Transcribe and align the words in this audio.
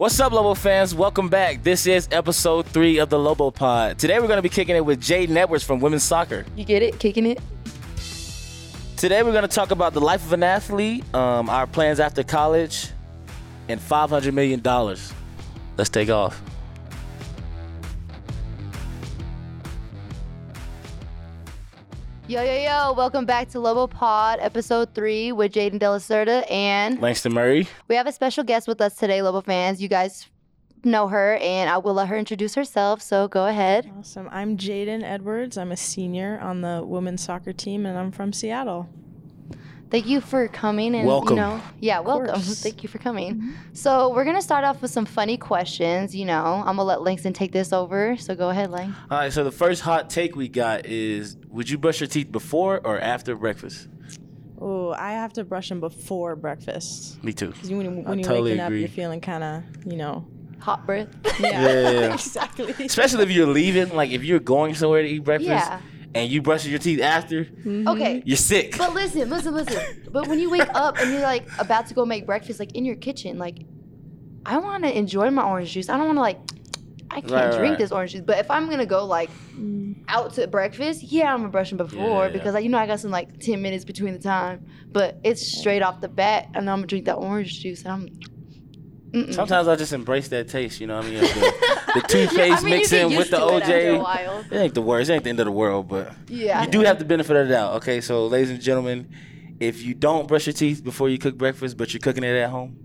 What's 0.00 0.18
up, 0.18 0.32
Lobo 0.32 0.54
fans? 0.54 0.94
Welcome 0.94 1.28
back. 1.28 1.62
This 1.62 1.86
is 1.86 2.08
episode 2.10 2.64
three 2.64 2.96
of 3.00 3.10
the 3.10 3.18
Lobo 3.18 3.50
Pod. 3.50 3.98
Today 3.98 4.18
we're 4.18 4.28
going 4.28 4.38
to 4.38 4.42
be 4.42 4.48
kicking 4.48 4.74
it 4.74 4.82
with 4.82 4.98
Jadyn 4.98 5.36
Edwards 5.36 5.62
from 5.62 5.78
Women's 5.78 6.04
Soccer. 6.04 6.46
You 6.56 6.64
get 6.64 6.82
it? 6.82 6.98
Kicking 6.98 7.26
it? 7.26 7.38
Today 8.96 9.22
we're 9.22 9.32
going 9.32 9.42
to 9.42 9.54
talk 9.54 9.72
about 9.72 9.92
the 9.92 10.00
life 10.00 10.24
of 10.24 10.32
an 10.32 10.42
athlete, 10.42 11.04
um, 11.14 11.50
our 11.50 11.66
plans 11.66 12.00
after 12.00 12.22
college, 12.22 12.88
and 13.68 13.78
$500 13.78 14.32
million. 14.32 14.62
Let's 15.76 15.90
take 15.90 16.08
off. 16.08 16.40
Yo, 22.30 22.44
yo, 22.44 22.62
yo. 22.62 22.92
Welcome 22.92 23.24
back 23.26 23.48
to 23.48 23.58
Lobo 23.58 23.88
Pod, 23.88 24.38
episode 24.40 24.94
three 24.94 25.32
with 25.32 25.52
Jaden 25.52 25.80
Delacerta 25.80 26.48
And 26.48 27.00
Langston 27.02 27.34
Murray. 27.34 27.66
we 27.88 27.96
have 27.96 28.06
a 28.06 28.12
special 28.12 28.44
guest 28.44 28.68
with 28.68 28.80
us 28.80 28.94
today, 28.94 29.20
Lobo 29.20 29.40
fans. 29.40 29.82
You 29.82 29.88
guys 29.88 30.28
know 30.84 31.08
her, 31.08 31.38
and 31.38 31.68
I 31.68 31.78
will 31.78 31.94
let 31.94 32.06
her 32.06 32.16
introduce 32.16 32.54
herself. 32.54 33.02
So 33.02 33.26
go 33.26 33.46
ahead. 33.46 33.90
Awesome. 33.98 34.28
I'm 34.30 34.56
Jadyn 34.56 35.02
Edwards. 35.02 35.58
I'm 35.58 35.72
a 35.72 35.76
senior 35.76 36.38
on 36.38 36.60
the 36.60 36.84
women's 36.86 37.20
soccer 37.20 37.52
team, 37.52 37.84
and 37.84 37.98
I'm 37.98 38.12
from 38.12 38.32
Seattle. 38.32 38.88
Thank 39.90 40.06
you 40.06 40.20
for 40.20 40.46
coming 40.48 40.94
and 40.94 41.04
Welcome. 41.06 41.36
you 41.36 41.42
know, 41.42 41.60
yeah, 41.80 41.98
welcome. 41.98 42.26
course. 42.34 42.60
Thank 42.62 42.82
you 42.84 42.88
for 42.88 42.98
coming. 42.98 43.34
Mm-hmm. 43.36 43.52
So 43.72 44.14
we're 44.14 44.24
gonna 44.24 44.40
start 44.42 44.64
off 44.64 44.80
with 44.82 44.90
some 44.92 45.04
funny 45.04 45.36
questions. 45.36 46.14
You 46.14 46.26
know, 46.26 46.44
I'm 46.44 46.76
gonna 46.76 46.84
let 46.84 47.02
Langston 47.02 47.32
take 47.32 47.50
this 47.50 47.72
over. 47.72 48.16
So 48.16 48.34
go 48.36 48.50
ahead, 48.50 48.70
Lang. 48.70 48.94
All 49.10 49.18
right, 49.18 49.32
so 49.32 49.42
the 49.42 49.50
first 49.50 49.82
hot 49.82 50.08
take 50.08 50.36
we 50.36 50.46
got 50.48 50.86
is 50.86 51.36
Would 51.48 51.68
you 51.68 51.76
brush 51.76 52.00
your 52.00 52.06
teeth 52.06 52.30
before 52.30 52.80
or 52.84 53.00
after 53.00 53.34
breakfast? 53.34 53.88
Oh, 54.60 54.90
I 54.92 55.12
have 55.12 55.32
to 55.34 55.44
brush 55.44 55.70
them 55.70 55.80
before 55.80 56.36
breakfast. 56.36 57.22
Me 57.24 57.32
too. 57.32 57.48
Because 57.48 57.70
when, 57.70 57.80
you- 57.80 58.04
I 58.06 58.10
when 58.10 58.18
you're 58.18 58.28
totally 58.28 58.50
waking 58.52 58.60
up, 58.60 58.66
agree. 58.68 58.80
you're 58.80 58.88
feeling 58.90 59.20
kind 59.20 59.42
of, 59.42 59.62
you 59.90 59.96
know. 59.96 60.26
Hot 60.60 60.84
breath. 60.86 61.08
Yeah, 61.40 61.62
Yeah, 61.62 61.90
yeah. 61.90 62.12
exactly. 62.14 62.74
Especially 62.84 63.22
if 63.22 63.30
you're 63.30 63.46
leaving, 63.46 63.96
like 63.96 64.10
if 64.10 64.22
you're 64.22 64.38
going 64.40 64.74
somewhere 64.74 65.00
to 65.02 65.08
eat 65.08 65.20
breakfast 65.24 65.48
Yeah. 65.48 65.80
And 66.14 66.30
you 66.30 66.42
brushing 66.42 66.70
your 66.70 66.80
teeth 66.80 67.00
after, 67.00 67.44
mm-hmm. 67.44 67.88
Okay. 67.88 68.22
you're 68.24 68.36
sick. 68.36 68.76
But 68.76 68.94
listen, 68.94 69.28
listen, 69.30 69.54
listen. 69.54 70.08
But 70.10 70.26
when 70.28 70.38
you 70.38 70.50
wake 70.50 70.68
up 70.74 70.98
and 70.98 71.12
you're 71.12 71.22
like 71.22 71.46
about 71.58 71.86
to 71.88 71.94
go 71.94 72.04
make 72.04 72.26
breakfast, 72.26 72.58
like 72.58 72.72
in 72.72 72.84
your 72.84 72.96
kitchen, 72.96 73.38
like 73.38 73.64
I 74.44 74.58
want 74.58 74.84
to 74.84 74.96
enjoy 74.96 75.30
my 75.30 75.42
orange 75.42 75.72
juice. 75.72 75.88
I 75.88 75.96
don't 75.96 76.06
want 76.06 76.16
to 76.16 76.22
like. 76.22 76.38
I 77.12 77.20
can't 77.20 77.32
Right, 77.32 77.44
right, 77.46 77.58
drink 77.58 77.70
right. 77.72 77.78
this 77.80 77.90
orange 77.90 78.12
juice. 78.12 78.20
But 78.20 78.38
if 78.38 78.48
I'm 78.50 78.70
gonna 78.70 78.86
go 78.86 79.04
like 79.04 79.30
mm. 79.56 79.96
out 80.06 80.34
to 80.34 80.46
breakfast, 80.46 81.02
yeah, 81.02 81.32
I'm 81.32 81.40
gonna 81.40 81.48
brush 81.48 81.70
them 81.70 81.78
before 81.78 82.26
Yeah. 82.26 82.32
because 82.32 82.54
like, 82.54 82.62
you 82.62 82.70
know 82.70 82.78
I 82.78 82.86
got 82.86 83.00
some 83.00 83.10
like 83.10 83.40
ten 83.40 83.60
minutes 83.60 83.84
between 83.84 84.12
the 84.12 84.20
time. 84.20 84.64
But 84.92 85.18
it's 85.24 85.58
straight 85.58 85.82
off 85.82 86.00
the 86.00 86.08
bat, 86.08 86.48
and 86.54 86.70
I'm 86.70 86.78
gonna 86.78 86.86
drink 86.86 87.06
that 87.06 87.16
orange 87.16 87.60
juice. 87.60 87.82
And 87.84 87.92
I'm. 87.92 88.08
Mm-mm. 89.12 89.34
Sometimes 89.34 89.66
I 89.68 89.76
just 89.76 89.92
embrace 89.92 90.28
that 90.28 90.48
taste, 90.48 90.80
you 90.80 90.86
know 90.86 90.96
what 90.96 91.06
I 91.06 91.10
mean? 91.10 91.20
Like 91.22 91.34
the, 91.34 91.80
the 91.94 92.00
toothpaste 92.08 92.58
I 92.58 92.62
mean, 92.62 92.72
you 92.72 92.78
mixed 92.78 92.90
get 92.92 93.10
in 93.10 93.16
with 93.16 93.30
the 93.30 93.38
to 93.38 93.56
it 93.56 93.62
OJ. 93.64 94.52
It 94.52 94.56
ain't 94.56 94.74
the 94.74 94.82
worst. 94.82 95.10
It 95.10 95.14
ain't 95.14 95.24
the 95.24 95.30
end 95.30 95.40
of 95.40 95.46
the 95.46 95.52
world, 95.52 95.88
but 95.88 96.12
Yeah. 96.28 96.62
you 96.64 96.70
do 96.70 96.80
have 96.82 96.98
the 97.00 97.04
benefit 97.04 97.36
of 97.36 97.48
the 97.48 97.54
doubt. 97.54 97.74
Okay, 97.76 98.00
so 98.00 98.26
ladies 98.28 98.50
and 98.50 98.60
gentlemen, 98.60 99.08
if 99.58 99.82
you 99.82 99.94
don't 99.94 100.28
brush 100.28 100.46
your 100.46 100.54
teeth 100.54 100.82
before 100.84 101.08
you 101.08 101.18
cook 101.18 101.36
breakfast, 101.36 101.76
but 101.76 101.92
you're 101.92 102.00
cooking 102.00 102.22
it 102.24 102.36
at 102.36 102.50
home, 102.50 102.76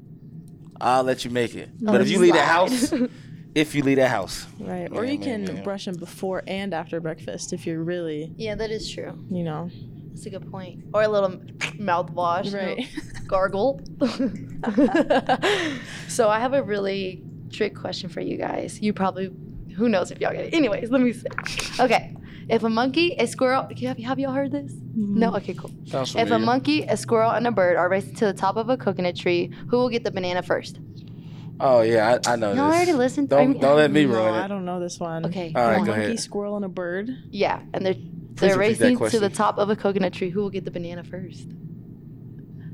I'll 0.81 1.03
let 1.03 1.23
you 1.23 1.31
make 1.31 1.53
it. 1.56 1.70
But 1.80 2.02
if 2.02 2.09
you 2.09 2.20
leave 2.20 2.34
the 2.34 2.42
house, 2.42 2.92
if 3.56 3.76
you 3.76 3.84
leave 3.84 3.98
the 3.98 4.08
house, 4.08 4.46
Right. 4.59 4.90
Or 4.92 5.06
Yeah, 5.06 5.12
you 5.12 5.20
man, 5.20 5.46
can 5.46 5.56
man. 5.56 5.64
brush 5.64 5.86
them 5.86 5.96
before 5.96 6.44
and 6.48 6.73
after 6.73 7.00
breakfast 7.00 7.53
if 7.53 7.66
you're 7.68 7.84
really, 7.84 8.34
Yeah, 8.36 8.56
that 8.56 8.72
is 8.72 8.90
true. 8.92 9.18
you 9.30 9.44
know. 9.44 9.70
That's 10.16 10.25
a 10.27 10.30
good 10.30 10.49
point. 10.49 10.85
Or 10.94 11.03
a 11.03 11.08
little 11.09 11.30
mouthwash. 11.77 12.53
Right. 12.53 12.88
Gargle. 13.27 13.81
so 16.07 16.30
I 16.30 16.39
have 16.39 16.53
a 16.53 16.63
really 16.63 17.22
trick 17.52 17.75
question 17.75 18.09
for 18.09 18.22
you 18.22 18.38
guys. 18.38 18.81
You 18.81 18.94
probably, 18.94 19.31
who 19.75 19.89
knows 19.89 20.11
if 20.11 20.22
y'all 20.22 20.31
get 20.31 20.45
it. 20.45 20.53
Anyways, 20.53 20.89
let 20.89 21.02
me 21.02 21.13
see. 21.13 21.27
Okay. 21.79 22.16
If 22.47 22.63
a 22.63 22.69
monkey, 22.69 23.16
a 23.17 23.28
squirrel, 23.28 23.67
have, 23.81 23.97
have 23.97 24.19
y'all 24.19 24.31
heard 24.31 24.51
this? 24.51 24.72
Mm-hmm. 24.72 25.19
No? 25.19 25.35
Okay, 25.35 25.56
cool. 25.56 25.72
sounds 25.85 26.16
If 26.16 26.31
a 26.31 26.40
monkey, 26.40 26.84
a 26.84 26.95
squirrel, 26.95 27.31
and 27.31 27.45
a 27.47 27.51
bird 27.51 27.75
are 27.75 27.90
racing 27.90 28.16
to 28.16 28.25
the 28.28 28.34
top 28.34 28.56
of 28.56 28.69
a 28.69 28.78
coconut 28.78 29.16
tree, 29.16 29.51
who 29.69 29.78
will 29.78 29.90
get 29.90 30.03
the 30.03 30.11
banana 30.11 30.44
first? 30.44 30.79
Oh 31.59 31.81
yeah, 31.81 32.19
I, 32.28 32.34
I 32.34 32.35
know 32.35 32.53
Y'all 32.53 32.67
this. 32.67 32.75
already 32.75 32.94
listened? 32.94 33.29
Don't 33.29 33.51
mean- 33.51 33.61
don't 33.61 33.78
let 33.78 33.90
me 33.90 34.06
No, 34.06 34.13
ruin 34.13 34.34
I 34.34 34.47
don't 34.47 34.66
know 34.66 34.79
this 34.79 35.00
one. 35.00 35.25
Okay. 35.25 35.53
All 35.56 35.63
right, 35.66 35.78
come 35.78 35.85
go 35.85 35.91
on. 35.94 35.97
ahead. 35.97 36.09
Monkey, 36.09 36.22
squirrel, 36.22 36.56
and 36.57 36.66
a 36.66 36.69
bird. 36.69 37.09
Yeah, 37.31 37.61
and 37.73 37.85
they're 37.85 37.95
they're 38.35 38.57
racing 38.57 38.97
to 38.97 39.19
the 39.19 39.29
top 39.29 39.57
of 39.57 39.69
a 39.69 39.75
coconut 39.75 40.13
tree. 40.13 40.29
Who 40.29 40.41
will 40.41 40.50
get 40.50 40.66
the 40.66 40.72
banana 40.72 41.03
first? 41.03 41.47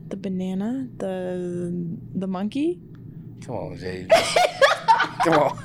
The 0.09 0.17
banana, 0.17 0.87
the 0.97 1.97
the 2.15 2.27
monkey. 2.27 2.79
Come 3.45 3.55
on, 3.55 3.77
Jay. 3.77 4.07
Come 5.23 5.33
on. 5.33 5.57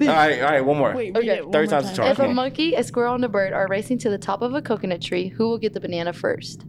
all 0.00 0.06
right, 0.08 0.40
all 0.42 0.50
right, 0.50 0.60
one 0.64 0.76
more. 0.78 0.94
Wait, 0.94 1.16
Okay. 1.16 1.40
one 1.42 1.52
Third 1.52 1.70
more 1.70 1.80
time's 1.80 1.84
a 1.92 1.96
time. 1.96 1.96
charm. 1.96 2.08
If 2.10 2.18
a 2.18 2.28
monkey, 2.28 2.74
a 2.74 2.82
squirrel, 2.84 3.14
and 3.14 3.24
a 3.24 3.28
bird 3.28 3.52
are 3.52 3.66
racing 3.68 3.98
to 3.98 4.10
the 4.10 4.18
top 4.18 4.42
of 4.42 4.54
a 4.54 4.62
coconut 4.62 5.00
tree, 5.02 5.28
who 5.28 5.48
will 5.48 5.58
get 5.58 5.72
the 5.74 5.80
banana 5.80 6.12
first? 6.12 6.64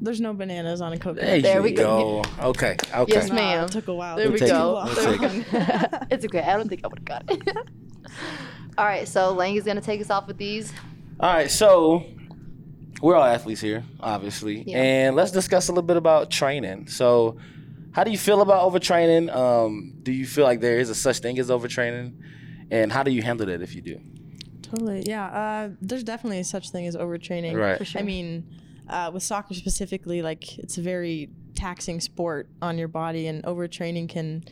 There's 0.00 0.20
no 0.20 0.32
bananas 0.34 0.80
on 0.80 0.92
a 0.92 0.98
coconut. 0.98 1.24
There, 1.26 1.40
There 1.42 1.62
we 1.62 1.72
go. 1.72 2.22
go. 2.40 2.48
Okay, 2.48 2.76
okay. 2.94 3.12
Yes, 3.14 3.28
Nah, 3.28 3.34
ma'am. 3.36 3.64
It 3.66 3.70
took 3.72 3.86
a 3.88 3.94
while. 3.94 4.16
There 4.16 4.26
We'll 4.26 4.32
we 4.32 4.38
take 4.40 4.48
it. 4.48 4.52
go. 4.52 4.82
We'll 4.84 4.94
There 4.94 5.10
we 5.12 5.18
go. 5.18 5.28
it's 6.10 6.24
okay. 6.24 6.40
I 6.40 6.56
don't 6.56 6.68
think 6.68 6.80
I 6.84 6.88
would 6.88 6.98
have 6.98 7.04
got 7.04 7.24
it. 7.28 7.56
all 8.78 8.84
right, 8.84 9.06
so 9.06 9.32
Lang 9.32 9.56
is 9.56 9.64
gonna 9.64 9.80
take 9.80 10.00
us 10.00 10.10
off 10.10 10.26
with 10.26 10.38
these. 10.38 10.72
All 11.20 11.32
right, 11.32 11.50
so 11.50 12.04
we're 13.00 13.16
all 13.16 13.24
athletes 13.24 13.60
here, 13.60 13.84
obviously, 14.00 14.62
Yeah. 14.66 14.80
and 14.82 15.16
let's 15.16 15.30
discuss 15.30 15.68
a 15.68 15.72
little 15.72 15.82
bit 15.86 15.96
about 15.96 16.30
training. 16.30 16.86
So, 16.88 17.36
how 17.92 18.04
do 18.04 18.10
you 18.10 18.18
feel 18.18 18.40
about 18.40 18.70
overtraining? 18.70 19.34
Um, 19.34 19.94
do 20.02 20.12
you 20.12 20.26
feel 20.26 20.44
like 20.44 20.60
there 20.60 20.78
is 20.78 20.88
a 20.90 20.94
such 20.94 21.18
thing 21.18 21.38
as 21.38 21.50
overtraining, 21.50 22.14
and 22.70 22.90
how 22.92 23.02
do 23.02 23.10
you 23.10 23.22
handle 23.22 23.46
that 23.46 23.60
if 23.60 23.74
you 23.74 23.82
do? 23.82 23.98
Totally. 24.62 25.02
Yeah. 25.06 25.26
Uh, 25.26 25.70
there's 25.82 26.02
definitely 26.04 26.42
such 26.44 26.70
thing 26.70 26.86
as 26.86 26.96
overtraining. 26.96 27.54
Right. 27.54 27.76
For 27.76 27.84
sure. 27.84 28.00
I 28.00 28.04
mean, 28.04 28.44
uh, 28.88 29.10
with 29.12 29.22
soccer 29.22 29.52
specifically, 29.52 30.22
like 30.22 30.58
it's 30.58 30.78
a 30.78 30.82
very 30.82 31.28
taxing 31.54 32.00
sport 32.00 32.48
on 32.62 32.78
your 32.78 32.88
body, 32.88 33.26
and 33.26 33.44
overtraining 33.44 34.08
can 34.08 34.44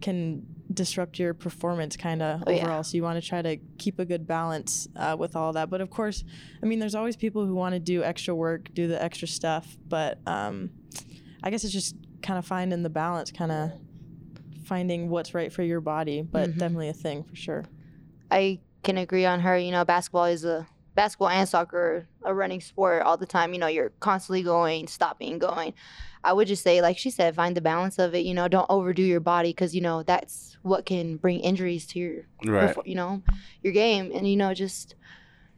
can 0.00 0.44
disrupt 0.72 1.18
your 1.18 1.32
performance 1.34 1.96
kind 1.96 2.20
of 2.22 2.42
Oh, 2.46 2.50
yeah. 2.50 2.62
overall. 2.64 2.82
So 2.82 2.96
you 2.96 3.02
want 3.02 3.20
to 3.22 3.26
try 3.26 3.40
to 3.42 3.56
keep 3.78 3.98
a 3.98 4.04
good 4.04 4.26
balance 4.26 4.86
uh, 4.96 5.16
with 5.18 5.34
all 5.34 5.52
that. 5.54 5.70
But 5.70 5.80
of 5.80 5.90
course, 5.90 6.24
I 6.62 6.66
mean, 6.66 6.78
there's 6.78 6.94
always 6.94 7.16
people 7.16 7.46
who 7.46 7.54
want 7.54 7.74
to 7.74 7.78
do 7.80 8.02
extra 8.02 8.34
work, 8.34 8.70
do 8.74 8.86
the 8.86 9.02
extra 9.02 9.26
stuff. 9.28 9.78
But 9.88 10.20
um, 10.26 10.70
I 11.42 11.50
guess 11.50 11.64
it's 11.64 11.72
just 11.72 11.96
kind 12.22 12.38
of 12.38 12.44
finding 12.44 12.82
the 12.82 12.90
balance, 12.90 13.30
kind 13.32 13.50
of 13.52 13.70
finding 14.64 15.08
what's 15.08 15.34
right 15.34 15.52
for 15.52 15.62
your 15.62 15.80
body. 15.80 16.22
But 16.22 16.50
Mhm. 16.50 16.58
definitely 16.58 16.88
a 16.88 16.92
thing 16.94 17.24
for 17.24 17.36
sure. 17.36 17.64
I 18.30 18.60
can 18.82 18.98
agree 18.98 19.24
on 19.24 19.40
her. 19.40 19.56
You 19.56 19.70
know, 19.72 19.84
basketball 19.84 20.26
is 20.26 20.44
a 20.44 20.66
basketball 20.94 21.28
and 21.28 21.48
soccer 21.48 22.08
a 22.24 22.34
running 22.34 22.60
sport 22.60 23.02
all 23.02 23.16
the 23.16 23.24
time. 23.26 23.54
You 23.54 23.58
know, 23.60 23.68
you're 23.68 23.90
constantly 24.00 24.42
going, 24.42 24.86
stopping, 24.88 25.38
going. 25.38 25.72
I 26.28 26.32
would 26.32 26.46
just 26.46 26.62
say, 26.62 26.82
like 26.82 26.98
she 26.98 27.10
said, 27.10 27.34
find 27.34 27.56
the 27.56 27.60
balance 27.62 27.98
of 27.98 28.14
it. 28.14 28.26
You 28.28 28.34
know, 28.34 28.48
don't 28.48 28.66
overdo 28.68 29.02
your 29.02 29.20
body 29.20 29.50
because 29.50 29.74
you 29.74 29.80
know 29.80 30.02
that's 30.02 30.58
what 30.62 30.84
can 30.84 31.16
bring 31.16 31.40
injuries 31.40 31.86
to 31.88 31.98
your, 31.98 32.26
Right. 32.44 32.76
you 32.84 32.94
know, 32.94 33.22
your 33.62 33.72
game. 33.72 34.12
And 34.14 34.28
you 34.28 34.36
know, 34.36 34.52
just 34.52 34.94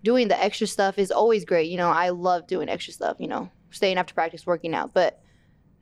doing 0.04 0.28
the 0.28 0.41
extra 0.42 0.66
stuff 0.66 0.98
is 0.98 1.10
always 1.10 1.44
great. 1.44 1.69
You 1.70 1.76
know, 1.76 1.91
I 1.91 2.10
love 2.10 2.47
doing 2.47 2.69
extra 2.69 2.92
stuff. 2.92 3.16
You 3.19 3.28
know, 3.28 3.50
staying 3.70 3.98
after 3.98 4.14
practice, 4.14 4.47
working 4.47 4.75
out, 4.75 4.94
but. 4.94 5.20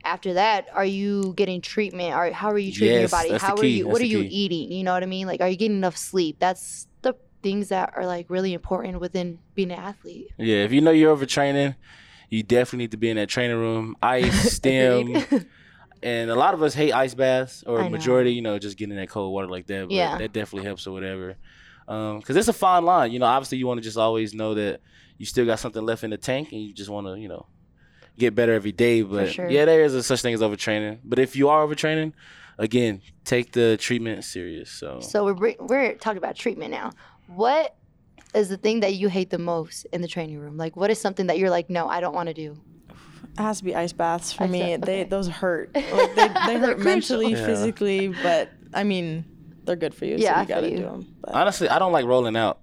After 0.05 0.35
that, 0.35 0.67
are 0.73 0.85
you 0.85 1.33
getting 1.35 1.59
treatment? 1.59 2.15
Or 2.15 2.31
how 2.31 2.51
are 2.51 2.57
you 2.57 2.71
treating 2.71 3.01
Yes, 3.01 3.11
your 3.11 3.19
body? 3.19 3.37
How 3.37 3.53
are 3.55 3.65
you? 3.65 3.83
That's 3.83 3.91
What 3.91 4.01
are 4.01 4.05
you 4.05 4.25
eating? 4.29 4.71
You 4.71 4.85
know 4.85 4.93
what 4.93 5.03
I 5.03 5.07
mean? 5.07 5.27
Like, 5.27 5.41
are 5.41 5.49
you 5.49 5.57
getting 5.57 5.75
enough 5.75 5.97
sleep? 5.97 6.37
That's 6.39 6.87
the 7.01 7.15
things 7.43 7.67
that 7.67 7.91
are 7.97 8.05
like 8.05 8.29
really 8.29 8.53
important 8.53 9.01
within 9.01 9.39
being 9.55 9.71
an 9.71 9.79
athlete. 9.79 10.27
Yeah, 10.37 10.63
if 10.63 10.71
you 10.71 10.79
know 10.79 10.91
you're 10.91 11.13
overtraining, 11.13 11.75
you 12.29 12.43
definitely 12.43 12.83
need 12.85 12.91
to 12.91 12.97
be 12.97 13.09
in 13.09 13.17
that 13.17 13.29
training 13.29 13.57
room, 13.57 13.95
ice, 14.01 14.51
stem, 14.55 15.15
and 16.03 16.29
a 16.29 16.35
lot 16.35 16.53
of 16.53 16.61
us 16.63 16.73
hate 16.73 16.91
ice 16.93 17.13
baths, 17.13 17.63
or 17.67 17.79
I 17.79 17.81
a 17.81 17.83
know. 17.85 17.89
majority, 17.91 18.33
you 18.33 18.41
know, 18.41 18.57
just 18.59 18.77
getting 18.77 18.91
in 18.91 18.97
that 18.97 19.09
cold 19.09 19.33
water 19.33 19.47
like 19.47 19.67
that. 19.67 19.87
But 19.87 19.91
Yeah. 19.93 20.17
that 20.17 20.31
definitely 20.33 20.65
helps 20.65 20.87
or 20.87 20.91
whatever. 20.91 21.35
Um, 21.87 22.19
because 22.19 22.35
it's 22.35 22.47
a 22.47 22.53
fine 22.53 22.85
line, 22.85 23.11
you 23.11 23.19
know. 23.19 23.25
Obviously, 23.25 23.57
you 23.57 23.65
want 23.67 23.79
to 23.79 23.83
just 23.83 23.97
always 23.97 24.33
know 24.33 24.53
that 24.53 24.81
you 25.17 25.25
still 25.25 25.45
got 25.45 25.59
something 25.59 25.83
left 25.83 26.03
in 26.03 26.11
the 26.11 26.17
tank, 26.17 26.51
and 26.51 26.61
you 26.61 26.73
just 26.73 26.89
want 26.89 27.07
to, 27.07 27.15
you 27.19 27.27
know, 27.27 27.47
get 28.17 28.35
better 28.35 28.53
every 28.53 28.71
day. 28.71 29.01
But 29.01 29.33
sure. 29.33 29.49
yeah, 29.49 29.65
there 29.65 29.81
is 29.83 29.95
a 29.95 30.03
such 30.03 30.21
thing 30.21 30.33
as 30.35 30.41
overtraining. 30.41 30.99
But 31.03 31.17
if 31.17 31.35
you 31.35 31.49
are 31.49 31.65
overtraining, 31.65 32.13
again, 32.59 33.01
take 33.25 33.53
the 33.53 33.75
treatment 33.77 34.23
serious. 34.23 34.69
So, 34.69 34.99
so 34.99 35.33
we're 35.33 35.55
we're 35.59 35.95
talking 35.95 36.19
about 36.19 36.35
treatment 36.35 36.69
now. 36.71 36.91
What 37.27 37.75
is 38.33 38.49
the 38.49 38.57
thing 38.57 38.81
that 38.81 38.93
you 38.95 39.09
hate 39.09 39.29
the 39.29 39.37
most 39.39 39.85
in 39.91 40.01
the 40.01 40.07
training 40.07 40.37
room? 40.39 40.57
Like, 40.57 40.75
what 40.75 40.89
is 40.91 40.99
something 40.99 41.27
that 41.27 41.39
you're 41.39 41.49
like, 41.49 41.69
no, 41.69 41.87
I 41.87 41.99
don't 41.99 42.13
want 42.13 42.27
to 42.27 42.33
do? 42.33 42.57
It 42.89 43.41
has 43.41 43.59
to 43.59 43.63
be 43.63 43.75
ice 43.75 43.93
baths 43.93 44.33
for 44.33 44.43
Ice 44.43 44.49
me. 44.49 44.59
bath, 44.77 44.81
They 44.85 45.03
those 45.03 45.27
hurt. 45.27 45.71
Like, 45.75 46.15
they, 46.15 46.27
they 46.27 46.33
They're 46.45 46.59
hurt 46.59 46.79
mentally. 46.79 47.31
Yeah. 47.33 47.45
physically, 47.45 48.07
but 48.23 48.49
I 48.73 48.83
mean, 48.83 49.25
they're 49.63 49.75
good 49.75 49.93
for 49.95 50.05
you. 50.05 50.15
Yeah, 50.17 50.33
I 50.33 50.35
so 50.35 50.41
you 50.41 50.47
gotta 50.47 50.69
you. 50.69 50.77
do 50.77 50.83
them. 50.83 51.15
But 51.21 51.33
honestly, 51.35 51.69
I 51.69 51.79
don't 51.79 51.91
like 51.91 52.05
rolling 52.05 52.35
out. 52.35 52.59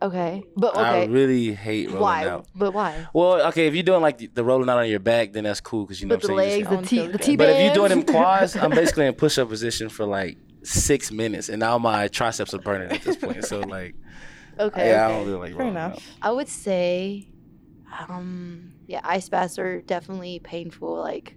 Okay, 0.00 0.44
but 0.56 0.76
I 0.76 1.06
really 1.06 1.52
hate 1.54 1.88
rolling 1.88 2.02
why? 2.02 2.28
out. 2.28 2.46
But 2.54 2.72
why? 2.72 3.08
Well, 3.12 3.46
okay, 3.48 3.66
if 3.66 3.74
you're 3.74 3.82
doing 3.82 4.00
like 4.00 4.18
the, 4.18 4.28
the 4.28 4.44
rolling 4.44 4.68
out 4.68 4.78
on 4.78 4.88
your 4.88 5.00
back, 5.00 5.32
then 5.32 5.42
that's 5.42 5.60
cool 5.60 5.84
because 5.86 6.00
you 6.00 6.06
know 6.06 6.14
But 6.16 6.22
the 6.22 6.32
what 6.34 6.44
I'm 6.44 6.48
saying. 6.50 6.60
you 6.60 6.68
legs, 6.70 6.70
just- 6.70 6.90
the 6.90 6.96
Sounds 6.96 7.06
T, 7.06 7.12
the 7.12 7.18
good. 7.18 7.22
T 7.24 7.36
but 7.36 7.48
if 7.48 7.64
you're 7.64 7.74
doing 7.74 7.88
them 7.90 8.02
quads, 8.04 8.54
I'm 8.56 8.70
basically 8.82 9.06
in 9.06 9.14
push 9.14 9.38
up 9.38 9.48
position 9.48 9.88
for 9.88 10.04
like 10.06 10.38
six 10.62 11.10
minutes, 11.10 11.48
and 11.48 11.58
now 11.58 11.78
my 11.78 12.06
triceps 12.08 12.54
are 12.54 12.58
burning 12.58 12.92
at 12.92 13.02
this 13.02 13.16
point. 13.16 13.44
So 13.44 13.58
like, 13.60 13.96
okay, 14.58 14.90
yeah, 14.90 15.06
I 15.06 15.10
don't 15.12 15.26
really 15.26 15.38
like 15.38 15.52
Fair 15.52 15.60
rolling 15.60 15.76
out. 15.76 15.92
enough. 15.92 16.06
I 16.22 16.30
would 16.30 16.48
say, 16.48 17.28
um, 18.08 18.72
yeah, 18.86 19.00
ice 19.04 19.28
baths 19.28 19.58
are 19.58 19.80
definitely 19.82 20.38
painful. 20.40 20.96
Like, 20.96 21.34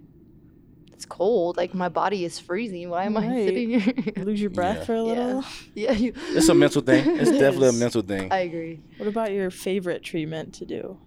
it's 0.92 1.04
cold. 1.06 1.56
Like 1.56 1.74
my 1.74 1.88
body 1.88 2.24
is 2.24 2.38
freezing. 2.38 2.88
Why 2.90 3.04
am 3.04 3.16
I 3.16 3.28
sitting 3.44 3.80
here? 3.80 3.94
Lose 4.24 4.40
your 4.40 4.50
breath 4.50 4.78
Yeah. 4.78 4.84
for 4.84 4.94
a 4.94 5.02
little. 5.02 5.44
yeah, 5.74 5.92
you, 5.92 6.12
It's 6.30 6.48
a 6.48 6.54
mental 6.54 6.82
thing. 6.82 7.16
It's 7.18 7.30
It 7.30 7.38
definitely 7.38 7.70
a 7.70 7.72
mental 7.72 8.02
thing. 8.02 8.30
I 8.32 8.38
agree. 8.40 8.80
What 8.98 9.08
about 9.08 9.32
your 9.32 9.50
favorite 9.50 10.02
treatment 10.04 10.54
to 10.54 10.66
do? 10.66 10.98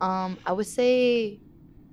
Um, 0.00 0.38
I 0.46 0.52
would 0.52 0.66
say 0.66 1.40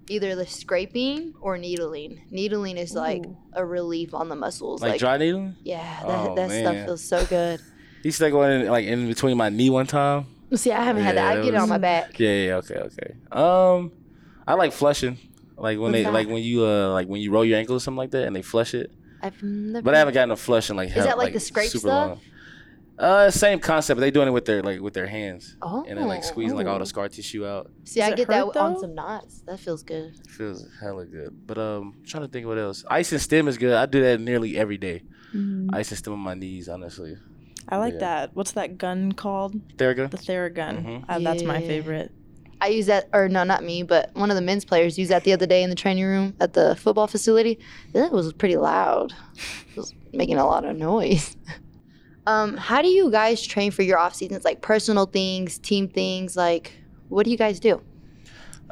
either 0.09 0.35
the 0.35 0.45
scraping 0.45 1.33
or 1.41 1.57
needling. 1.57 2.21
Needling 2.31 2.77
is 2.77 2.93
like 2.93 3.23
a 3.53 3.63
relief 3.65 4.13
on 4.13 4.27
the 4.29 4.35
muscles. 4.35 4.81
Like, 4.81 4.91
Like, 4.93 4.99
dry 4.99 5.17
needling. 5.17 5.55
yeah, 5.63 6.01
that, 6.05 6.29
Oh, 6.29 6.35
that 6.35 6.49
stuff 6.51 6.85
feels 6.85 7.03
so 7.03 7.25
good. 7.25 7.61
He 8.03 8.11
stuck 8.11 8.31
going 8.31 8.61
in, 8.61 8.67
like 8.67 8.85
in 8.85 9.07
between 9.07 9.37
my 9.37 9.49
knee 9.49 9.69
one 9.69 9.87
time. 9.87 10.25
See, 10.53 10.71
I 10.71 10.83
haven't 10.83 11.03
had 11.03 11.17
that. 11.17 11.31
I 11.31 11.35
that 11.35 11.43
get 11.43 11.53
it 11.53 11.57
on 11.57 11.69
my 11.69 11.77
back. 11.77 12.19
Yeah, 12.19 12.29
yeah, 12.45 12.55
okay, 12.55 12.75
okay. 12.75 13.15
Um, 13.31 13.91
I 14.47 14.53
like 14.55 14.71
flushing. 14.73 15.17
Like 15.57 15.77
when 15.77 15.91
What's 15.91 15.93
they 15.93 16.03
that? 16.03 16.13
like 16.13 16.27
when 16.27 16.41
you 16.41 16.65
uh 16.65 16.91
like 16.93 17.07
when 17.07 17.21
you 17.21 17.31
roll 17.31 17.43
your 17.45 17.57
ankle 17.59 17.75
or 17.75 17.79
something 17.79 17.97
like 17.97 18.11
that 18.11 18.25
and 18.25 18.35
they 18.35 18.41
flush 18.41 18.73
it. 18.73 18.91
I've 19.21 19.41
never. 19.43 19.83
But 19.83 19.95
I 19.95 19.99
haven't 19.99 20.13
gotten 20.13 20.31
a 20.31 20.37
flush 20.37 20.69
in 20.69 20.77
like 20.77 20.89
hell, 20.89 21.03
Is 21.03 21.05
that 21.09 21.17
like 21.17 21.33
the 21.33 21.39
scrape 21.39 21.69
super 21.69 21.87
stuff? 21.87 22.09
long. 22.09 22.19
Uh, 22.97 23.29
same 23.29 23.59
concept. 23.59 23.97
But 23.97 24.01
they 24.01 24.11
doing 24.11 24.27
it 24.27 24.31
with 24.31 24.45
their 24.45 24.63
like 24.63 24.79
with 24.81 24.93
their 24.93 25.07
hands 25.07 25.55
Oh, 25.61 25.85
and 25.87 25.97
then 25.97 26.07
like 26.07 26.23
squeezing 26.23 26.57
like 26.57 26.67
all 26.67 26.77
oh. 26.77 26.79
the 26.79 26.85
scar 26.85 27.09
tissue 27.09 27.45
out. 27.45 27.69
See, 27.83 27.99
Does 27.99 28.09
I 28.09 28.11
it 28.13 28.17
get 28.17 28.27
that 28.29 28.45
hurt, 28.45 28.57
on 28.57 28.79
some 28.79 28.95
knots. 28.95 29.41
That 29.41 29.59
feels 29.59 29.83
good. 29.83 30.13
Feels 30.29 30.65
hella 30.81 31.05
good. 31.05 31.45
But 31.45 31.57
um, 31.57 31.95
trying 32.05 32.23
to 32.23 32.29
think 32.29 32.45
of 32.45 32.49
what 32.49 32.57
else. 32.57 32.83
Ice 32.89 33.11
and 33.11 33.21
stem 33.21 33.47
is 33.49 33.57
good. 33.57 33.73
I 33.73 33.85
do 33.85 34.01
that 34.01 34.19
nearly 34.19 34.57
every 34.57 34.77
day. 34.77 35.03
Ice 35.73 35.89
and 35.91 35.97
stem 35.97 36.13
on 36.13 36.19
my 36.19 36.33
knees, 36.33 36.67
honestly. 36.69 37.17
I 37.69 37.77
like 37.77 37.93
Yeah. 37.93 37.99
that. 37.99 38.35
What's 38.35 38.51
that 38.53 38.77
gun 38.77 39.11
called? 39.11 39.53
Theragun. 39.77 40.09
The 40.11 40.17
Theragun. 40.17 40.83
Mhm. 40.85 41.03
Uh, 41.07 41.19
That's 41.19 41.43
my 41.43 41.61
favorite. 41.61 42.11
I 42.61 42.67
use 42.67 42.87
that, 42.87 43.07
or 43.13 43.29
no, 43.29 43.43
not 43.45 43.63
me, 43.63 43.83
but 43.83 44.09
one 44.15 44.29
of 44.31 44.35
the 44.35 44.41
men's 44.41 44.65
players 44.65 44.97
used 44.99 45.11
that 45.11 45.23
the 45.23 45.31
other 45.31 45.45
day 45.45 45.63
in 45.63 45.69
the 45.69 45.75
training 45.77 46.03
room 46.03 46.33
at 46.41 46.51
the 46.53 46.75
football 46.75 47.07
facility. 47.07 47.57
That 47.93 48.11
was 48.11 48.33
pretty 48.33 48.57
loud. 48.57 49.13
It 49.71 49.77
was 49.77 49.93
making 50.11 50.37
a 50.37 50.45
lot 50.45 50.65
of 50.65 50.75
noise. 50.77 51.35
Um, 52.27 52.57
how 52.57 52.83
do 52.83 52.87
you 52.89 53.09
guys 53.09 53.41
train 53.43 53.71
for 53.71 53.81
your 53.81 53.97
off 53.97 54.13
seasons? 54.13 54.45
Like 54.45 54.61
personal 54.61 55.07
things, 55.07 55.57
team 55.57 55.87
things. 55.87 56.37
Like, 56.37 56.73
what 57.07 57.23
do 57.25 57.31
you 57.31 57.37
guys 57.37 57.59
do? 57.59 57.81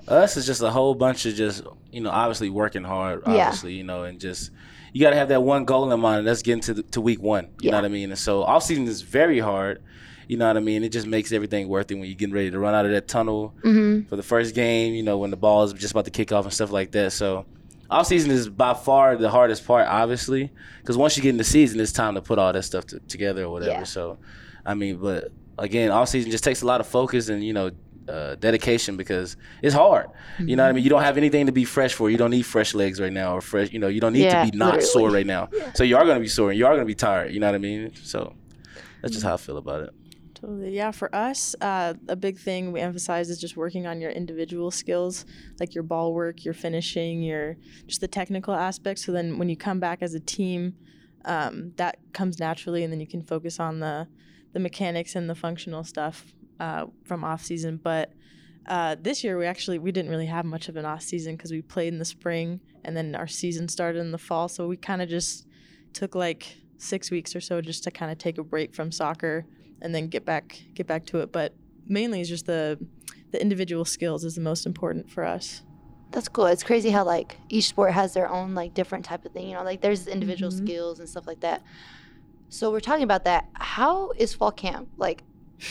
Us 0.07 0.37
is 0.37 0.45
just 0.45 0.61
a 0.61 0.69
whole 0.69 0.93
bunch 0.93 1.25
of 1.25 1.33
just 1.33 1.63
you 1.91 2.01
know 2.01 2.11
obviously 2.11 2.49
working 2.51 2.83
hard. 2.83 3.23
Yeah. 3.25 3.45
Obviously 3.47 3.73
you 3.73 3.83
know 3.83 4.03
and 4.03 4.19
just 4.19 4.51
you 4.97 5.03
got 5.03 5.11
to 5.11 5.15
have 5.15 5.29
that 5.29 5.43
one 5.43 5.63
goal 5.63 5.91
in 5.91 5.99
mind. 5.99 6.19
and 6.19 6.27
That's 6.27 6.41
getting 6.41 6.61
to 6.61 6.73
the, 6.73 6.81
to 6.83 7.01
week 7.01 7.21
one. 7.21 7.49
You 7.61 7.69
know 7.69 7.77
what 7.77 7.85
I 7.85 7.89
mean. 7.89 8.09
And 8.09 8.17
so 8.17 8.41
off 8.41 8.63
season 8.63 8.87
is 8.87 9.01
very 9.03 9.37
hard. 9.39 9.79
You 10.27 10.37
know 10.37 10.47
what 10.47 10.57
I 10.57 10.59
mean. 10.59 10.83
It 10.83 10.89
just 10.89 11.05
makes 11.05 11.31
everything 11.31 11.67
worth 11.67 11.91
it 11.91 11.95
when 11.95 12.05
you're 12.05 12.15
getting 12.15 12.33
ready 12.33 12.49
to 12.49 12.57
run 12.57 12.73
out 12.73 12.85
of 12.85 12.91
that 12.91 13.07
tunnel 13.07 13.53
Mm-hmm. 13.63 14.07
for 14.09 14.15
the 14.15 14.23
first 14.23 14.55
game. 14.55 14.95
You 14.95 15.03
know 15.03 15.19
when 15.19 15.29
the 15.29 15.37
ball 15.37 15.63
is 15.65 15.73
just 15.73 15.91
about 15.91 16.05
to 16.05 16.11
kick 16.11 16.31
off 16.31 16.45
and 16.45 16.53
stuff 16.53 16.71
like 16.71 16.91
that. 16.93 17.11
So 17.13 17.45
off 17.91 18.07
season 18.07 18.31
is 18.31 18.49
by 18.49 18.73
far 18.73 19.15
the 19.17 19.29
hardest 19.29 19.67
part, 19.67 19.87
obviously, 19.87 20.51
because 20.81 20.97
once 20.97 21.15
you 21.15 21.21
get 21.21 21.29
in 21.29 21.37
the 21.37 21.43
season, 21.43 21.79
it's 21.79 21.91
time 21.91 22.15
to 22.15 22.21
put 22.21 22.39
all 22.39 22.51
that 22.51 22.63
stuff 22.63 22.85
to, 22.87 22.99
together 23.01 23.43
or 23.43 23.49
whatever. 23.51 23.71
Yeah. 23.71 23.83
So 23.83 24.17
I 24.65 24.73
mean, 24.73 24.97
but 24.97 25.31
again, 25.59 25.91
off 25.91 26.09
season 26.09 26.31
just 26.31 26.43
takes 26.43 26.63
a 26.63 26.65
lot 26.65 26.81
of 26.81 26.87
focus 26.87 27.29
and 27.29 27.43
you 27.43 27.53
know 27.53 27.69
uh, 28.09 28.35
dedication 28.35 28.97
because 28.97 29.37
it's 29.61 29.73
hard. 29.75 30.07
You 30.39 30.55
know 30.55 30.63
what 30.63 30.69
I 30.69 30.73
mean? 30.73 30.83
You 30.83 30.89
don't 30.89 31.03
have 31.03 31.17
anything 31.17 31.45
to 31.47 31.51
be 31.51 31.65
fresh 31.65 31.93
for. 31.93 32.09
You 32.09 32.17
don't 32.17 32.31
need 32.31 32.45
fresh 32.45 32.73
legs 32.73 32.99
right 33.01 33.11
now 33.11 33.35
or 33.35 33.41
fresh. 33.41 33.71
You 33.71 33.79
know, 33.79 33.87
you 33.87 33.99
don't 33.99 34.13
need 34.13 34.23
Yeah, 34.23 34.45
to 34.45 34.51
be 34.51 34.57
not 34.57 34.75
literally. 34.75 34.85
sore 34.85 35.09
right 35.11 35.25
now. 35.25 35.49
So 35.75 35.83
you 35.83 35.97
are 35.97 36.03
going 36.05 36.15
to 36.17 36.21
be 36.21 36.27
sore 36.27 36.49
and 36.51 36.57
you 36.59 36.65
are 36.65 36.71
going 36.73 36.81
to 36.81 36.85
be 36.85 36.95
tired. 36.95 37.33
You 37.33 37.39
know 37.39 37.47
what 37.47 37.55
I 37.55 37.59
mean? 37.59 37.93
So 37.95 38.33
that's 39.01 39.13
just 39.13 39.25
how 39.25 39.33
I 39.33 39.37
feel 39.37 39.57
about 39.57 39.83
it. 39.83 39.89
Totally. 40.33 40.75
Yeah, 40.75 40.91
for 40.91 41.13
us, 41.15 41.55
uh, 41.61 41.95
a 42.07 42.15
big 42.15 42.37
thing 42.37 42.71
we 42.71 42.79
emphasize 42.79 43.29
is 43.31 43.39
just 43.39 43.57
working 43.57 43.87
on 43.87 43.99
your 43.99 44.11
individual 44.11 44.69
skills, 44.69 45.25
like 45.59 45.73
your 45.73 45.83
ball 45.83 46.13
work, 46.13 46.45
your 46.45 46.53
finishing, 46.53 47.23
your 47.23 47.57
just 47.87 48.01
the 48.01 48.07
technical 48.07 48.53
aspects. 48.53 49.03
So 49.03 49.11
then 49.11 49.39
when 49.39 49.49
you 49.49 49.57
come 49.57 49.79
back 49.79 50.03
as 50.03 50.13
a 50.13 50.19
team, 50.19 50.75
um, 51.25 51.73
that 51.77 51.97
comes 52.13 52.39
naturally, 52.39 52.83
and 52.83 52.93
then 52.93 52.99
you 52.99 53.07
can 53.07 53.23
focus 53.23 53.59
on 53.59 53.79
the 53.79 54.07
the 54.53 54.59
mechanics 54.59 55.15
and 55.15 55.27
the 55.27 55.35
functional 55.35 55.83
stuff 55.83 56.33
uh, 56.59 56.85
from 57.03 57.23
off 57.23 57.43
season. 57.43 57.79
But 57.81 58.11
uh, 58.67 58.95
this 59.01 59.23
year 59.23 59.37
we 59.37 59.45
actually 59.45 59.79
we 59.79 59.91
didn't 59.91 60.11
really 60.11 60.25
have 60.25 60.45
much 60.45 60.67
of 60.69 60.75
an 60.75 60.85
off 60.85 61.01
season 61.01 61.35
because 61.35 61.51
we 61.51 61.61
played 61.61 61.93
in 61.93 61.99
the 61.99 62.05
spring 62.05 62.59
and 62.83 62.95
then 62.97 63.15
our 63.15 63.27
season 63.27 63.67
started 63.69 63.99
in 63.99 64.11
the 64.11 64.17
fall. 64.17 64.47
So 64.47 64.67
we 64.67 64.77
kind 64.77 65.01
of 65.01 65.09
just 65.09 65.47
took 65.93 66.15
like 66.15 66.57
six 66.77 67.09
weeks 67.09 67.35
or 67.35 67.41
so 67.41 67.59
just 67.61 67.83
to 67.85 67.91
kind 67.91 68.11
of 68.11 68.17
take 68.17 68.37
a 68.37 68.43
break 68.43 68.75
from 68.75 68.91
soccer 68.91 69.45
and 69.81 69.95
then 69.95 70.07
get 70.07 70.25
back 70.25 70.61
get 70.73 70.85
back 70.87 71.05
to 71.07 71.19
it. 71.19 71.31
But 71.31 71.53
mainly 71.87 72.19
it's 72.21 72.29
just 72.29 72.45
the 72.45 72.77
the 73.31 73.41
individual 73.41 73.85
skills 73.85 74.23
is 74.23 74.35
the 74.35 74.41
most 74.41 74.65
important 74.65 75.09
for 75.09 75.23
us. 75.23 75.63
That's 76.11 76.29
cool. 76.29 76.45
It's 76.45 76.63
crazy 76.63 76.89
how 76.89 77.03
like 77.03 77.37
each 77.49 77.67
sport 77.67 77.91
has 77.93 78.13
their 78.13 78.29
own 78.29 78.55
like 78.55 78.73
different 78.73 79.03
type 79.05 79.25
of 79.25 79.33
thing. 79.33 79.49
You 79.49 79.55
know, 79.55 79.63
like 79.63 79.81
there's 79.81 80.07
individual 80.07 80.51
Mhm. 80.51 80.57
skills 80.57 80.99
and 80.99 81.09
stuff 81.09 81.27
like 81.27 81.41
that. 81.41 81.63
So 82.49 82.71
we're 82.71 82.79
talking 82.79 83.03
about 83.03 83.25
that. 83.25 83.49
How 83.53 84.11
is 84.11 84.33
fall 84.33 84.51
camp? 84.53 84.87
Like, 84.95 85.23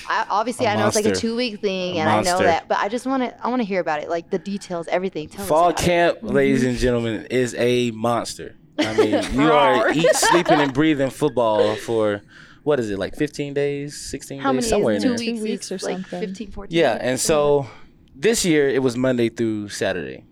I, 0.08 0.26
obviously 0.28 0.66
A 0.66 0.70
I 0.70 0.76
know 0.76 0.86
it's 0.86 0.96
like 0.96 1.06
a 1.06 1.14
two 1.14 1.36
week 1.36 1.60
thing, 1.60 1.96
A 1.96 2.00
and 2.00 2.08
I 2.08 2.22
know 2.22 2.38
that, 2.38 2.68
but 2.68 2.78
I 2.78 2.88
just 2.88 3.06
want 3.06 3.22
to 3.22 3.44
I 3.44 3.48
want 3.48 3.60
to 3.60 3.66
hear 3.66 3.80
about 3.80 4.02
it, 4.02 4.08
like 4.08 4.30
the 4.30 4.38
details, 4.38 4.88
everything. 4.88 5.28
Tell 5.28 5.46
Fall 5.46 5.64
us 5.68 5.72
about 5.72 5.82
camp, 5.84 6.18
ladies 6.22 6.64
and 6.64 6.76
gentlemen, 6.76 7.26
is 7.30 7.54
a 7.56 7.90
monster. 7.92 8.56
I 8.78 8.96
mean, 8.96 9.22
you 9.32 9.52
are 9.52 9.90
eat, 9.92 10.14
sleeping, 10.14 10.60
and 10.60 10.72
breathing 10.80 11.10
football 11.10 11.76
for 11.76 12.22
what 12.62 12.80
is 12.80 12.90
it 12.90 12.98
like 12.98 13.14
15 13.14 13.54
days, 13.54 13.96
16 14.10 14.40
How 14.40 14.50
days, 14.52 14.56
many 14.56 14.66
somewhere 14.68 14.94
is 14.94 15.04
in 15.04 15.12
it? 15.12 15.16
there. 15.18 15.26
Two 15.26 15.36
Two 15.36 15.42
weeks, 15.42 15.70
weeks 15.70 15.84
or 15.84 15.86
like 15.88 15.94
something. 16.08 16.28
15, 16.28 16.50
14 16.50 16.76
Yeah, 16.76 16.98
and 17.00 17.18
so 17.20 17.66
this 18.14 18.44
year 18.44 18.68
it 18.68 18.82
was 18.82 18.96
Monday 18.96 19.28
through 19.28 19.68
Saturday, 19.68 20.24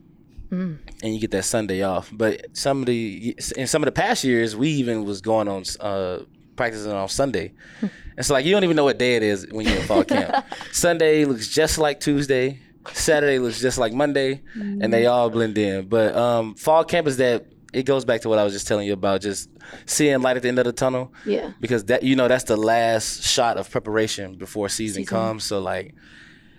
Mm. 0.51 0.79
and 1.03 1.15
you 1.15 1.21
get 1.21 1.31
that 1.31 1.45
Sunday 1.45 1.83
off. 1.83 2.11
But 2.12 2.47
some 2.56 2.81
of 2.81 2.87
the 2.87 3.35
in 3.56 3.67
some 3.67 3.83
of 3.83 3.87
the 3.87 3.93
past 3.93 4.25
years, 4.25 4.55
we 4.55 4.69
even 4.71 5.05
was 5.05 5.21
going 5.21 5.49
on 5.49 5.62
uh, 5.81 6.19
practicing 6.56 6.93
on 6.93 7.09
Sunday, 7.09 7.53
and 8.17 8.25
so 8.25 8.35
like 8.35 8.45
you 8.45 8.53
don't 8.53 8.65
even 8.65 8.77
know 8.77 8.85
what 8.85 8.99
day 8.99 9.17
it 9.17 9.23
is 9.23 9.47
when 9.51 9.67
you're 9.67 9.77
in 9.77 9.87
fall 9.87 10.05
camp. 10.05 10.45
Sunday 10.73 11.25
looks 11.25 11.49
just 11.49 11.79
like 11.79 12.01
Tuesday. 12.01 12.61
Saturday 12.93 13.39
looks 13.39 13.61
just 13.61 13.79
like 13.79 13.93
Monday, 13.95 14.43
and 14.55 14.93
they 14.93 15.06
all 15.06 15.31
blend 15.31 15.56
in. 15.56 15.89
But 15.89 16.15
um, 16.15 16.55
fall 16.55 16.85
camp 16.85 17.06
is 17.06 17.17
that 17.17 17.47
it 17.73 17.85
goes 17.85 18.05
back 18.05 18.20
to 18.20 18.29
what 18.29 18.39
I 18.39 18.44
was 18.44 18.53
just 18.53 18.69
telling 18.69 18.87
you 18.87 18.93
about, 18.93 19.20
just 19.23 19.49
seeing 19.87 20.20
light 20.20 20.37
at 20.37 20.43
the 20.43 20.49
end 20.49 20.58
of 20.58 20.67
the 20.67 20.73
tunnel 20.73 21.13
yeah, 21.25 21.53
because 21.61 21.87
that 21.87 22.03
you 22.03 22.15
know 22.15 22.29
that's 22.29 22.44
the 22.44 22.56
last 22.56 23.23
shot 23.25 23.56
of 23.56 23.70
preparation 23.70 24.34
before 24.37 24.69
season, 24.69 25.03
Season. 25.03 25.17
comes. 25.17 25.44
So 25.44 25.61
like, 25.61 25.94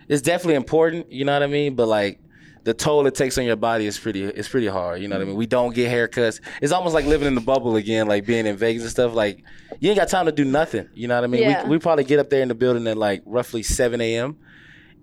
it's 0.07 0.21
definitely 0.23 0.55
important. 0.55 1.11
You 1.11 1.25
know 1.25 1.33
what 1.33 1.43
I 1.43 1.47
mean? 1.47 1.75
But 1.75 1.87
like, 1.87 2.19
the 2.65 2.73
toll 2.73 3.07
it 3.07 3.15
takes 3.15 3.37
on 3.37 3.45
your 3.45 3.55
body 3.55 3.85
is 3.85 3.97
pretty. 3.97 4.23
It's 4.25 4.49
pretty 4.49 4.67
hard. 4.67 5.01
You 5.01 5.07
know 5.07 5.15
what 5.15 5.21
I 5.21 5.25
mean? 5.25 5.35
We 5.37 5.45
don't 5.45 5.73
get 5.73 5.89
haircuts. 5.91 6.41
It's 6.61 6.73
almost 6.73 6.93
like 6.93 7.05
living 7.05 7.27
in 7.27 7.35
the 7.35 7.41
bubble 7.41 7.75
again, 7.77 8.07
like 8.07 8.25
being 8.25 8.45
in 8.45 8.57
Vegas 8.57 8.81
and 8.83 8.91
stuff. 8.91 9.13
Like, 9.13 9.43
you 9.79 9.89
ain't 9.89 9.97
got 9.97 10.09
time 10.09 10.25
to 10.25 10.31
do 10.33 10.43
nothing. 10.43 10.89
You 10.93 11.07
know 11.07 11.15
what 11.15 11.23
I 11.23 11.27
mean? 11.27 11.43
Yeah. 11.43 11.63
We 11.63 11.69
we 11.69 11.79
probably 11.79 12.03
get 12.03 12.19
up 12.19 12.29
there 12.29 12.41
in 12.41 12.49
the 12.49 12.55
building 12.55 12.85
at 12.87 12.97
like 12.97 13.21
roughly 13.25 13.63
seven 13.63 14.01
a.m. 14.01 14.37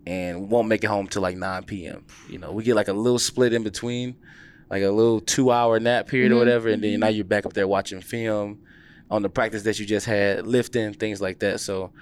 and 0.07 0.51
won't 0.51 0.69
make 0.69 0.85
it 0.85 0.89
home 0.89 1.07
till 1.07 1.23
like 1.23 1.37
nine 1.37 1.63
p.m. 1.65 2.05
You 2.29 2.39
know, 2.39 2.53
we 2.53 2.65
get 2.65 2.75
like 2.75 2.89
a 2.89 2.93
little 2.93 3.19
split 3.19 3.53
in 3.53 3.63
between, 3.63 4.17
like 4.69 4.83
a 4.83 4.91
little 4.91 5.21
two-hour 5.21 5.79
nap 5.81 6.09
period 6.09 6.33
or 6.33 6.35
Mhm. 6.35 6.39
whatever, 6.39 6.69
and 6.69 6.83
then 6.83 7.01
now 7.01 7.09
you're 7.09 7.25
back 7.25 7.47
up 7.47 7.53
there 7.53 7.69
watching 7.69 8.01
film 8.01 8.59
on 9.11 9.23
the 9.23 9.29
practice 9.29 9.63
that 9.63 9.79
you 9.79 9.87
just 9.87 10.07
had, 10.07 10.47
lifting 10.47 10.95
things 10.95 11.21
like 11.21 11.39
that. 11.41 11.61
So 11.61 11.93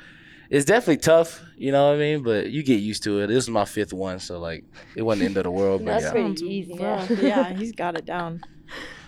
it's 0.49 0.64
definitely 0.64 0.99
tough, 0.99 1.43
you 1.61 1.73
know 1.73 1.88
what 1.88 1.97
I 1.97 1.99
mean? 1.99 2.23
But 2.23 2.50
you 2.50 2.62
get 2.62 2.81
used 2.81 3.02
to 3.02 3.21
it. 3.21 3.26
This 3.26 3.45
is 3.45 3.50
my 3.50 3.67
fifth 3.67 3.93
one, 3.93 4.19
so 4.19 4.38
like 4.38 4.64
it 4.97 5.02
wasn't 5.02 5.21
the 5.21 5.26
end 5.26 5.37
of 5.37 5.45
the 5.45 5.50
world. 5.50 5.85
But 5.85 5.93
That's 5.93 6.05
yeah. 6.05 6.11
pretty 6.12 6.47
easy, 6.47 6.75
yeah. 6.75 7.07
yeah, 7.21 7.52
he's 7.52 7.73
got 7.73 7.99
it 7.99 8.07
down. 8.07 8.40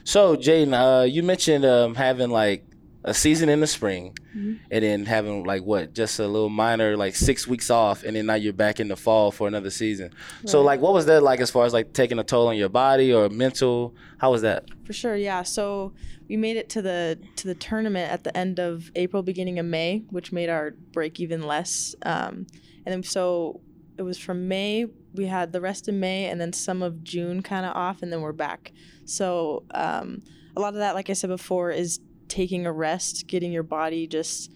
So 0.04 0.36
Jadyn, 0.36 0.74
uh, 0.74 1.04
you 1.04 1.22
mentioned 1.22 1.64
um, 1.64 1.94
having 1.94 2.28
like 2.28 2.66
a 3.04 3.12
season 3.12 3.48
in 3.48 3.58
the 3.60 3.66
spring, 3.66 4.16
Mhm. 4.36 4.58
and 4.70 4.84
then 4.84 5.06
having 5.06 5.44
like 5.44 5.62
what, 5.62 5.92
just 5.92 6.18
a 6.20 6.26
little 6.26 6.48
minor 6.48 6.96
like 6.96 7.16
six 7.16 7.48
weeks 7.48 7.68
off, 7.70 8.04
and 8.04 8.14
then 8.16 8.26
now 8.26 8.34
you're 8.34 8.52
back 8.52 8.78
in 8.78 8.88
the 8.88 8.96
fall 8.96 9.30
for 9.32 9.48
another 9.48 9.70
season. 9.70 10.10
So 10.46 10.62
like, 10.62 10.80
what 10.80 10.92
was 10.92 11.06
that 11.06 11.22
like 11.22 11.40
as 11.40 11.50
far 11.50 11.64
as 11.66 11.72
like 11.72 11.92
taking 11.92 12.18
a 12.18 12.24
toll 12.24 12.46
on 12.48 12.56
your 12.56 12.68
body 12.68 13.12
or 13.12 13.28
mental? 13.28 13.94
How 14.18 14.30
was 14.30 14.42
that? 14.42 14.66
For 14.84 14.92
sure, 14.92 15.16
yeah. 15.16 15.42
So 15.42 15.92
we 16.28 16.36
made 16.36 16.56
it 16.56 16.68
to 16.70 16.82
the 16.82 17.18
to 17.36 17.48
the 17.48 17.54
tournament 17.56 18.10
at 18.12 18.22
the 18.24 18.36
end 18.36 18.60
of 18.60 18.90
April, 18.94 19.22
beginning 19.22 19.58
of 19.58 19.66
May, 19.66 20.04
which 20.10 20.30
made 20.32 20.48
our 20.48 20.70
break 20.92 21.18
even 21.18 21.42
less. 21.46 21.94
Um, 22.04 22.46
and 22.86 22.92
then 22.92 23.02
so 23.02 23.60
it 23.98 24.02
was 24.02 24.16
from 24.16 24.46
May. 24.48 24.86
We 25.14 25.26
had 25.26 25.52
the 25.52 25.60
rest 25.60 25.88
of 25.88 25.94
May 25.94 26.26
and 26.26 26.40
then 26.40 26.52
some 26.52 26.82
of 26.82 27.02
June 27.04 27.42
kind 27.42 27.66
of 27.66 27.74
off, 27.76 28.00
and 28.02 28.12
then 28.12 28.20
we're 28.22 28.32
back. 28.32 28.72
So 29.04 29.64
um, 29.72 30.22
a 30.56 30.60
lot 30.60 30.68
of 30.74 30.78
that, 30.78 30.94
like 30.94 31.10
I 31.10 31.14
said 31.14 31.28
before, 31.30 31.70
is 31.72 31.98
taking 32.32 32.64
a 32.64 32.72
rest, 32.72 33.26
getting 33.26 33.52
your 33.52 33.62
body 33.62 34.06
just 34.06 34.50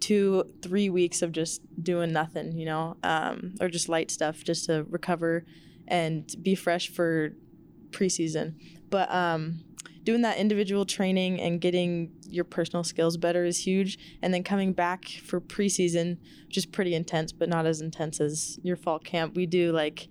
two, 0.00 0.42
three 0.62 0.90
weeks 0.90 1.22
of 1.22 1.30
just 1.30 1.62
doing 1.80 2.12
nothing, 2.12 2.58
you 2.58 2.66
know, 2.66 2.96
um, 3.04 3.54
or 3.60 3.68
just 3.68 3.88
light 3.88 4.10
stuff 4.10 4.42
just 4.42 4.64
to 4.66 4.84
recover 4.90 5.44
and 5.86 6.34
be 6.42 6.56
fresh 6.56 6.88
for 6.88 7.30
preseason. 7.90 8.54
But 8.90 9.12
um, 9.14 9.60
doing 10.02 10.22
that 10.22 10.38
individual 10.38 10.84
training 10.84 11.40
and 11.40 11.60
getting 11.60 12.10
your 12.26 12.42
personal 12.42 12.82
skills 12.82 13.16
better 13.16 13.44
is 13.44 13.64
huge. 13.64 13.96
And 14.22 14.34
then 14.34 14.42
coming 14.42 14.72
back 14.72 15.04
for 15.24 15.40
preseason, 15.40 16.18
which 16.48 16.56
is 16.56 16.66
pretty 16.66 16.96
intense, 16.96 17.30
but 17.30 17.48
not 17.48 17.64
as 17.64 17.80
intense 17.80 18.20
as 18.20 18.58
your 18.64 18.76
fall 18.76 18.98
camp. 18.98 19.36
We 19.36 19.46
do 19.46 19.70
like 19.70 20.08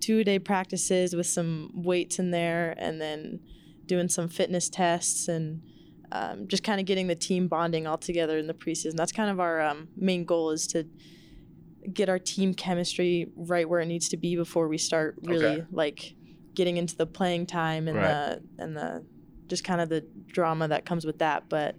two 0.00 0.22
day 0.22 0.38
practices 0.38 1.16
with 1.16 1.26
some 1.26 1.70
weights 1.74 2.18
in 2.18 2.30
there 2.30 2.74
and 2.76 3.00
then 3.00 3.40
doing 3.86 4.10
some 4.10 4.28
fitness 4.28 4.68
tests 4.68 5.28
and 5.28 5.62
um, 6.12 6.48
just 6.48 6.62
kind 6.62 6.80
of 6.80 6.86
getting 6.86 7.06
the 7.06 7.14
team 7.14 7.48
bonding 7.48 7.86
all 7.86 7.98
together 7.98 8.38
in 8.38 8.46
the 8.46 8.54
preseason. 8.54 8.96
That's 8.96 9.12
kind 9.12 9.30
of 9.30 9.40
our 9.40 9.60
um, 9.60 9.88
main 9.96 10.24
goal 10.24 10.50
is 10.50 10.66
to 10.68 10.86
get 11.92 12.08
our 12.08 12.18
team 12.18 12.54
chemistry 12.54 13.28
right 13.36 13.68
where 13.68 13.80
it 13.80 13.86
needs 13.86 14.08
to 14.10 14.16
be 14.16 14.36
before 14.36 14.68
we 14.68 14.76
start 14.78 15.16
really 15.22 15.46
Okay. 15.46 15.64
like 15.70 16.14
getting 16.54 16.76
into 16.76 16.96
the 16.96 17.06
playing 17.06 17.46
time 17.46 17.88
and 17.88 17.96
Right. 17.96 18.08
the 18.58 18.62
and 18.62 18.76
the 18.76 19.04
just 19.46 19.64
kind 19.64 19.80
of 19.80 19.88
the 19.88 20.04
drama 20.26 20.68
that 20.68 20.84
comes 20.84 21.06
with 21.06 21.18
that. 21.20 21.48
But 21.48 21.76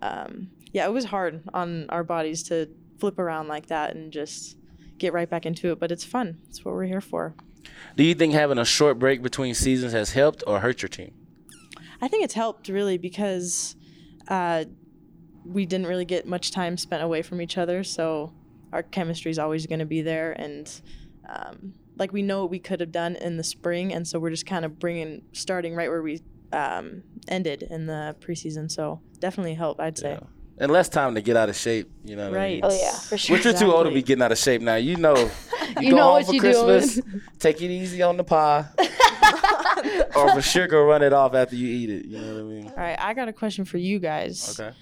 um, 0.00 0.48
yeah, 0.72 0.86
it 0.86 0.92
was 0.92 1.04
hard 1.04 1.42
on 1.54 1.86
our 1.90 2.02
bodies 2.02 2.42
to 2.44 2.68
flip 2.98 3.18
around 3.18 3.46
like 3.48 3.66
that 3.66 3.94
and 3.94 4.12
just 4.12 4.56
get 4.98 5.12
right 5.12 5.28
back 5.28 5.46
into 5.46 5.70
it. 5.70 5.78
But 5.78 5.92
it's 5.92 6.04
fun. 6.04 6.38
It's 6.48 6.64
what 6.64 6.74
we're 6.74 6.84
here 6.84 7.00
for. 7.00 7.34
Do 7.96 8.02
you 8.02 8.14
think 8.14 8.32
having 8.32 8.58
a 8.58 8.64
short 8.64 8.98
break 8.98 9.22
between 9.22 9.54
seasons 9.54 9.92
has 9.92 10.12
helped 10.12 10.42
or 10.46 10.60
hurt 10.60 10.82
your 10.82 10.88
team? 10.88 11.12
I 12.02 12.08
think 12.08 12.24
it's 12.24 12.34
helped 12.34 12.68
really 12.68 12.98
because 12.98 13.76
uh, 14.28 14.64
we 15.44 15.64
didn't 15.66 15.86
really 15.86 16.04
get 16.04 16.26
much 16.26 16.50
time 16.50 16.76
spent 16.76 17.02
away 17.02 17.22
from 17.22 17.40
each 17.40 17.56
other, 17.56 17.84
so 17.84 18.32
our 18.72 18.82
chemistry 18.82 19.30
is 19.30 19.38
always 19.38 19.66
going 19.66 19.78
to 19.78 19.86
be 19.86 20.02
there, 20.02 20.32
and 20.32 20.68
um, 21.28 21.74
like 21.96 22.12
we 22.12 22.22
know 22.22 22.40
what 22.42 22.50
we 22.50 22.58
could 22.58 22.80
have 22.80 22.90
done 22.92 23.14
in 23.16 23.36
the 23.36 23.44
spring, 23.44 23.92
and 23.92 24.06
so 24.06 24.18
we're 24.18 24.30
just 24.30 24.46
kind 24.46 24.64
of 24.64 24.78
bringing 24.78 25.22
starting 25.32 25.74
right 25.76 25.88
where 25.88 26.02
we 26.02 26.20
um, 26.52 27.02
ended 27.28 27.62
in 27.70 27.86
the 27.86 28.16
preseason. 28.20 28.70
So 28.70 29.00
definitely 29.20 29.54
helped, 29.54 29.80
I'd 29.80 29.96
say. 29.96 30.12
Yeah. 30.12 30.26
And 30.58 30.70
less 30.70 30.88
time 30.88 31.14
to 31.14 31.22
get 31.22 31.36
out 31.36 31.48
of 31.48 31.56
shape, 31.56 31.90
you 32.04 32.14
know 32.14 32.30
what 32.30 32.38
I 32.38 32.48
mean? 32.50 32.60
Right. 32.62 32.72
Oh 32.72 32.78
yeah, 32.80 32.92
for 32.98 33.16
sure. 33.16 33.36
Which 33.36 33.44
you're 33.44 33.54
too 33.54 33.72
old 33.72 33.86
to 33.86 33.92
be 33.92 34.02
getting 34.02 34.22
out 34.22 34.32
of 34.32 34.38
shape 34.38 34.60
now. 34.60 34.74
You 34.76 34.96
know, 34.96 35.14
you, 35.16 35.28
You 35.80 35.90
go 35.92 35.96
know 35.96 36.02
home 36.04 36.12
what 36.12 36.26
for 36.26 36.34
you 36.34 36.40
Christmas, 36.40 36.94
doing. 36.96 37.20
take 37.38 37.62
it 37.62 37.70
easy 37.70 38.02
on 38.02 38.16
the 38.16 38.24
pie, 38.24 38.66
or 40.16 40.34
for 40.34 40.42
sure 40.42 40.66
go 40.66 40.84
run 40.84 41.02
it 41.02 41.12
off 41.12 41.34
after 41.34 41.56
you 41.56 41.68
eat 41.68 41.90
it. 41.90 42.04
You 42.06 42.18
know 42.20 42.34
what 42.34 42.40
I 42.40 42.44
mean? 42.44 42.66
All 42.68 42.76
right, 42.76 42.98
I 42.98 43.14
got 43.14 43.28
a 43.28 43.32
question 43.32 43.64
for 43.64 43.78
you 43.78 43.98
guys. 43.98 44.58
Okay. 44.58 44.74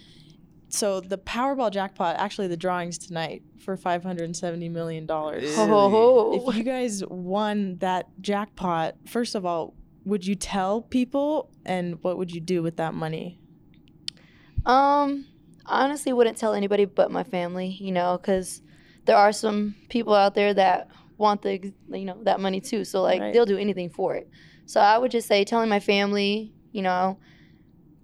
So 0.68 1.00
the 1.00 1.18
Powerball 1.18 1.72
jackpot, 1.72 2.16
actually, 2.16 2.46
the 2.46 2.56
drawings 2.56 2.96
tonight 2.96 3.42
for 3.64 3.76
five 3.76 4.02
hundred 4.04 4.24
and 4.24 4.36
seventy 4.36 4.68
million 4.68 5.04
dollars. 5.06 5.42
Yeah. 5.44 5.56
Ho, 5.56 5.66
ho, 5.66 5.90
ho. 5.90 6.48
if 6.48 6.56
you 6.56 6.62
guys 6.62 7.02
won 7.08 7.76
that 7.78 8.06
jackpot, 8.20 8.94
first 9.06 9.34
of 9.34 9.44
all, 9.44 9.74
would 10.04 10.24
you 10.26 10.34
tell 10.36 10.80
people 10.82 11.50
and 11.66 12.02
what 12.02 12.18
would 12.18 12.32
you 12.32 12.40
do 12.40 12.62
with 12.62 12.76
that 12.76 12.94
money? 12.94 13.40
Um, 14.66 15.26
I 15.66 15.84
honestly 15.84 16.12
wouldn't 16.12 16.36
tell 16.36 16.54
anybody 16.54 16.84
but 16.84 17.10
my 17.10 17.24
family, 17.24 17.68
you 17.80 17.92
know, 17.92 18.18
because 18.20 18.62
there 19.06 19.16
are 19.16 19.32
some 19.32 19.74
people 19.88 20.14
out 20.14 20.34
there 20.34 20.54
that 20.54 20.88
want 21.16 21.42
the, 21.42 21.72
you 21.90 22.04
know, 22.04 22.18
that 22.24 22.40
money 22.40 22.60
too. 22.60 22.84
So 22.84 23.02
like 23.02 23.20
Right. 23.20 23.32
they'll 23.32 23.46
do 23.46 23.58
anything 23.58 23.90
for 23.90 24.14
it. 24.14 24.28
So 24.70 24.78
I 24.78 24.98
would 24.98 25.10
just 25.10 25.26
say 25.26 25.42
telling 25.42 25.68
my 25.68 25.80
family, 25.80 26.54
you 26.70 26.82
know, 26.82 27.18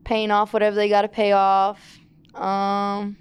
paying 0.02 0.32
off 0.32 0.52
whatever 0.52 0.74
they 0.74 0.88
got 0.88 1.02
to 1.02 1.08
pay 1.08 1.30
off. 1.30 2.00
Um, 2.34 3.16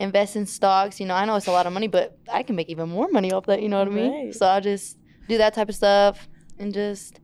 invest 0.00 0.34
in 0.34 0.46
stocks. 0.46 0.98
You 0.98 1.04
know, 1.04 1.14
I 1.14 1.26
know 1.26 1.36
it's 1.36 1.46
a 1.46 1.52
lot 1.52 1.66
of 1.66 1.74
money, 1.74 1.88
but 1.88 2.18
I 2.32 2.42
can 2.42 2.56
make 2.56 2.70
even 2.70 2.88
more 2.88 3.08
money 3.12 3.32
off 3.32 3.44
that. 3.48 3.60
You 3.60 3.68
know 3.68 3.80
what 3.80 3.88
I 3.88 3.90
mean? 3.90 4.24
Right. 4.24 4.34
So 4.34 4.46
I'll 4.46 4.62
just 4.62 4.96
do 5.28 5.36
that 5.36 5.52
type 5.52 5.68
of 5.68 5.74
stuff 5.74 6.26
and 6.58 6.72
just 6.72 7.20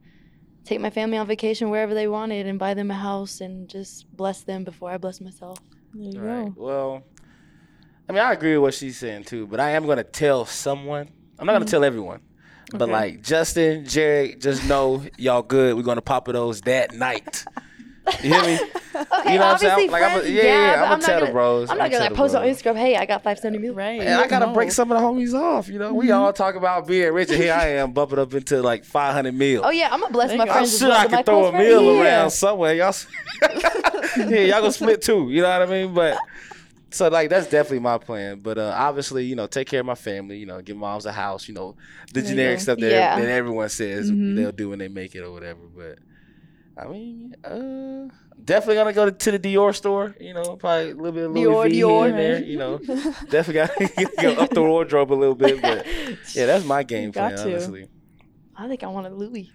take 0.66 0.78
my 0.78 0.90
family 0.90 1.16
on 1.16 1.26
vacation 1.26 1.71
wherever 1.71 1.95
they 1.95 2.07
wanted 2.07 2.47
and 2.47 2.59
buy 2.59 2.75
them 2.75 2.90
a 2.90 2.95
house 2.95 3.40
and 3.40 3.66
just 3.66 4.04
bless 4.14 4.43
them 4.43 4.62
before 4.62 4.90
I 4.90 4.99
bless 4.99 5.23
myself. 5.23 5.57
There 5.95 6.12
you 6.12 6.21
Right. 6.21 6.54
go. 6.54 6.62
Well, 6.62 7.02
I 8.11 8.12
mean, 8.12 8.21
I 8.21 8.35
agree 8.35 8.59
with 8.59 8.62
what 8.62 8.75
she's 8.75 8.99
saying 8.99 9.25
too, 9.25 9.47
but 9.47 9.59
I 9.59 9.71
am 9.71 9.87
going 9.87 9.97
to 9.97 10.04
tell 10.04 10.45
someone. 10.45 11.09
I'm 11.38 11.47
not 11.47 11.54
going 11.54 11.64
to 11.64 11.71
tell 11.71 11.83
everyone. 11.83 12.21
But 12.78 12.88
Mm-hmm. 12.88 12.95
Okay. 12.95 13.12
like 13.12 13.23
Justin, 13.23 13.85
Jared, 13.87 14.40
just 14.40 14.69
know 14.69 15.02
y'all 15.16 15.43
good. 15.43 15.76
We're 15.76 15.83
gonna 15.83 16.00
pop 16.02 16.28
of 16.28 16.35
those 16.35 16.61
that 16.62 16.93
night. 16.95 17.45
You 18.23 18.35
hear 18.35 18.43
me? 18.43 18.54
Okay, 18.95 19.33
You 19.33 19.38
know 19.38 19.47
what 19.47 19.52
I'm 19.54 19.59
saying? 19.59 19.73
obviously 19.73 19.88
Like, 19.88 20.02
I'm 20.02 20.11
a- 20.11 20.21
friends, 20.21 20.31
yeah, 20.35 20.43
yeah, 20.43 20.75
but 20.75 20.76
I'ma 20.76 20.85
I'm 20.85 20.90
not 21.00 21.07
tell 21.07 21.21
gonna, 21.21 21.33
bros. 21.33 21.71
I'm 21.71 21.75
I'ma 21.76 21.85
not 21.85 21.90
gonna 21.93 22.00
like 22.04 22.11
the 22.11 22.16
post 22.16 22.35
on. 22.35 22.43
Instagram. 22.45 22.76
Hey, 22.76 22.97
I 22.97 23.07
got 23.07 23.23
five 23.23 23.38
seventy 23.38 23.59
mil. 23.59 23.75
Right. 23.75 24.00
And 24.00 24.09
I 24.21 24.26
gotta 24.26 24.47
No. 24.47 24.52
break 24.52 24.73
some 24.73 24.93
of 24.93 24.99
the 25.00 25.04
homies 25.07 25.33
off. 25.33 25.69
You 25.69 25.78
know, 25.78 25.95
we 25.95 26.11
all 26.11 26.33
talk 26.33 26.54
about 26.54 26.87
being 26.87 27.11
rich, 27.14 27.31
and 27.31 27.38
here 27.43 27.54
I 27.54 27.69
am 27.69 27.93
bumping 27.93 28.19
up 28.19 28.35
into 28.35 28.61
like 28.61 28.85
500 28.85 29.33
mil. 29.33 29.62
Oh 29.64 29.71
yeah, 29.71 29.88
I'm 29.90 30.00
gonna 30.00 30.12
bless 30.12 30.28
There 30.28 30.37
my 30.38 30.45
you 30.45 30.50
go. 30.50 30.59
I'm 30.59 30.66
sure 30.66 30.93
I 30.93 31.04
but 31.04 31.11
can 31.11 31.25
throw 31.25 31.47
a 31.47 31.50
close 31.52 31.62
meal 31.62 31.95
yeah. 31.95 32.02
around 32.02 32.31
somewhere. 32.31 32.75
Y'all, 32.75 32.95
yeah, 34.19 34.40
y'all 34.40 34.61
gonna 34.61 34.73
split 34.73 35.00
too. 35.00 35.28
You 35.31 35.43
know 35.43 35.49
what 35.59 35.62
I 35.62 35.66
mean? 35.71 35.95
But 35.95 36.19
so 36.94 37.08
like 37.08 37.28
that's 37.30 37.48
definitely 37.48 37.80
my 37.80 37.98
plan. 37.98 38.40
But 38.40 38.58
uh, 38.58 38.72
obviously, 38.76 39.24
you 39.24 39.34
know, 39.36 39.46
take 39.46 39.68
care 39.68 39.80
of 39.80 39.86
my 39.86 39.94
family. 39.94 40.38
You 40.38 40.46
know, 40.46 40.60
give 40.62 40.76
moms 40.76 41.06
a 41.06 41.12
house. 41.12 41.48
You 41.48 41.54
know, 41.54 41.76
the 42.12 42.20
There 42.20 42.30
generic 42.30 42.60
stuff 42.60 42.78
that, 42.78 42.90
Yeah. 42.90 43.18
that 43.18 43.28
everyone 43.28 43.68
says 43.68 44.10
Mhm. 44.10 44.36
they'll 44.36 44.52
do 44.52 44.70
when 44.70 44.78
they 44.78 44.88
make 44.88 45.14
it 45.14 45.20
or 45.20 45.30
whatever. 45.32 45.60
But 45.76 45.98
I 46.76 46.88
mean, 46.88 47.36
uh, 47.44 48.12
definitely 48.44 48.74
gonna 48.76 48.92
go 48.92 49.08
to, 49.10 49.30
the 49.30 49.38
Dior 49.38 49.74
store. 49.74 50.14
You 50.20 50.34
know, 50.34 50.56
probably 50.56 50.90
a 50.90 50.94
little 50.94 51.12
bit 51.12 51.24
of 51.26 51.32
Louis 51.32 51.44
Dior, 51.46 51.68
V 51.70 51.80
Dior, 51.80 52.08
and 52.10 52.18
there. 52.18 52.42
You 52.42 52.58
know, 52.58 52.78
definitely 53.30 53.54
got 53.54 53.76
to 53.76 54.10
go 54.22 54.32
up 54.42 54.50
the 54.50 54.62
wardrobe 54.62 55.12
a 55.12 55.14
little 55.14 55.34
bit. 55.36 55.62
But 55.62 55.86
yeah, 56.34 56.46
that's 56.46 56.64
my 56.64 56.82
game 56.82 57.12
plan. 57.12 57.36
to. 57.36 57.42
Honestly. 57.42 57.88
I 58.56 58.68
think 58.68 58.82
I 58.82 58.86
want 58.88 59.06
a 59.06 59.10
Louis. 59.10 59.50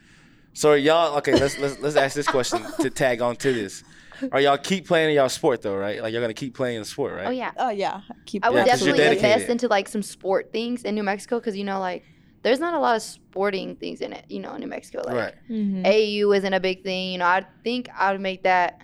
So 0.53 0.73
y'all 0.73 1.17
okay? 1.17 1.33
Let's 1.33 1.57
let's 1.59 1.79
let's 1.79 1.95
ask 1.95 2.15
this 2.15 2.27
question 2.27 2.61
to 2.81 2.89
tag 2.89 3.21
on 3.21 3.35
to 3.37 3.53
this. 3.53 3.83
Are 4.31 4.41
y'all 4.41 4.57
keep 4.57 4.87
playing 4.87 5.15
y'all 5.15 5.29
sport 5.29 5.61
though, 5.61 5.75
right? 5.75 6.01
Like 6.01 6.13
you're 6.13 6.21
gonna 6.21 6.33
keep 6.33 6.55
playing 6.55 6.79
the 6.79 6.85
sport, 6.85 7.13
right? 7.15 7.27
Oh 7.27 7.31
yeah, 7.31 7.51
Oh 7.57 7.69
yeah. 7.69 8.01
Keep 8.25 8.45
I 8.45 8.49
would 8.49 8.57
Yeah, 8.65 8.65
'cause 8.73 8.85
you're 8.85 8.95
definitely 8.95 9.17
invest 9.17 9.49
into 9.49 9.67
like 9.67 9.87
some 9.87 10.01
sport 10.03 10.51
things 10.51 10.83
in 10.83 10.95
New 10.95 11.03
Mexico 11.03 11.39
because 11.39 11.55
you 11.57 11.63
know 11.63 11.79
like 11.79 12.03
there's 12.43 12.59
not 12.59 12.73
a 12.73 12.79
lot 12.79 12.95
of 12.95 13.01
sporting 13.01 13.75
things 13.75 14.01
in 14.01 14.13
it. 14.13 14.25
You 14.29 14.39
know, 14.39 14.53
in 14.53 14.61
New 14.61 14.67
Mexico, 14.67 15.03
like 15.05 15.15
Right. 15.15 15.33
Mhm. 15.49 15.85
AU 15.85 16.31
isn't 16.33 16.53
a 16.53 16.59
big 16.59 16.83
thing. 16.83 17.11
You 17.13 17.17
know, 17.19 17.25
I 17.25 17.45
think 17.63 17.89
I 17.97 18.11
would 18.11 18.21
make 18.21 18.43
that 18.43 18.81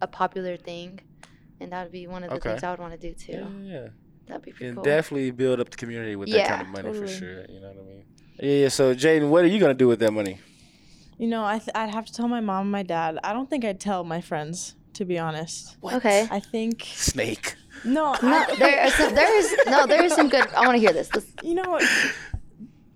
a 0.00 0.06
popular 0.06 0.56
thing, 0.56 1.00
and 1.60 1.72
that 1.72 1.82
would 1.82 1.92
be 1.92 2.06
one 2.06 2.24
of 2.24 2.30
the 2.30 2.36
Okay. 2.36 2.50
things 2.50 2.62
I 2.62 2.70
would 2.70 2.80
want 2.80 2.98
to 2.98 3.08
do 3.08 3.14
too. 3.14 3.32
Yeah, 3.32 3.72
yeah. 3.74 3.88
That'd 4.26 4.42
be 4.42 4.52
pretty 4.52 4.68
And 4.68 4.76
cool. 4.76 4.84
definitely 4.84 5.30
build 5.32 5.60
up 5.60 5.70
the 5.70 5.76
community 5.76 6.14
with 6.16 6.30
that 6.30 6.46
kind 6.48 6.62
of 6.62 6.68
money 6.68 6.92
for 6.92 7.06
sure. 7.06 7.44
You 7.48 7.60
know 7.60 7.68
what 7.68 7.78
I 7.78 7.88
mean? 7.88 8.04
Yeah. 8.40 8.52
yeah. 8.62 8.68
So 8.68 8.94
Jadyn, 8.94 9.28
what 9.30 9.44
are 9.44 9.48
you 9.48 9.58
gonna 9.58 9.74
do 9.74 9.88
with 9.88 9.98
that 10.00 10.12
money? 10.12 10.38
You 11.18 11.26
know, 11.28 11.44
I 11.44 11.58
th- 11.58 11.70
I'd 11.74 11.90
have 11.90 12.06
to 12.06 12.12
tell 12.12 12.28
my 12.28 12.40
mom 12.40 12.62
and 12.62 12.70
my 12.72 12.82
dad. 12.84 13.18
I 13.24 13.32
don't 13.32 13.50
think 13.50 13.64
I'd 13.64 13.80
tell 13.80 14.04
my 14.04 14.20
friends, 14.20 14.74
to 14.94 15.04
be 15.04 15.18
honest. 15.18 15.76
Okay. 15.82 16.28
I 16.30 16.38
think 16.40 16.84
Snake. 16.94 17.54
no. 17.84 18.14
No, 18.22 18.28
I- 18.48 18.54
there 18.56 18.86
is 18.86 18.94
some, 18.94 19.14
there 19.14 19.38
is 19.38 19.56
no 19.66 19.86
there 19.86 20.04
is 20.04 20.14
some 20.14 20.28
good. 20.28 20.46
I 20.54 20.60
want 20.60 20.76
to 20.76 20.80
hear 20.80 20.92
this. 20.92 21.12
Let's, 21.14 21.26
you 21.42 21.54
know 21.54 21.68
what? 21.68 21.84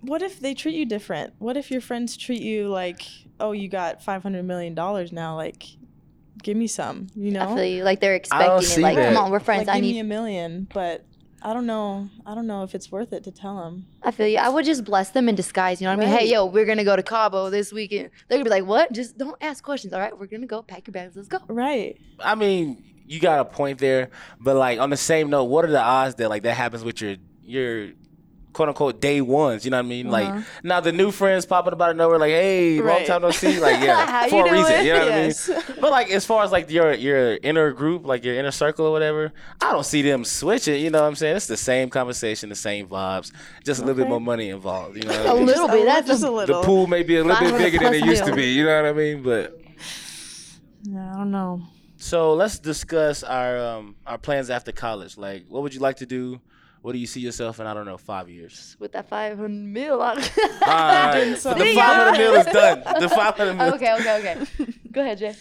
What 0.01 0.21
if 0.21 0.39
they 0.39 0.53
treat 0.53 0.75
you 0.75 0.85
different? 0.85 1.33
What 1.39 1.55
if 1.57 1.69
your 1.71 1.81
friends 1.81 2.17
treat 2.17 2.41
you 2.41 2.67
like, 2.67 3.03
oh, 3.39 3.51
you 3.51 3.67
got 3.69 4.01
five 4.03 4.23
hundred 4.23 4.43
million 4.45 4.73
dollars 4.73 5.11
now? 5.11 5.35
Like, 5.35 5.65
give 6.41 6.57
me 6.57 6.67
some. 6.67 7.07
You 7.15 7.31
know, 7.31 7.49
I 7.51 7.55
feel 7.55 7.65
you. 7.65 7.83
Like 7.83 7.99
they're 7.99 8.15
expecting 8.15 8.69
it. 8.69 8.83
Like, 8.83 8.95
that. 8.95 9.13
come 9.13 9.23
on, 9.23 9.31
we're 9.31 9.39
friends. 9.39 9.67
Like, 9.67 9.75
I 9.75 9.79
give 9.79 9.83
me 9.83 9.93
need. 9.93 9.99
a 9.99 10.03
million, 10.05 10.67
but 10.73 11.05
I 11.45 11.51
don't 11.51 11.65
know. 11.65 12.09
I 12.25 12.35
don't 12.35 12.47
know 12.47 12.63
if 12.63 12.73
it's 12.73 12.89
worth 12.89 13.11
it 13.11 13.25
to 13.25 13.31
tell 13.31 13.57
them. 13.57 13.85
I 14.01 14.11
feel 14.11 14.27
you. 14.27 14.37
I 14.37 14.47
would 14.47 14.63
just 14.63 14.85
bless 14.85 15.09
them 15.09 15.27
in 15.27 15.35
disguise. 15.35 15.81
You 15.81 15.87
know 15.87 15.97
what 15.97 16.05
I 16.05 16.09
mean? 16.09 16.17
Hey, 16.19 16.31
yo, 16.31 16.45
we're 16.45 16.65
gonna 16.65 16.85
go 16.85 16.95
to 16.95 17.03
Cabo 17.03 17.49
this 17.49 17.73
weekend. 17.73 18.11
They're 18.27 18.37
gonna 18.37 18.45
be 18.45 18.49
like, 18.49 18.65
what? 18.65 18.93
Just 18.93 19.17
don't 19.17 19.35
ask 19.41 19.61
questions. 19.61 19.91
All 19.93 19.99
right, 19.99 20.17
we're 20.17 20.27
gonna 20.27 20.47
go. 20.47 20.61
Pack 20.61 20.87
your 20.87 20.93
bags. 20.93 21.17
Let's 21.17 21.27
go. 21.27 21.39
Right. 21.49 21.99
I 22.19 22.35
mean, 22.35 22.81
you 23.05 23.19
got 23.19 23.41
a 23.41 23.45
point 23.45 23.79
there, 23.79 24.09
but 24.39 24.55
like 24.55 24.79
on 24.79 24.89
the 24.89 24.97
same 24.97 25.29
note, 25.29 25.45
what 25.45 25.65
are 25.65 25.71
the 25.71 25.81
odds 25.81 26.15
that 26.15 26.29
like 26.29 26.43
that 26.43 26.55
happens 26.55 26.85
with 26.85 27.01
your 27.01 27.17
your 27.43 27.89
quote 28.53 28.69
unquote 28.69 29.01
day 29.01 29.19
ones? 29.21 29.65
You 29.65 29.71
know 29.71 29.77
what 29.77 29.85
I 29.85 29.89
mean? 29.89 30.13
Uh-huh. 30.13 30.35
Like 30.37 30.45
now 30.63 30.79
the 30.79 30.91
new 30.91 31.11
friends 31.11 31.45
popping 31.45 31.73
up 31.73 31.81
out 31.81 31.89
of 31.91 31.97
nowhere, 31.97 32.19
like, 32.19 32.31
hey, 32.31 32.79
long 32.81 33.03
time 33.05 33.21
no 33.23 33.31
see. 33.31 33.59
Like, 33.59 33.83
yeah, 33.83 34.27
for 34.29 34.47
a 34.47 34.51
reason. 34.51 34.71
doing? 34.71 34.85
You 34.85 34.93
know 34.93 34.99
what 34.99 35.07
Yes. 35.07 35.49
I 35.49 35.53
mean? 35.53 35.63
But 35.81 35.91
like 35.91 36.09
as 36.11 36.25
far 36.25 36.43
as 36.43 36.51
like 36.51 36.69
your 36.69 36.93
your 36.93 37.37
inner 37.43 37.71
group, 37.71 38.05
like 38.05 38.23
your 38.23 38.35
inner 38.35 38.51
circle 38.51 38.85
or 38.85 38.91
whatever, 38.91 39.33
I 39.59 39.71
don't 39.73 39.85
see 39.85 40.01
them 40.01 40.23
switching. 40.23 40.81
You 40.81 40.89
know 40.91 41.01
what 41.01 41.07
I'm 41.07 41.15
saying? 41.15 41.35
It's 41.35 41.47
the 41.47 41.57
same 41.57 41.89
conversation, 41.89 42.49
the 42.49 42.55
same 42.55 42.87
vibes, 42.87 43.31
just 43.65 43.81
a 43.81 43.85
little 43.85 44.01
bit 44.01 44.07
more 44.07 44.21
money 44.21 44.49
involved. 44.49 44.95
You 44.97 45.03
know, 45.03 45.17
what 45.17 45.25
A 45.25 45.29
I 45.29 45.33
mean? 45.33 45.45
little 45.47 45.67
bit. 45.67 45.85
That's 45.85 46.07
just 46.07 46.23
a, 46.23 46.31
a 46.31 46.45
The 46.45 46.61
pool 46.61 46.87
may 46.87 47.03
be 47.03 47.17
a 47.17 47.23
little 47.23 47.41
bit 47.49 47.57
bigger 47.57 47.79
than 47.79 47.93
it 47.95 48.05
used 48.05 48.23
to 48.25 48.33
be. 48.35 48.51
You 48.53 48.65
know 48.65 48.75
what 48.81 48.89
I 48.89 48.93
mean? 48.93 49.23
But 49.23 49.59
I 50.87 51.13
don't 51.17 51.31
know. 51.31 51.61
so 51.97 52.33
let's 52.33 52.59
discuss 52.59 53.23
our 53.23 53.57
um 53.57 53.95
our 54.05 54.17
plans 54.17 54.49
after 54.49 54.71
college. 54.71 55.17
Like, 55.17 55.45
what 55.49 55.63
would 55.63 55.73
you 55.73 55.79
like 55.79 55.97
to 55.97 56.05
do? 56.05 56.39
What 56.83 56.91
do 56.91 56.99
you 56.99 57.07
see 57.07 57.21
yourself 57.21 57.59
in? 57.59 57.65
I 57.65 57.73
don't 57.73 57.85
know, 57.85 57.97
five 57.97 58.29
years. 58.29 58.75
with 58.79 58.91
that 58.91 59.07
500 59.09 59.49
mil. 59.49 60.01
on- 60.01 60.17
All 60.17 60.23
right, 60.67 61.13
Doing 61.15 61.31
the 61.31 61.73
500 61.75 62.17
mil 62.17 62.33
is 62.35 62.45
done. 62.45 62.83
The 62.99 63.09
500 63.09 63.53
mil. 63.55 63.73
okay, 63.75 63.93
okay, 63.95 64.19
okay. 64.19 64.73
Go 64.91 65.01
ahead, 65.01 65.17
Jay. 65.17 65.33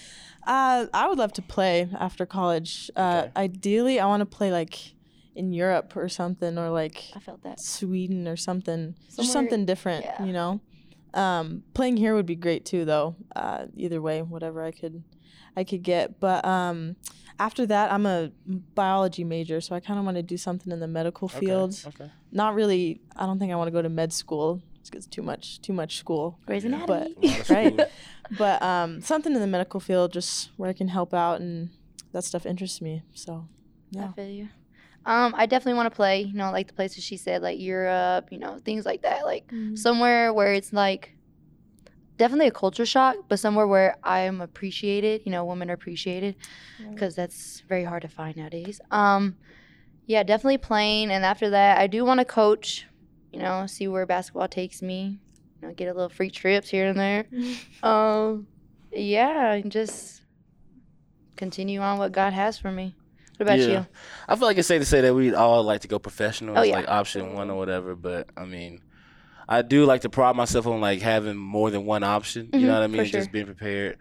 Uh, 0.46 0.86
I 0.94 1.08
would 1.08 1.18
love 1.18 1.32
to 1.34 1.42
play 1.42 1.88
after 1.98 2.26
college. 2.26 2.90
Uh, 2.96 3.24
Okay. 3.26 3.32
Ideally, 3.36 4.00
I 4.00 4.06
want 4.06 4.20
to 4.22 4.26
play 4.26 4.50
like 4.52 4.78
in 5.34 5.52
Europe 5.52 5.96
or 5.96 6.08
something, 6.08 6.56
or 6.58 6.70
like 6.70 7.10
I 7.16 7.18
felt 7.20 7.42
that. 7.42 7.58
Sweden 7.60 8.26
or 8.28 8.36
something. 8.36 8.94
Somewhere- 9.08 9.16
Just 9.24 9.32
something 9.32 9.66
different, 9.66 10.04
yeah. 10.04 10.24
you 10.24 10.32
know. 10.32 10.60
Um, 11.14 11.62
playing 11.74 11.96
here 11.98 12.14
would 12.14 12.26
be 12.26 12.36
great 12.36 12.64
too, 12.64 12.84
though. 12.84 13.16
Uh, 13.36 13.66
either 13.76 14.00
way, 14.00 14.22
whatever 14.22 14.62
I 14.62 14.70
could, 14.70 15.02
I 15.56 15.64
could 15.64 15.82
get. 15.82 16.18
But 16.20 16.44
um, 16.44 16.96
after 17.38 17.66
that, 17.66 17.92
I'm 17.92 18.06
a 18.06 18.30
biology 18.74 19.24
major, 19.24 19.60
so 19.60 19.74
I 19.74 19.80
kind 19.80 19.98
of 19.98 20.04
want 20.04 20.16
to 20.16 20.22
do 20.22 20.36
something 20.36 20.72
in 20.72 20.80
the 20.80 20.86
medical 20.88 21.28
field. 21.28 21.74
Okay. 21.86 22.04
okay. 22.04 22.12
Not 22.30 22.54
really. 22.54 23.00
I 23.16 23.26
don't 23.26 23.38
think 23.38 23.52
I 23.52 23.56
want 23.56 23.68
to 23.68 23.72
go 23.72 23.82
to 23.82 23.88
med 23.88 24.12
school. 24.12 24.62
It's 24.80 24.90
'cause 24.90 25.06
It's 25.06 25.14
too 25.14 25.22
much, 25.22 25.60
too 25.60 25.72
much 25.72 25.96
school. 25.98 26.38
Grey's 26.46 26.64
Yeah. 26.64 26.84
But 26.86 27.08
Anatomy. 27.16 27.38
lot 27.38 27.48
right, 27.48 27.80
but 28.30 28.62
um, 28.62 29.00
something 29.00 29.32
in 29.32 29.40
the 29.40 29.46
medical 29.46 29.78
field, 29.80 30.12
just 30.12 30.50
where 30.56 30.68
I 30.68 30.72
can 30.72 30.88
help 30.88 31.14
out, 31.14 31.40
and 31.40 31.70
that 32.12 32.24
stuff 32.24 32.46
interests 32.46 32.80
me. 32.80 33.02
So, 33.14 33.48
yeah. 33.90 34.08
I 34.08 34.12
feel 34.12 34.28
you. 34.28 34.48
Um, 35.04 35.34
I 35.36 35.46
definitely 35.46 35.74
want 35.74 35.90
to 35.92 35.96
play, 35.96 36.22
you 36.22 36.34
know, 36.34 36.50
like 36.52 36.68
the 36.68 36.72
places 36.74 37.02
she 37.04 37.16
said, 37.16 37.42
like 37.42 37.58
Europe, 37.60 38.28
you 38.30 38.38
know, 38.38 38.58
things 38.64 38.86
like 38.86 39.02
that. 39.02 39.24
Like 39.24 39.50
somewhere 39.74 40.32
where 40.32 40.52
it's 40.52 40.72
like 40.72 41.16
definitely 42.22 42.46
a 42.46 42.52
culture 42.52 42.86
shock, 42.86 43.16
but 43.28 43.38
somewhere 43.40 43.66
where 43.66 43.96
I 44.04 44.20
am 44.20 44.40
appreciated, 44.40 45.22
you 45.24 45.32
know, 45.32 45.44
women 45.44 45.68
are 45.70 45.74
appreciated 45.74 46.36
Right. 46.78 46.94
because 46.94 47.16
that's 47.16 47.62
very 47.68 47.82
hard 47.84 48.02
to 48.02 48.08
find 48.08 48.36
nowadays. 48.36 48.80
Um, 48.92 49.36
yeah, 50.06 50.22
definitely 50.22 50.58
playing. 50.58 51.10
And 51.10 51.24
after 51.24 51.50
that, 51.50 51.78
I 51.78 51.88
do 51.88 52.04
want 52.04 52.20
to 52.20 52.24
coach, 52.24 52.86
you 53.32 53.40
know, 53.40 53.66
see 53.66 53.88
where 53.88 54.06
basketball 54.06 54.46
takes 54.46 54.82
me, 54.82 55.18
you 55.60 55.66
know, 55.68 55.74
get 55.74 55.88
a 55.88 55.94
little 55.94 56.08
free 56.18 56.30
trips 56.30 56.68
here 56.70 56.86
and 56.86 56.98
there. 56.98 57.26
Um, 57.82 58.46
yeah, 58.92 59.54
and 59.54 59.72
just 59.72 60.22
continue 61.36 61.80
on 61.80 61.98
what 61.98 62.12
God 62.12 62.32
has 62.32 62.56
for 62.56 62.70
me. 62.70 62.94
What 63.36 63.46
about 63.46 63.58
Yeah. 63.58 63.66
you? 63.80 63.86
I 64.28 64.36
feel 64.36 64.46
like 64.46 64.58
it's 64.58 64.68
safe 64.68 64.80
to 64.82 64.86
say 64.86 65.00
that 65.00 65.14
we'd 65.14 65.34
all 65.34 65.64
like 65.64 65.80
to 65.80 65.88
go 65.88 65.98
professional. 65.98 66.56
Oh, 66.56 66.60
It's 66.60 66.68
yeah. 66.68 66.76
like 66.76 66.88
option 66.88 67.34
one 67.34 67.50
or 67.50 67.56
whatever. 67.58 67.96
But 67.96 68.28
I 68.36 68.44
mean, 68.44 68.80
I 69.48 69.62
do 69.62 69.84
like 69.84 70.02
to 70.02 70.08
pride 70.10 70.36
myself 70.36 70.66
on 70.66 70.80
like 70.80 71.00
having 71.02 71.36
more 71.36 71.70
than 71.70 71.84
one 71.84 72.02
option. 72.04 72.48
You 72.52 72.60
Mhm, 72.60 72.66
know 72.66 72.74
what 72.74 72.82
I 72.82 72.86
mean? 72.86 73.04
sure. 73.06 73.20
Just 73.20 73.32
being 73.32 73.46
prepared. 73.46 73.98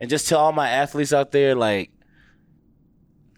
And 0.00 0.10
just 0.10 0.28
tell 0.28 0.40
all 0.40 0.52
my 0.52 0.68
athletes 0.68 1.12
out 1.12 1.30
there, 1.32 1.54
like, 1.54 1.90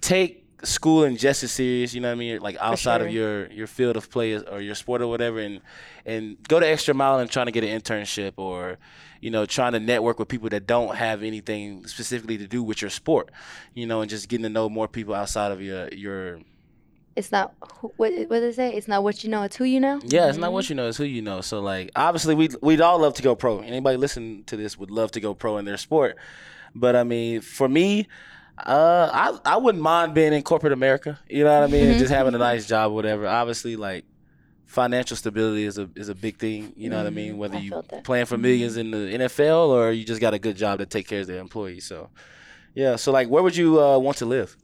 take 0.01 0.45
schooling 0.63 1.17
just 1.17 1.43
as 1.43 1.53
serious. 1.53 1.95
You 1.95 2.01
know 2.01 2.09
what 2.09 2.13
I 2.17 2.19
mean? 2.19 2.41
Like 2.41 2.57
outside 2.61 3.01
of 3.03 3.11
your 3.11 3.47
your 3.53 3.67
field 3.67 3.97
of 3.97 4.11
play 4.11 4.35
or 4.37 4.61
your 4.61 4.75
sport 4.75 5.03
or 5.03 5.07
whatever, 5.07 5.39
and 5.39 5.61
and 6.05 6.37
go 6.49 6.61
the 6.61 6.69
extra 6.69 6.95
mile 6.95 7.19
and 7.19 7.31
trying 7.31 7.47
to 7.47 7.53
get 7.53 7.65
an 7.65 7.79
internship 7.81 8.33
or 8.37 8.79
you 9.21 9.31
know 9.31 9.47
trying 9.47 9.73
to 9.73 9.81
network 9.81 10.19
with 10.19 10.29
people 10.29 10.49
that 10.51 10.67
don't 10.67 10.97
have 10.97 11.23
anything 11.23 11.87
specifically 11.87 12.39
to 12.39 12.47
do 12.47 12.63
with 12.63 12.81
your 12.81 12.91
sport. 12.91 13.31
You 13.75 13.87
know, 13.87 14.01
and 14.01 14.11
just 14.11 14.29
getting 14.29 14.45
to 14.45 14.49
know 14.51 14.69
more 14.69 14.89
people 14.89 15.15
outside 15.15 15.53
of 15.53 15.61
your 15.61 15.89
your 15.89 16.41
It's 17.17 17.33
not 17.33 17.55
who- 17.81 17.93
what 17.97 18.13
what 18.29 18.41
they 18.41 18.53
say? 18.53 18.75
It's 18.75 18.87
not 18.89 19.03
what 19.03 19.25
you 19.25 19.31
know, 19.31 19.43
it's 19.43 19.57
who 19.57 19.65
you 19.65 19.81
know. 19.81 20.01
Yeah, 20.05 20.29
it's 20.29 20.39
not 20.39 20.53
what 20.53 20.69
you 20.69 20.75
know, 20.77 20.87
it's 20.89 20.99
who 20.99 21.05
you 21.05 21.23
know. 21.23 21.41
So 21.41 21.61
like 21.61 21.91
obviously 21.97 22.35
we 22.35 22.51
we'd 22.63 22.81
all 22.81 22.99
love 23.01 23.15
to 23.15 23.23
go 23.23 23.35
pro. 23.35 23.61
Anybody 23.61 23.97
listening 23.97 24.45
to 24.45 24.57
this 24.57 24.79
would 24.79 24.91
love 24.91 25.11
to 25.13 25.21
go 25.21 25.35
pro 25.35 25.57
in 25.59 25.65
their 25.65 25.79
sport. 25.79 26.17
But 26.75 26.95
I 26.95 27.05
mean, 27.05 27.41
for 27.41 27.69
me, 27.69 28.07
uh 28.67 29.11
I 29.13 29.55
I 29.55 29.57
wouldn't 29.57 29.83
mind 29.83 30.15
being 30.15 30.33
in 30.35 30.43
corporate 30.43 30.73
America. 30.75 31.19
You 31.29 31.45
know 31.45 31.55
what 31.61 31.69
I 31.69 31.73
mean? 31.73 31.89
And 31.89 31.99
just 31.99 32.13
having 32.13 32.35
a 32.35 32.39
nice 32.39 32.67
job 32.67 32.93
or 32.93 32.95
whatever. 32.95 33.27
Obviously 33.27 33.77
like 33.77 34.05
financial 34.67 35.17
stability 35.17 35.65
is 35.65 35.79
a 35.79 35.89
is 35.97 36.09
a 36.09 36.15
big 36.15 36.37
thing, 36.39 36.73
you 36.77 36.91
know 36.91 36.99
what 36.99 37.07
I 37.07 37.11
mean? 37.11 37.39
Whether 37.39 37.57
I 37.57 37.61
you 37.61 37.83
playing 38.05 38.27
for 38.27 38.37
millions 38.37 38.77
in 38.77 38.91
the 38.91 38.99
NFL 39.21 39.69
or 39.69 39.91
you 39.93 40.05
just 40.05 40.21
got 40.21 40.35
a 40.35 40.39
good 40.39 40.57
job 40.57 40.79
that 40.81 40.91
take 40.91 41.07
care 41.09 41.21
of 41.21 41.27
their 41.29 41.39
employees. 41.41 41.85
So 41.87 42.11
yeah, 42.75 42.97
so 42.97 43.11
like 43.13 43.29
where 43.29 43.43
would 43.43 43.57
you 43.57 43.81
uh, 43.81 43.97
want 43.99 44.19
to 44.19 44.27
live? 44.27 44.57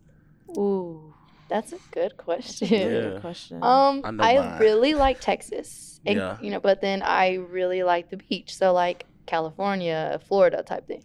Ooh, 0.58 1.11
that's 1.52 1.72
a 1.72 1.78
good 1.90 2.16
question. 2.16 2.68
Yeah. 2.68 2.88
Good 2.88 3.20
question. 3.20 3.62
Um, 3.62 4.00
I 4.20 4.36
I, 4.38 4.58
really 4.58 4.94
like 4.94 5.20
Texas, 5.20 6.00
and 6.06 6.16
Yeah. 6.18 6.36
you 6.40 6.50
know, 6.50 6.60
but 6.60 6.80
then 6.80 7.02
I 7.02 7.34
really 7.34 7.82
like 7.82 8.10
the 8.10 8.16
beach, 8.16 8.56
so 8.56 8.72
like 8.72 9.06
California, 9.26 10.18
Florida 10.28 10.62
type 10.62 10.86
thing. 10.86 11.04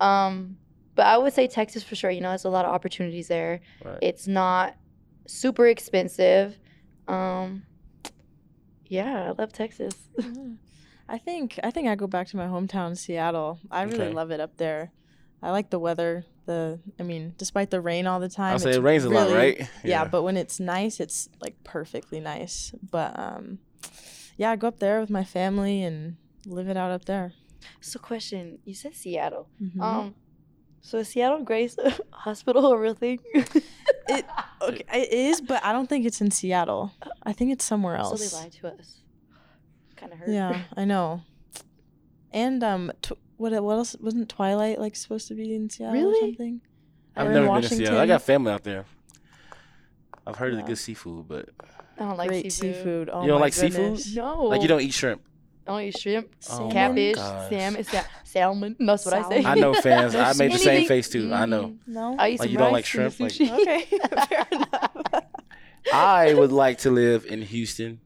Um, 0.00 0.56
but 0.96 1.06
I 1.06 1.16
would 1.18 1.32
say 1.32 1.46
Texas 1.46 1.82
for 1.82 1.94
sure. 1.96 2.10
You 2.10 2.20
know, 2.20 2.30
there's 2.30 2.44
a 2.44 2.50
lot 2.50 2.64
of 2.64 2.72
opportunities 2.72 3.28
there. 3.28 3.60
Right. 3.84 3.98
It's 4.02 4.26
not 4.26 4.74
super 5.26 5.66
expensive. 5.66 6.58
Um, 7.08 7.62
yeah, 8.86 9.28
I 9.28 9.30
love 9.40 9.52
Texas. 9.52 9.94
I 11.08 11.18
think 11.18 11.58
I 11.62 11.70
think 11.70 11.88
I 11.88 11.94
go 11.94 12.06
back 12.06 12.26
to 12.28 12.36
my 12.36 12.46
hometown, 12.46 12.96
Seattle. 12.96 13.58
I 13.70 13.82
really 13.82 14.04
Okay. 14.04 14.12
love 14.12 14.30
it 14.30 14.40
up 14.40 14.56
there. 14.56 14.90
I 15.42 15.50
like 15.50 15.70
the 15.70 15.78
weather. 15.78 16.24
The 16.46 16.78
I 17.00 17.02
mean, 17.02 17.34
despite 17.38 17.70
the 17.70 17.80
rain 17.80 18.06
all 18.06 18.20
the 18.20 18.28
time, 18.28 18.52
I'll 18.52 18.58
say 18.58 18.72
it 18.72 18.82
rains 18.82 19.04
a 19.04 19.10
lot, 19.10 19.30
right? 19.30 19.68
Yeah. 19.84 20.04
but 20.04 20.22
when 20.22 20.36
it's 20.36 20.60
nice, 20.60 21.00
it's 21.00 21.28
like 21.40 21.62
perfectly 21.64 22.20
nice. 22.20 22.72
But 22.90 23.18
um, 23.18 23.58
yeah, 24.36 24.50
I 24.50 24.56
go 24.56 24.68
up 24.68 24.78
there 24.78 25.00
with 25.00 25.10
my 25.10 25.24
family 25.24 25.82
and 25.82 26.16
live 26.46 26.68
it 26.68 26.76
out 26.76 26.90
up 26.90 27.06
there. 27.06 27.32
So, 27.80 27.98
question: 27.98 28.58
You 28.64 28.74
said 28.74 28.94
Seattle. 28.94 29.48
Mhm. 29.62 29.80
Um, 29.80 30.14
so 30.82 30.98
is 30.98 31.08
Seattle 31.08 31.42
Grace 31.44 31.76
Hospital 32.12 32.72
a 32.72 32.78
real 32.78 32.92
thing? 32.94 33.18
it 33.34 34.26
okay, 34.60 34.84
it 34.92 35.12
is, 35.12 35.40
but 35.40 35.64
I 35.64 35.72
don't 35.72 35.88
think 35.88 36.04
it's 36.04 36.20
in 36.20 36.30
Seattle. 36.30 36.92
I 37.22 37.32
think 37.32 37.52
it's 37.52 37.64
somewhere 37.64 37.96
else. 37.96 38.18
So 38.20 38.22
else. 38.22 38.32
they 38.32 38.38
lied 38.38 38.52
to 38.52 38.68
us. 38.82 39.00
Kind 39.96 40.12
of 40.12 40.18
hurt. 40.18 40.28
Yeah, 40.28 40.60
I 40.76 40.84
know. 40.84 41.22
And 42.32 42.62
um, 42.62 42.92
tw- 43.00 43.12
what 43.36 43.52
what 43.62 43.72
else 43.76 43.96
wasn't 44.00 44.28
Twilight 44.28 44.78
like 44.78 44.96
supposed 44.96 45.28
to 45.28 45.34
be 45.34 45.54
in 45.54 45.68
Seattle 45.70 46.10
or 46.10 46.14
something? 46.20 46.60
I've 47.16 47.26
Or 47.26 47.30
in 47.30 47.34
never 47.34 47.46
been 47.60 47.62
to 47.62 47.68
Seattle. 47.68 47.98
I 47.98 48.06
got 48.06 48.22
family 48.22 48.52
out 48.52 48.64
there. 48.64 48.84
I've 50.26 50.36
heard 50.36 50.52
of 50.54 50.58
the 50.60 50.64
good 50.64 50.78
seafood, 50.78 51.28
but 51.28 51.48
I 51.98 52.04
don't 52.04 52.16
like 52.16 52.28
Great 52.28 52.50
seafood. 52.52 52.76
seafood. 52.76 53.10
Oh 53.12 53.22
You 53.22 53.28
don't 53.28 53.40
my 53.40 53.46
like 53.46 53.52
seafood? 53.52 54.00
No. 54.14 54.42
like 54.44 54.62
you 54.62 54.68
don't 54.68 54.80
eat 54.80 54.92
shrimp. 54.94 55.22
I 55.66 55.70
don't 55.70 55.80
eat 55.82 55.98
shrimp, 55.98 56.28
Oh 56.50 56.66
my 56.66 56.72
catfish, 56.72 57.14
gosh. 57.16 57.48
salmon, 57.50 57.84
sa- 57.84 58.02
salmon. 58.24 58.76
That's 58.78 59.04
what 59.06 59.14
I 59.14 59.28
say. 59.30 59.44
I 59.44 59.54
know 59.54 59.72
fans. 59.74 60.14
I 60.14 60.32
made 60.34 60.52
the 60.52 60.58
same 60.70 60.86
face 60.86 61.08
too. 61.08 61.32
I 61.32 61.46
know. 61.46 61.64
Mhm. 61.68 61.78
No. 61.86 62.16
I 62.18 62.30
eat 62.30 62.40
Like 62.40 62.50
you 62.50 62.58
don't 62.58 62.72
like 62.72 62.84
shrimp, 62.84 63.18
like- 63.20 63.32
sushi. 63.32 63.50
okay, 63.60 63.84
fair 64.28 64.46
enough. 64.52 65.24
I 65.92 66.34
would 66.34 66.52
like 66.52 66.78
to 66.80 66.90
live 66.90 67.26
in 67.26 67.42
Houston. 67.42 68.00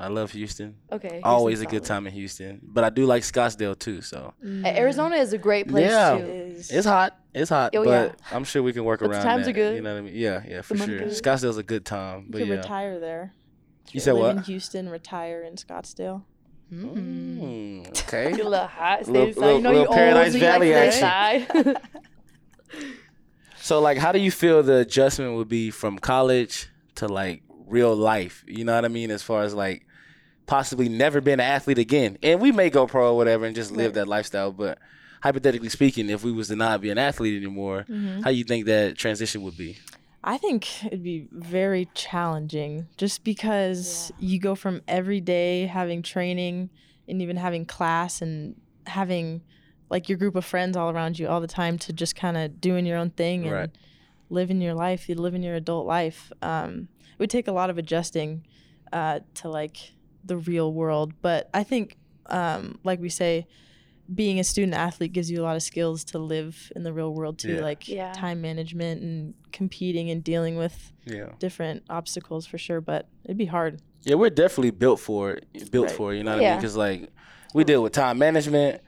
I 0.00 0.08
love 0.08 0.32
Houston. 0.32 0.76
okay. 0.90 1.20
Always 1.22 1.60
a 1.60 1.64
good 1.66 1.84
solid. 1.86 2.00
time 2.00 2.06
in 2.06 2.12
Houston, 2.14 2.60
but 2.62 2.82
I 2.84 2.90
do 2.90 3.04
like 3.06 3.22
Scottsdale 3.22 3.78
too. 3.78 4.00
So 4.00 4.32
Uh, 4.44 4.66
Arizona 4.66 5.16
is 5.16 5.32
a 5.32 5.38
great 5.38 5.68
place 5.68 5.90
Yeah. 5.90 6.18
too. 6.18 6.24
is. 6.24 6.70
it's 6.70 6.86
hot. 6.86 7.16
It's 7.34 7.50
hot, 7.50 7.76
Oh, 7.76 7.84
but 7.84 8.16
yeah. 8.18 8.36
I'm 8.36 8.44
sure 8.44 8.62
we 8.62 8.72
can 8.72 8.84
work 8.84 9.00
But 9.00 9.08
the 9.10 9.14
around 9.16 9.24
times 9.24 9.44
that. 9.44 9.50
are 9.50 9.54
good. 9.54 9.76
You 9.76 9.82
know 9.82 9.92
what 9.94 9.98
I 9.98 10.02
mean? 10.02 10.14
Yeah, 10.16 10.42
yeah, 10.48 10.62
for 10.62 10.74
The 10.74 10.86
sure. 10.86 10.98
good. 11.00 11.08
Scottsdale's 11.10 11.58
a 11.58 11.62
good 11.62 11.84
time, 11.84 12.20
You 12.22 12.26
but 12.30 12.38
could 12.38 12.48
yeah. 12.48 12.54
retire 12.56 12.98
there. 12.98 13.34
You 13.92 14.00
said 14.00 14.14
Live 14.14 14.22
what? 14.22 14.36
in 14.38 14.42
Houston, 14.44 14.88
retire 14.88 15.42
in 15.42 15.54
Scottsdale. 15.54 16.22
Mm. 16.72 16.94
Mm, 17.84 17.88
okay. 18.04 18.30
Get 18.30 18.46
a 18.46 18.48
little 18.48 18.66
hot. 18.66 19.02
Stay 19.04 19.12
Little- 19.12 19.26
little- 19.42 19.56
you 19.56 19.62
know 19.62 19.68
little 19.70 19.82
you 19.82 19.88
old, 19.88 19.96
Paradise 19.96 20.32
so 20.32 20.38
you 20.38 20.44
like 20.44 20.52
Valley 20.52 20.68
to 20.68 21.04
action. 21.04 21.76
So 23.62 23.80
like 23.80 23.98
how 23.98 24.10
do 24.12 24.18
you 24.18 24.30
feel 24.30 24.62
the 24.62 24.76
adjustment 24.78 25.36
would 25.36 25.48
be 25.48 25.70
from 25.70 25.98
college 25.98 26.68
to 26.96 27.06
like 27.08 27.42
real 27.66 27.94
life? 27.94 28.42
You 28.46 28.64
know 28.64 28.74
what 28.74 28.84
I 28.84 28.88
mean? 28.88 29.10
As 29.10 29.22
far 29.22 29.42
as 29.42 29.54
like 29.54 29.86
possibly 30.50 30.88
never 30.88 31.20
been 31.20 31.38
an 31.38 31.46
athlete 31.46 31.78
again. 31.78 32.18
And 32.24 32.40
we 32.40 32.50
may 32.50 32.70
go 32.70 32.86
pro 32.86 33.12
or 33.12 33.16
whatever 33.16 33.44
and 33.46 33.54
just 33.54 33.70
live 33.70 33.90
Right. 33.92 33.94
that 34.00 34.08
lifestyle, 34.08 34.50
but 34.50 34.78
hypothetically 35.22 35.68
speaking, 35.68 36.10
if 36.10 36.24
we 36.24 36.32
was 36.32 36.48
to 36.48 36.56
not 36.56 36.80
be 36.80 36.90
an 36.90 36.98
athlete 36.98 37.36
anymore, 37.40 37.86
Mm-hmm. 37.88 38.22
how 38.22 38.30
you 38.30 38.42
think 38.42 38.66
that 38.66 38.98
transition 38.98 39.42
would 39.42 39.56
be? 39.56 39.78
I 40.24 40.36
think 40.38 40.84
it'd 40.84 41.04
be 41.04 41.28
very 41.30 41.88
challenging 41.94 42.88
just 42.98 43.22
because 43.22 44.10
you 44.18 44.40
go 44.40 44.54
from 44.56 44.82
every 44.88 45.20
day 45.20 45.66
having 45.66 46.02
training 46.02 46.70
and 47.08 47.22
even 47.22 47.36
having 47.36 47.64
class 47.64 48.20
and 48.20 48.56
having 48.86 49.42
like 49.88 50.08
your 50.08 50.18
group 50.18 50.34
of 50.34 50.44
friends 50.44 50.76
all 50.76 50.90
around 50.90 51.18
you 51.18 51.28
all 51.28 51.40
the 51.40 51.46
time 51.46 51.78
to 51.78 51.92
just 51.92 52.16
kind 52.16 52.36
of 52.36 52.60
doing 52.60 52.84
your 52.86 52.98
own 52.98 53.10
thing 53.10 53.44
and 53.44 53.52
Right. 53.52 53.70
living 54.28 54.60
your 54.60 54.74
life, 54.74 55.08
you 55.08 55.14
living 55.14 55.42
your 55.44 55.54
adult 55.54 55.86
life. 55.86 56.32
Um, 56.42 56.88
it 57.12 57.18
would 57.20 57.30
take 57.30 57.46
a 57.48 57.52
lot 57.52 57.70
of 57.70 57.78
adjusting 57.78 58.44
uh, 58.92 59.20
to 59.36 59.48
like 59.48 59.92
the 60.24 60.36
real 60.36 60.72
world, 60.72 61.12
but 61.22 61.48
I 61.54 61.62
think, 61.64 61.96
um, 62.26 62.78
like 62.84 63.00
we 63.00 63.08
say, 63.08 63.46
being 64.12 64.40
a 64.40 64.44
student 64.44 64.74
athlete 64.74 65.12
gives 65.12 65.30
you 65.30 65.40
a 65.40 65.44
lot 65.44 65.54
of 65.56 65.62
skills 65.62 66.02
to 66.02 66.18
live 66.18 66.72
in 66.74 66.82
the 66.82 66.92
real 66.92 67.14
world 67.14 67.38
too, 67.38 67.54
Yeah. 67.54 67.60
like 67.60 67.88
Yeah. 67.88 68.12
time 68.12 68.40
management 68.40 69.02
and 69.02 69.34
competing 69.52 70.10
and 70.10 70.22
dealing 70.24 70.56
with 70.56 70.92
Yeah. 71.06 71.30
different 71.38 71.84
obstacles 71.88 72.44
for 72.44 72.58
sure. 72.58 72.80
But 72.80 73.06
it'd 73.24 73.36
be 73.38 73.44
hard. 73.46 73.80
Yeah, 74.02 74.16
we're 74.16 74.30
definitely 74.30 74.72
built 74.72 74.98
for 74.98 75.32
it. 75.32 75.70
Built 75.70 75.88
Right. 75.88 75.96
for 75.96 76.12
it, 76.12 76.18
you 76.18 76.24
know 76.24 76.32
what 76.36 76.44
I 76.44 76.48
mean? 76.50 76.56
Because 76.58 76.76
like 76.76 77.08
we 77.54 77.62
deal 77.64 77.82
with 77.84 77.92
time 77.92 78.18
management, 78.18 78.80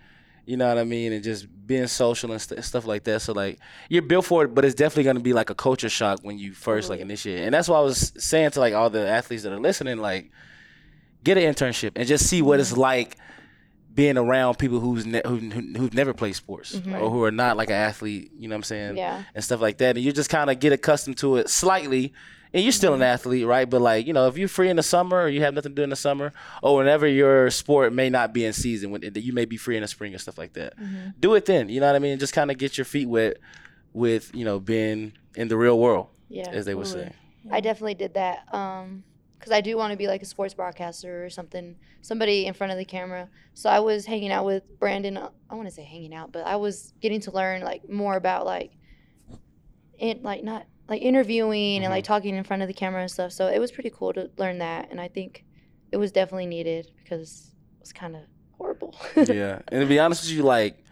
you 0.44 0.56
know 0.56 0.66
what 0.66 0.78
I 0.78 0.84
mean, 0.84 1.12
and 1.12 1.22
just 1.22 1.46
being 1.68 1.86
social 1.86 2.32
and 2.32 2.40
st- 2.40 2.64
stuff 2.64 2.84
like 2.84 3.04
that. 3.04 3.22
So 3.22 3.32
like 3.32 3.60
you're 3.88 4.02
built 4.02 4.24
for 4.26 4.42
it, 4.44 4.54
but 4.54 4.64
it's 4.64 4.74
definitely 4.74 5.04
going 5.04 5.16
to 5.16 5.22
be 5.22 5.32
like 5.32 5.50
a 5.50 5.54
culture 5.54 5.88
shock 5.88 6.18
when 6.22 6.36
you 6.36 6.52
first 6.52 6.90
like 6.90 6.98
initiate. 6.98 7.42
And 7.44 7.54
that's 7.54 7.68
why 7.68 7.78
I 7.78 7.82
was 7.82 8.12
saying 8.18 8.50
to 8.52 8.60
like 8.60 8.74
all 8.74 8.90
the 8.90 9.06
athletes 9.06 9.44
that 9.44 9.52
are 9.52 9.60
listening, 9.60 9.98
like 9.98 10.32
get 11.24 11.38
an 11.38 11.52
internship 11.52 11.92
and 11.96 12.06
just 12.06 12.26
see 12.28 12.42
what 12.42 12.60
it's 12.60 12.76
like 12.76 13.16
being 13.94 14.16
around 14.16 14.58
people 14.58 14.80
who's 14.80 15.04
ne- 15.04 15.22
who, 15.26 15.36
who 15.36 15.60
who've 15.76 15.94
never 15.94 16.14
played 16.14 16.34
sports 16.34 16.74
mm-hmm. 16.74 16.94
or 16.94 17.10
who 17.10 17.22
are 17.24 17.30
not 17.30 17.56
like 17.56 17.68
an 17.68 17.76
athlete. 17.76 18.32
You 18.36 18.48
know 18.48 18.54
what 18.54 18.58
I'm 18.58 18.62
saying? 18.64 18.96
Yeah. 18.96 19.22
And 19.34 19.44
stuff 19.44 19.60
like 19.60 19.78
that, 19.78 19.96
and 19.96 20.04
you 20.04 20.12
just 20.12 20.30
kind 20.30 20.50
of 20.50 20.58
get 20.58 20.72
accustomed 20.72 21.18
to 21.18 21.36
it 21.36 21.48
slightly. 21.48 22.12
And 22.54 22.62
you're 22.62 22.72
still 22.72 22.92
an 22.92 23.00
mm-hmm. 23.00 23.04
athlete, 23.04 23.46
right? 23.46 23.68
But 23.68 23.80
like 23.80 24.06
you 24.06 24.12
know, 24.12 24.26
if 24.28 24.36
you're 24.36 24.48
free 24.48 24.68
in 24.68 24.76
the 24.76 24.82
summer 24.82 25.22
or 25.22 25.28
you 25.28 25.40
have 25.40 25.54
nothing 25.54 25.72
to 25.72 25.76
do 25.76 25.82
in 25.82 25.90
the 25.90 25.96
summer, 25.96 26.32
or 26.62 26.76
whenever 26.76 27.06
your 27.06 27.50
sport 27.50 27.94
may 27.94 28.10
not 28.10 28.34
be 28.34 28.44
in 28.44 28.52
season, 28.52 28.90
when 28.90 29.02
you 29.14 29.32
may 29.32 29.46
be 29.46 29.56
free 29.56 29.76
in 29.76 29.82
the 29.82 29.88
spring 29.88 30.12
and 30.12 30.20
stuff 30.20 30.36
like 30.36 30.52
that, 30.52 30.78
mm-hmm. 30.78 31.10
do 31.18 31.34
it 31.34 31.46
then. 31.46 31.70
You 31.70 31.80
know 31.80 31.86
what 31.86 31.96
I 31.96 31.98
mean? 31.98 32.18
Just 32.18 32.34
kind 32.34 32.50
of 32.50 32.58
get 32.58 32.76
your 32.76 32.84
feet 32.84 33.08
wet 33.08 33.38
with 33.94 34.30
you 34.34 34.44
know 34.44 34.60
being 34.60 35.12
in 35.34 35.48
the 35.48 35.56
real 35.56 35.78
world, 35.78 36.08
Yeah. 36.28 36.50
as 36.50 36.66
they 36.66 36.74
would 36.74 36.86
say. 36.86 37.12
I 37.50 37.60
definitely 37.60 37.94
did 37.94 38.14
that. 38.14 38.52
Um, 38.54 39.02
because 39.42 39.50
I 39.50 39.60
do 39.60 39.76
want 39.76 39.90
to 39.90 39.96
be 39.96 40.06
like 40.06 40.22
a 40.22 40.24
sports 40.24 40.54
broadcaster 40.54 41.24
or 41.24 41.28
something, 41.28 41.74
somebody 42.00 42.46
in 42.46 42.54
front 42.54 42.70
of 42.70 42.78
the 42.78 42.84
camera. 42.84 43.28
So 43.54 43.68
I 43.68 43.80
was 43.80 44.06
hanging 44.06 44.30
out 44.30 44.44
with 44.44 44.62
Brandon. 44.78 45.16
uh, 45.16 45.30
I 45.50 45.56
want 45.56 45.66
to 45.66 45.74
say 45.74 45.82
hanging 45.82 46.14
out, 46.14 46.30
but 46.30 46.46
I 46.46 46.54
was 46.54 46.94
getting 47.00 47.20
to 47.22 47.32
learn 47.32 47.62
like 47.62 47.88
more 47.88 48.14
about 48.14 48.46
like, 48.46 48.70
it 49.98 50.22
like 50.22 50.44
not 50.44 50.66
like 50.88 51.02
interviewing 51.02 51.82
and 51.82 51.90
like 51.90 52.04
talking 52.04 52.36
in 52.36 52.44
front 52.44 52.62
of 52.62 52.68
the 52.68 52.72
camera 52.72 53.00
and 53.00 53.10
stuff. 53.10 53.32
So 53.32 53.48
it 53.48 53.58
was 53.58 53.72
pretty 53.72 53.90
cool 53.90 54.12
to 54.12 54.30
learn 54.36 54.58
that, 54.58 54.92
and 54.92 55.00
I 55.00 55.08
think 55.08 55.44
it 55.90 55.96
was 55.96 56.12
definitely 56.12 56.46
needed 56.46 56.92
because 57.02 57.50
it 57.78 57.80
was 57.80 57.92
kind 57.92 58.14
of 58.14 58.22
horrible. 58.58 58.94
yeah, 59.16 59.58
and 59.72 59.80
to 59.80 59.86
be 59.86 59.98
honest 59.98 60.22
with 60.22 60.30
you, 60.30 60.44
like 60.44 60.84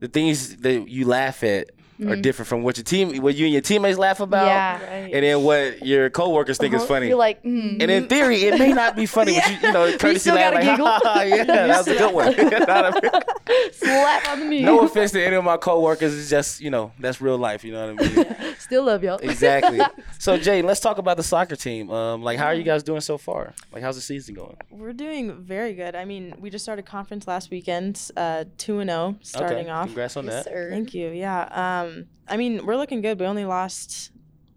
the 0.00 0.08
things 0.08 0.56
that 0.56 0.88
you 0.88 1.06
laugh 1.06 1.44
at 1.44 1.70
are 2.06 2.16
different 2.16 2.48
from 2.48 2.62
what 2.62 2.76
your 2.76 2.84
team, 2.84 3.16
what 3.22 3.34
you 3.34 3.46
and 3.46 3.52
your 3.52 3.62
teammates 3.62 3.98
laugh 3.98 4.20
about, 4.20 4.46
yeah. 4.46 4.74
Right. 4.82 5.12
and 5.14 5.24
then 5.24 5.42
what 5.42 5.84
your 5.86 6.10
coworkers 6.10 6.58
think 6.58 6.74
is 6.74 6.82
Uh-huh. 6.82 6.88
funny. 6.94 7.08
You're 7.08 7.16
like, 7.16 7.42
mm, 7.42 7.80
and 7.80 7.90
in 7.90 8.06
theory, 8.08 8.42
it 8.44 8.58
may 8.58 8.72
not 8.72 8.96
be 8.96 9.06
funny, 9.06 9.34
but 9.40 9.50
you, 9.50 9.56
you 9.68 9.72
know, 9.72 9.96
courtesy 9.98 10.18
still 10.18 10.34
laugh, 10.34 10.52
gotta 10.52 10.66
like, 10.66 10.76
giggle. 10.76 10.86
"Ha, 10.86 11.00
ha, 11.02 11.12
ha, 11.14 11.22
yeah, 11.22 11.44
that 11.44 11.78
was 11.78 11.88
a 11.88 11.94
good 11.96 12.14
one. 12.14 12.34
You 12.36 12.50
know 12.50 12.58
what 12.58 12.70
I 12.70 13.00
mean? 13.00 13.72
slap 13.72 14.28
on 14.28 14.40
the 14.40 14.46
knee. 14.46 14.62
no 14.62 14.80
offense 14.80 15.12
to 15.12 15.24
any 15.24 15.36
of 15.36 15.44
my 15.44 15.56
coworkers, 15.56 16.16
it's 16.18 16.28
just 16.30 16.60
you 16.60 16.70
know 16.70 16.92
that's 16.98 17.20
real 17.20 17.38
life. 17.38 17.64
You 17.64 17.72
know 17.72 17.94
what 17.94 18.04
I 18.04 18.14
mean? 18.14 18.56
Still 18.58 18.84
love 18.84 19.02
y'all. 19.04 19.18
exactly. 19.18 19.80
So 20.18 20.36
Jay, 20.36 20.62
let's 20.62 20.80
talk 20.80 20.98
about 20.98 21.16
the 21.16 21.22
soccer 21.22 21.56
team. 21.56 21.90
Um, 21.90 22.22
like, 22.22 22.38
how 22.38 22.46
are 22.46 22.54
you 22.54 22.62
guys 22.64 22.82
doing 22.82 23.00
so 23.00 23.16
far? 23.18 23.54
Like, 23.72 23.82
how's 23.82 23.94
the 23.96 24.02
season 24.02 24.34
going? 24.34 24.56
We're 24.70 24.92
doing 24.92 25.42
very 25.42 25.74
good. 25.74 25.94
I 25.94 26.04
mean, 26.04 26.34
we 26.38 26.50
just 26.50 26.64
started 26.64 26.84
conference 26.86 27.26
last 27.28 27.50
weekend, 27.50 28.10
uh, 28.16 28.44
two 28.58 28.80
and 28.80 28.90
zero, 28.90 29.16
starting 29.22 29.58
okay. 29.66 29.70
off. 29.70 29.86
Congrats 29.86 30.16
on 30.16 30.24
Yes, 30.26 30.44
that. 30.44 30.50
sir. 30.52 30.68
Thank 30.70 30.92
you. 30.94 31.10
Yeah. 31.10 31.84
Um, 31.84 31.85
I 32.28 32.36
mean, 32.36 32.66
we're 32.66 32.76
looking 32.76 33.00
good. 33.00 33.18
We 33.20 33.26
only 33.26 33.44
lost 33.44 34.10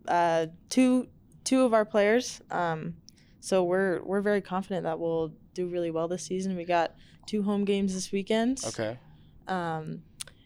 uh, 0.07 0.47
two 0.69 1.07
two 1.43 1.63
of 1.63 1.73
our 1.73 1.85
players. 1.85 2.41
Um, 2.51 2.95
so 3.39 3.63
we're 3.63 4.03
we're 4.03 4.21
very 4.21 4.41
confident 4.41 4.83
that 4.83 4.99
we'll 4.99 5.33
do 5.53 5.67
really 5.67 5.91
well 5.91 6.07
this 6.07 6.23
season. 6.23 6.55
We 6.55 6.65
got 6.65 6.95
two 7.25 7.43
home 7.43 7.65
games 7.65 7.93
this 7.93 8.11
weekend. 8.11 8.61
Okay. 8.65 8.97
Um, 9.47 10.03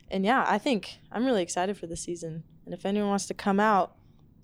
and 0.09 0.23
yeah, 0.23 0.45
I 0.47 0.57
think 0.57 0.99
I'm 1.11 1.25
really 1.25 1.41
excited 1.41 1.77
for 1.77 1.87
the 1.87 1.97
season. 1.97 2.43
And 2.65 2.73
if 2.73 2.85
anyone 2.85 3.09
wants 3.09 3.25
to 3.27 3.33
come 3.33 3.59
out, 3.59 3.95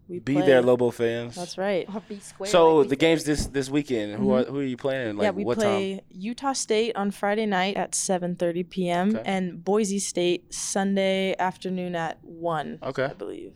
we 0.10 0.20
Be 0.20 0.34
play. 0.34 0.46
there, 0.46 0.62
Lobo 0.64 0.90
fans. 0.90 1.36
That's 1.36 1.58
right. 1.58 1.88
Or 1.94 2.02
be 2.02 2.20
square 2.20 2.50
So 2.50 2.78
like 2.78 2.86
we 2.86 2.90
the 2.90 2.96
games 2.96 3.24
this 3.26 3.46
this 3.46 3.70
weekend, 3.70 4.16
who 4.16 4.32
are 4.32 4.42
mm-hmm. 4.42 4.52
who 4.52 4.60
are 4.60 4.64
you 4.64 4.78
playing? 4.78 5.18
Like 5.18 5.26
yeah, 5.26 5.32
we 5.32 5.46
what 5.46 5.60
play 5.60 5.98
time? 5.98 6.06
Utah 6.10 6.54
State 6.54 6.96
on 6.96 7.12
Friday 7.12 7.46
night 7.46 7.78
at 7.78 7.92
7:30 7.92 8.70
p.m. 8.70 9.16
Okay. 9.16 9.22
and 9.24 9.64
Boise 9.64 10.00
State 10.00 10.52
Sunday 10.52 11.36
afternoon 11.38 11.96
at 11.96 12.18
one. 12.24 12.80
Okay. 12.82 13.06
I 13.06 13.14
believe. 13.14 13.54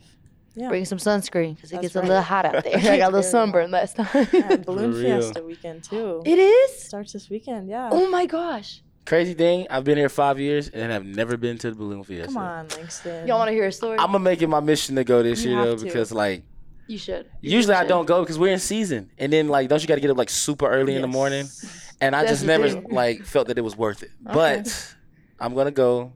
Yeah. 0.54 0.68
Bring 0.68 0.84
some 0.84 0.98
sunscreen 0.98 1.56
because 1.56 1.72
it 1.72 1.80
gets 1.80 1.96
right. 1.96 2.04
a 2.04 2.06
little 2.06 2.22
hot 2.22 2.44
out 2.44 2.62
there. 2.64 2.76
I 2.76 2.98
got 2.98 3.08
a 3.08 3.16
little 3.16 3.22
sunburn 3.24 3.72
last 3.72 3.96
time. 3.96 4.28
Yeah, 4.32 4.56
Balloon 4.56 4.92
Fiesta 4.92 5.42
weekend 5.42 5.82
too. 5.82 6.22
it 6.24 6.38
is? 6.38 6.84
starts 6.84 7.12
this 7.12 7.28
weekend. 7.28 7.68
Yeah. 7.68 7.88
Oh 7.90 8.08
my 8.08 8.26
gosh. 8.26 8.80
Crazy 9.06 9.34
thing, 9.34 9.66
I've 9.68 9.84
been 9.84 9.98
here 9.98 10.08
five 10.08 10.40
years 10.40 10.68
and 10.70 10.90
have 10.90 11.04
never 11.04 11.36
been 11.36 11.58
to 11.58 11.70
the 11.70 11.76
balloon 11.76 12.02
fiesta. 12.04 12.26
Come 12.26 12.38
on, 12.38 12.68
Langston. 12.68 13.26
Y'all 13.28 13.38
want 13.38 13.48
to 13.48 13.52
hear 13.52 13.66
a 13.66 13.72
story? 13.72 13.98
I'm 13.98 14.06
gonna 14.06 14.20
make 14.20 14.40
it 14.40 14.46
my 14.46 14.60
mission 14.60 14.96
to 14.96 15.04
go 15.04 15.22
this 15.22 15.44
You 15.44 15.50
year 15.50 15.58
have 15.58 15.66
though 15.68 15.76
to. 15.76 15.84
because 15.84 16.10
like 16.10 16.42
you 16.86 16.96
should. 16.96 17.26
You 17.42 17.50
usually 17.50 17.74
I 17.74 17.84
don't 17.86 18.06
go 18.06 18.20
because 18.22 18.38
we're 18.38 18.52
in 18.52 18.58
season 18.58 19.10
and 19.18 19.30
then 19.32 19.48
like 19.48 19.68
don't 19.68 19.82
you 19.82 19.88
got 19.88 19.96
to 19.96 20.00
get 20.00 20.10
up 20.10 20.16
like 20.16 20.30
super 20.30 20.66
early 20.66 20.94
in 20.96 21.02
the 21.02 21.08
morning 21.08 21.46
and 22.00 22.16
I 22.16 22.20
That's 22.20 22.32
just 22.32 22.40
the 22.42 22.46
never 22.46 22.68
thing. 22.70 22.86
like 22.90 23.24
felt 23.24 23.48
that 23.48 23.58
it 23.58 23.62
was 23.62 23.76
worth 23.76 24.02
it. 24.02 24.10
But 24.22 24.94
I'm 25.38 25.54
gonna 25.54 25.70
go 25.70 26.12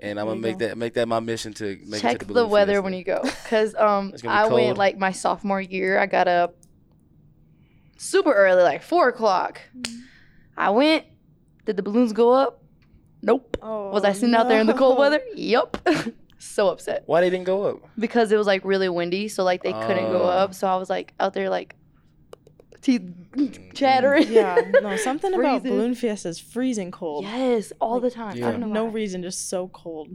and 0.00 0.18
I'm 0.18 0.26
gonna 0.26 0.40
make 0.40 0.58
go. 0.58 0.68
that 0.68 0.78
make 0.78 0.94
that 0.94 1.06
my 1.08 1.20
mission 1.20 1.52
to 1.54 1.78
make 1.86 2.00
Check 2.00 2.16
it 2.16 2.18
to 2.20 2.24
the, 2.26 2.32
the 2.32 2.40
balloon 2.40 2.50
weather 2.50 2.72
fiesta. 2.72 2.82
when 2.82 2.94
you 2.94 3.04
go. 3.04 3.20
Because 3.22 3.74
um, 3.74 4.12
It's 4.14 4.22
gonna 4.22 4.34
be 4.34 4.38
I 4.38 4.48
cold. 4.48 4.60
went 4.62 4.78
like 4.78 4.96
my 4.98 5.12
sophomore 5.12 5.60
year. 5.60 5.98
I 5.98 6.06
got 6.06 6.26
up 6.28 6.56
super 7.98 8.32
early, 8.32 8.62
like 8.62 8.82
4 8.82 9.08
o'clock. 9.10 9.60
I 10.56 10.70
went. 10.70 11.04
Did 11.64 11.76
the 11.76 11.82
balloons 11.82 12.12
go 12.12 12.32
up? 12.32 12.62
Nope. 13.22 13.56
Oh, 13.62 13.90
Was 13.90 14.04
I 14.04 14.12
sitting 14.12 14.34
out 14.34 14.48
there 14.48 14.60
in 14.60 14.66
the 14.66 14.74
cold 14.74 14.98
weather? 14.98 15.20
Yup. 15.34 15.78
so 16.38 16.68
upset. 16.68 17.04
Why 17.06 17.20
they 17.22 17.30
didn't 17.30 17.46
go 17.46 17.64
up? 17.64 17.88
because 17.98 18.30
it 18.32 18.36
was 18.36 18.46
like 18.46 18.64
really 18.64 18.88
windy, 18.88 19.28
so 19.28 19.44
like 19.44 19.62
they 19.62 19.72
couldn't 19.72 20.10
go 20.10 20.22
Oh. 20.22 20.26
up. 20.26 20.54
So 20.54 20.68
I 20.68 20.76
was 20.76 20.90
like 20.90 21.14
out 21.18 21.32
there 21.32 21.48
like 21.48 21.74
teeth 22.82 23.00
mm. 23.32 23.74
chattering. 23.74 24.30
Yeah. 24.30 24.60
No, 24.82 24.96
something 25.08 25.32
about 25.32 25.62
Balloon 25.62 25.94
Fiesta 25.94 26.28
is 26.28 26.38
freezing 26.38 26.90
cold. 26.90 27.24
Yes, 27.24 27.72
all 27.80 27.98
the 27.98 28.10
time. 28.10 28.36
Yeah. 28.36 28.48
I 28.48 28.50
don't 28.50 28.60
know. 28.60 28.66
No 28.66 28.84
why. 28.84 28.90
reason, 28.92 29.22
just 29.22 29.48
so 29.48 29.68
cold. 29.68 30.10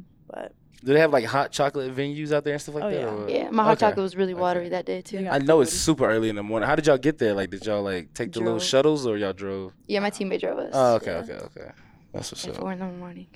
But 0.82 0.88
Do 0.88 0.94
they 0.94 1.00
have 1.00 1.12
like 1.12 1.26
hot 1.26 1.52
chocolate 1.52 1.94
venues 1.96 2.32
out 2.32 2.44
there 2.44 2.54
and 2.54 2.62
stuff 2.62 2.76
like 2.76 2.84
Oh, 2.86 2.90
that? 2.90 3.00
yeah. 3.00 3.06
or- 3.08 3.30
Yeah, 3.30 3.50
my 3.50 3.64
hot 3.64 3.72
Okay. 3.74 3.80
chocolate 3.88 4.04
was 4.04 4.16
really 4.16 4.34
Okay. 4.34 4.42
watery 4.42 4.70
that 4.70 4.86
day 4.86 5.02
too. 5.02 5.18
They 5.18 5.24
Yeah, 5.24 5.32
got 5.32 5.42
I 5.42 5.46
know 5.46 5.60
it's 5.62 5.74
super 5.74 6.06
early 6.10 6.30
in 6.30 6.36
the 6.36 6.44
morning. 6.44 6.68
How 6.68 6.76
did 6.76 6.88
y'all 6.88 6.98
get 6.98 7.18
there? 7.18 7.34
Like, 7.34 7.50
did 7.50 7.66
y'all 7.66 7.82
like 7.84 8.14
take 8.14 8.32
the 8.32 8.40
little 8.40 8.60
shuttles 8.60 9.06
or 9.06 9.18
y'all 9.18 9.34
drove? 9.34 9.74
Yeah, 9.88 10.00
my 10.00 10.10
teammate 10.10 10.40
drove 10.42 10.58
us. 10.60 10.72
Oh, 10.74 10.96
okay, 10.96 11.12
yeah, 11.12 11.18
okay, 11.20 11.34
okay. 11.34 11.72
That's 12.14 12.32
what's 12.32 12.46
At 12.46 12.52
up. 12.52 12.58
four 12.62 12.72
in 12.72 12.80
the 12.80 12.86
morning. 12.86 13.28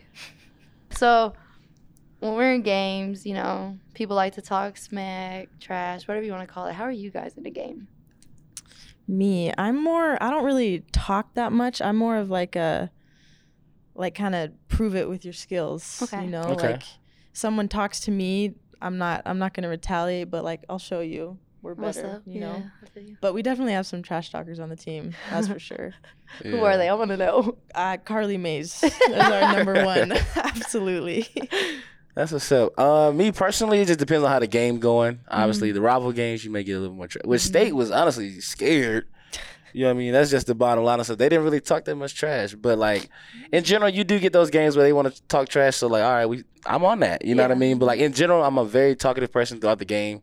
So 0.91 1.34
when 2.19 2.34
we're 2.36 2.53
in 2.53 2.62
games, 2.62 3.25
you 3.25 3.34
know, 3.34 3.77
people 3.93 4.15
like 4.15 4.34
to 4.36 4.41
talk 4.41 4.77
smack, 4.77 5.49
trash, 5.60 6.08
whatever 6.08 6.25
you 6.25 6.32
want 6.32 6.47
to 6.47 6.53
call 6.53 6.67
it. 6.67 6.73
How 6.73 6.86
are 6.86 6.91
you 6.91 7.10
guys 7.12 7.34
in 7.36 7.43
the 7.43 7.51
game? 7.51 7.88
me, 9.06 9.51
I'm 9.58 9.84
more. 9.84 10.17
I 10.23 10.29
don't 10.29 10.45
really 10.45 10.86
talk 10.93 11.34
that 11.34 11.51
much. 11.51 11.82
I'm 11.82 11.97
more 11.97 12.15
of 12.15 12.29
like 12.29 12.56
a, 12.56 12.89
like 13.95 14.15
kind 14.15 14.34
of 14.34 14.51
prove 14.69 14.95
it 14.95 15.10
with 15.10 15.25
your 15.25 15.34
skills. 15.34 15.99
Okay. 16.01 16.23
You 16.23 16.29
know, 16.29 16.43
Okay. 16.43 16.71
like 16.71 16.84
someone 17.34 17.67
talks 17.67 18.00
to 18.02 18.12
me, 18.12 18.54
I'm 18.82 18.98
not. 18.98 19.22
I'm 19.26 19.39
not 19.39 19.54
gonna 19.54 19.69
retaliate, 19.69 20.30
but 20.32 20.43
like 20.43 20.63
I'll 20.69 20.80
show 20.80 21.00
you 21.02 21.38
we're 21.62 21.74
What's 21.76 21.98
better. 21.98 22.15
up? 22.17 22.24
You 22.26 22.34
yeah, 22.34 22.39
know. 22.41 22.63
I 22.96 23.00
you. 23.00 23.17
But 23.22 23.34
we 23.34 23.41
definitely 23.41 23.72
have 23.74 23.86
some 23.86 24.02
trash 24.02 24.30
talkers 24.32 24.60
on 24.60 24.67
the 24.69 24.76
team. 24.76 25.13
That's 25.30 25.48
for 25.48 25.60
sure. 25.69 25.93
Who 26.43 26.63
are 26.63 26.76
they? 26.78 26.89
I 26.89 26.93
want 26.93 27.10
to 27.12 27.17
know. 27.17 27.58
Uh, 27.74 27.98
Carly 28.04 28.38
Mays 28.38 28.84
is 28.84 28.93
our 29.12 29.56
number 29.56 29.86
one. 29.86 30.12
Absolutely. 30.36 31.28
That's 32.15 32.32
what's 32.32 32.52
up. 32.52 32.78
Uh, 32.78 33.12
me 33.12 33.32
personally, 33.32 33.80
it 33.80 33.86
just 33.88 34.00
depends 34.00 34.24
on 34.24 34.30
how 34.32 34.39
the 34.39 34.48
game 34.48 34.80
going. 34.80 35.22
Obviously, 35.30 35.69
Mm-hmm. 35.69 35.76
the 35.76 35.82
rival 35.82 36.12
games 36.12 36.43
you 36.43 36.52
may 36.52 36.63
get 36.63 36.74
a 36.74 36.80
little 36.80 36.96
more. 36.96 37.08
Tra- 37.08 37.22
Which 37.26 37.41
State 37.41 37.74
was 37.74 37.89
honestly 37.91 38.39
scared. 38.41 39.08
You 39.72 39.84
know 39.84 39.88
what 39.88 39.96
I 39.96 39.98
mean? 40.00 40.13
That's 40.13 40.30
just 40.30 40.46
the 40.46 40.54
bottom 40.54 40.84
line 40.84 41.00
of 41.00 41.06
stuff. 41.08 41.17
They 41.17 41.30
didn't 41.30 41.46
really 41.46 41.60
talk 41.62 41.86
that 41.86 41.96
much 41.96 42.13
trash, 42.13 42.54
but 42.54 42.78
like 42.78 43.10
in 43.52 43.63
general, 43.63 43.89
you 43.89 44.04
do 44.04 44.19
get 44.19 44.32
those 44.32 44.52
games 44.52 44.76
where 44.76 44.84
they 44.86 44.93
want 44.93 45.12
to 45.15 45.22
talk 45.24 45.50
trash. 45.50 45.78
So 45.78 45.88
like, 45.88 46.04
all 46.04 46.12
right, 46.13 46.26
we 46.28 46.43
I'm 46.65 46.84
on 46.86 46.99
that. 47.02 47.26
You 47.26 47.36
know 47.36 47.43
what 47.43 47.52
I 47.52 47.56
mean? 47.56 47.78
But 47.80 47.88
like 47.88 47.99
in 47.99 48.13
general, 48.13 48.43
I'm 48.43 48.58
a 48.58 48.65
very 48.65 48.95
talkative 48.95 49.32
person 49.32 49.60
throughout 49.60 49.80
the 49.80 49.86
game. 49.86 50.21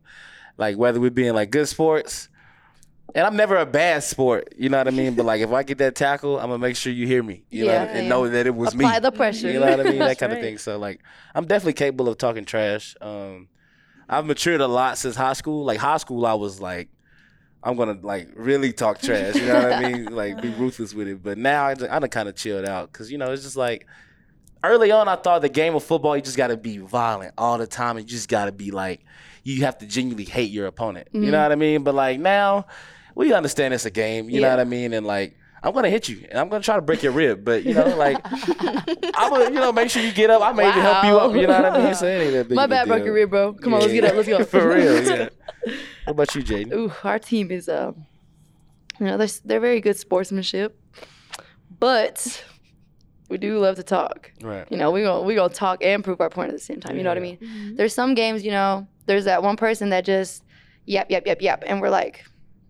Like 0.57 0.76
whether 0.76 1.00
we 1.00 1.11
be 1.11 1.26
in 1.26 1.35
like 1.35 1.50
good 1.50 1.68
sports, 1.68 2.29
and 3.14 3.26
I'm 3.26 3.37
never 3.37 3.57
a 3.57 3.66
bad 3.66 4.03
sport. 4.03 4.53
You 4.57 4.68
know 4.68 4.79
what 4.79 4.88
I 4.88 4.90
mean? 4.92 5.14
But 5.14 5.26
like 5.26 5.40
if 5.40 5.53
I 5.53 5.62
get 5.62 5.79
that 5.79 5.94
tackle, 5.94 6.38
I'm 6.38 6.46
gonna 6.48 6.59
make 6.59 6.76
sure 6.76 6.92
you 6.92 7.07
hear 7.07 7.22
me. 7.22 7.44
You 7.50 7.66
Yeah, 7.66 7.85
know, 7.85 7.90
and 7.90 8.09
know 8.09 8.29
that 8.29 8.46
it 8.46 8.55
was 8.55 8.74
me. 8.74 8.85
Apply 8.85 8.94
me. 8.98 9.00
the 9.00 9.12
pressure. 9.12 9.50
You 9.50 9.61
know 9.61 9.70
what 9.76 9.81
I 9.87 9.90
mean? 9.90 9.98
that 9.98 10.18
kind 10.18 10.33
of 10.33 10.40
thing. 10.40 10.59
So 10.59 10.79
like, 10.79 11.00
I'm 11.35 11.46
definitely 11.46 11.74
capable 11.74 12.09
of 12.09 12.18
talking 12.18 12.44
trash. 12.44 12.94
Um, 13.00 13.48
I've 14.09 14.26
matured 14.26 14.61
a 14.61 14.66
lot 14.68 14.98
since 14.98 15.16
high 15.16 15.35
school. 15.35 15.64
Like 15.64 15.79
high 15.79 15.98
school, 15.98 16.26
I 16.26 16.35
was 16.35 16.61
like, 16.61 16.88
I'm 17.62 17.76
gonna 17.76 17.98
like 18.03 18.29
really 18.35 18.72
talk 18.72 19.00
trash. 19.00 19.35
You 19.37 19.46
know 19.46 19.55
what 19.62 19.72
I 19.72 19.92
mean? 19.92 20.05
Like 20.14 20.40
be 20.40 20.48
ruthless 20.50 20.94
with 20.94 21.09
it. 21.09 21.22
But 21.22 21.38
now 21.38 21.66
I, 21.66 21.74
I 21.90 22.00
kind 22.09 22.29
of 22.29 22.37
chilled 22.37 22.64
out 22.66 22.92
because 22.92 23.11
you 23.11 23.18
know 23.18 23.33
it's 23.33 23.42
just 23.42 23.57
like 23.57 23.87
early 24.62 24.90
on 24.90 25.09
I 25.09 25.16
thought 25.16 25.42
the 25.42 25.49
game 25.49 25.75
of 25.75 25.85
football 25.85 26.16
you 26.16 26.23
just 26.23 26.37
got 26.37 26.49
to 26.49 26.57
be 26.57 26.79
violent 26.79 27.35
all 27.38 27.59
the 27.59 27.66
time. 27.66 27.96
And 27.96 28.09
you 28.09 28.16
just 28.16 28.29
got 28.29 28.46
to 28.46 28.53
be 28.53 28.70
like 28.70 29.01
you 29.42 29.64
have 29.64 29.79
to 29.79 29.87
genuinely 29.87 30.25
hate 30.25 30.51
your 30.51 30.66
opponent. 30.66 31.09
You 31.12 31.31
know 31.31 31.42
what 31.42 31.53
I 31.53 31.57
mean? 31.57 31.83
But 31.83 31.94
like 31.94 32.20
now 32.20 32.66
we 33.14 33.33
understand 33.33 33.75
it's 33.75 33.87
a 33.87 33.90
game. 33.90 34.31
You 34.31 34.40
know 34.40 34.51
what 34.51 34.61
I 34.61 34.64
mean? 34.64 34.92
And 34.92 35.07
like. 35.07 35.37
I'm 35.62 35.75
gonna 35.75 35.90
hit 35.90 36.09
you, 36.09 36.27
and 36.31 36.38
I'm 36.38 36.49
gonna 36.49 36.62
try 36.62 36.77
to 36.77 36.81
break 36.81 37.03
your 37.03 37.12
rib, 37.12 37.44
but 37.44 37.64
you 37.64 37.75
know, 37.75 37.94
like, 37.94 38.16
I'm 38.25 39.31
gonna, 39.31 39.44
you 39.44 39.61
know, 39.61 39.70
make 39.73 39.90
sure 39.90 40.03
you 40.03 40.11
get 40.11 40.31
up. 40.31 40.40
I 40.40 40.53
may 40.53 40.66
even 40.66 40.81
help 40.81 41.05
you 41.05 41.18
up. 41.18 41.35
You 41.35 41.46
know 41.46 41.61
what 41.61 41.73
I 41.75 41.85
mean? 41.85 41.94
So 41.94 42.07
it 42.07 42.51
My 42.51 42.66
bad, 42.66 42.88
broke 42.88 43.05
your 43.05 43.12
rib, 43.12 43.29
bro. 43.29 43.53
Come 43.53 43.75
on, 43.75 43.81
let's 43.81 43.92
get 43.92 44.05
up. 44.05 44.14
Let's 44.14 44.27
go. 44.27 44.42
For 44.44 44.66
real, 44.66 45.05
yeah. 45.05 45.29
What 46.07 46.12
about 46.12 46.35
you, 46.35 46.42
Jaden? 46.42 46.73
Ooh, 46.73 46.92
our 47.05 47.18
team 47.18 47.51
is 47.51 47.68
um, 47.68 48.07
you 48.99 49.05
know, 49.05 49.18
they're 49.18 49.29
they're 49.44 49.61
very 49.61 49.83
good 49.83 49.99
sportsmanship, 49.99 50.81
but 51.79 52.42
we 53.30 53.38
do 53.38 53.58
love 53.58 53.76
to 53.76 53.82
talk. 53.82 54.32
Right. 54.42 54.66
You 54.70 54.76
know, 54.76 54.90
we 54.90 55.02
gonna 55.02 55.22
we 55.22 55.34
gonna 55.34 55.52
talk 55.52 55.82
and 55.82 56.02
prove 56.04 56.20
our 56.20 56.30
point 56.30 56.48
at 56.48 56.54
the 56.54 56.62
same 56.62 56.80
time. 56.80 56.96
You 56.96 57.02
know 57.02 57.10
what 57.10 57.18
I 57.18 57.20
Yeah. 57.20 57.26
mean? 57.26 57.38
Mm-hmm. 57.38 57.76
There's 57.76 57.94
some 57.94 58.14
games, 58.14 58.44
you 58.44 58.50
know, 58.50 58.86
there's 59.06 59.24
that 59.24 59.42
one 59.42 59.56
person 59.56 59.90
that 59.90 60.04
just 60.04 60.44
yep, 60.86 61.10
yep, 61.10 61.26
yep, 61.26 61.40
yep, 61.40 61.62
and 61.66 61.80
we're 61.80 61.90
like, 61.90 62.24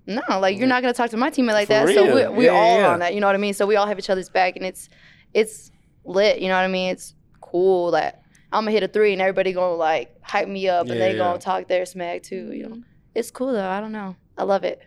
no, 0.06 0.20
like 0.28 0.56
you're 0.56 0.62
mm-hmm. 0.64 0.68
not 0.68 0.82
gonna 0.82 0.94
talk 0.94 1.10
to 1.10 1.16
my 1.16 1.30
teammate 1.30 1.54
like 1.54 1.66
For 1.68 1.72
that. 1.74 1.94
So 1.94 2.04
we're, 2.04 2.30
we're 2.30 2.52
Yeah, 2.52 2.58
all 2.58 2.80
yeah. 2.80 2.92
on 2.92 2.98
that. 3.00 3.14
You 3.14 3.20
know 3.20 3.26
what 3.26 3.34
I 3.34 3.38
mean? 3.38 3.54
So 3.54 3.66
we 3.66 3.76
all 3.76 3.86
have 3.86 3.98
each 3.98 4.10
other's 4.10 4.28
back, 4.28 4.56
and 4.56 4.64
it's 4.64 4.88
it's 5.34 5.70
lit. 6.04 6.40
You 6.40 6.48
know 6.48 6.56
what 6.56 6.64
I 6.64 6.68
mean? 6.68 6.90
It's 6.90 7.14
cool 7.40 7.90
that 7.92 8.22
I'm 8.52 8.62
gonna 8.62 8.72
hit 8.72 8.82
a 8.82 8.88
three 8.88 9.12
and 9.12 9.22
everybody 9.22 9.52
gonna 9.52 9.74
like 9.74 10.16
hype 10.22 10.48
me 10.48 10.68
up 10.68 10.88
and 10.88 11.00
they 11.00 11.12
Yeah. 11.12 11.18
gonna 11.18 11.38
talk 11.38 11.68
their 11.68 11.86
smack 11.86 12.22
too. 12.22 12.52
You 12.52 12.62
know, 12.64 12.68
mm-hmm. 12.76 12.80
it's 13.14 13.30
cool 13.30 13.52
though. 13.52 13.68
I 13.68 13.80
don't 13.80 13.92
know. 13.92 14.16
I 14.36 14.44
love 14.44 14.64
it. 14.64 14.82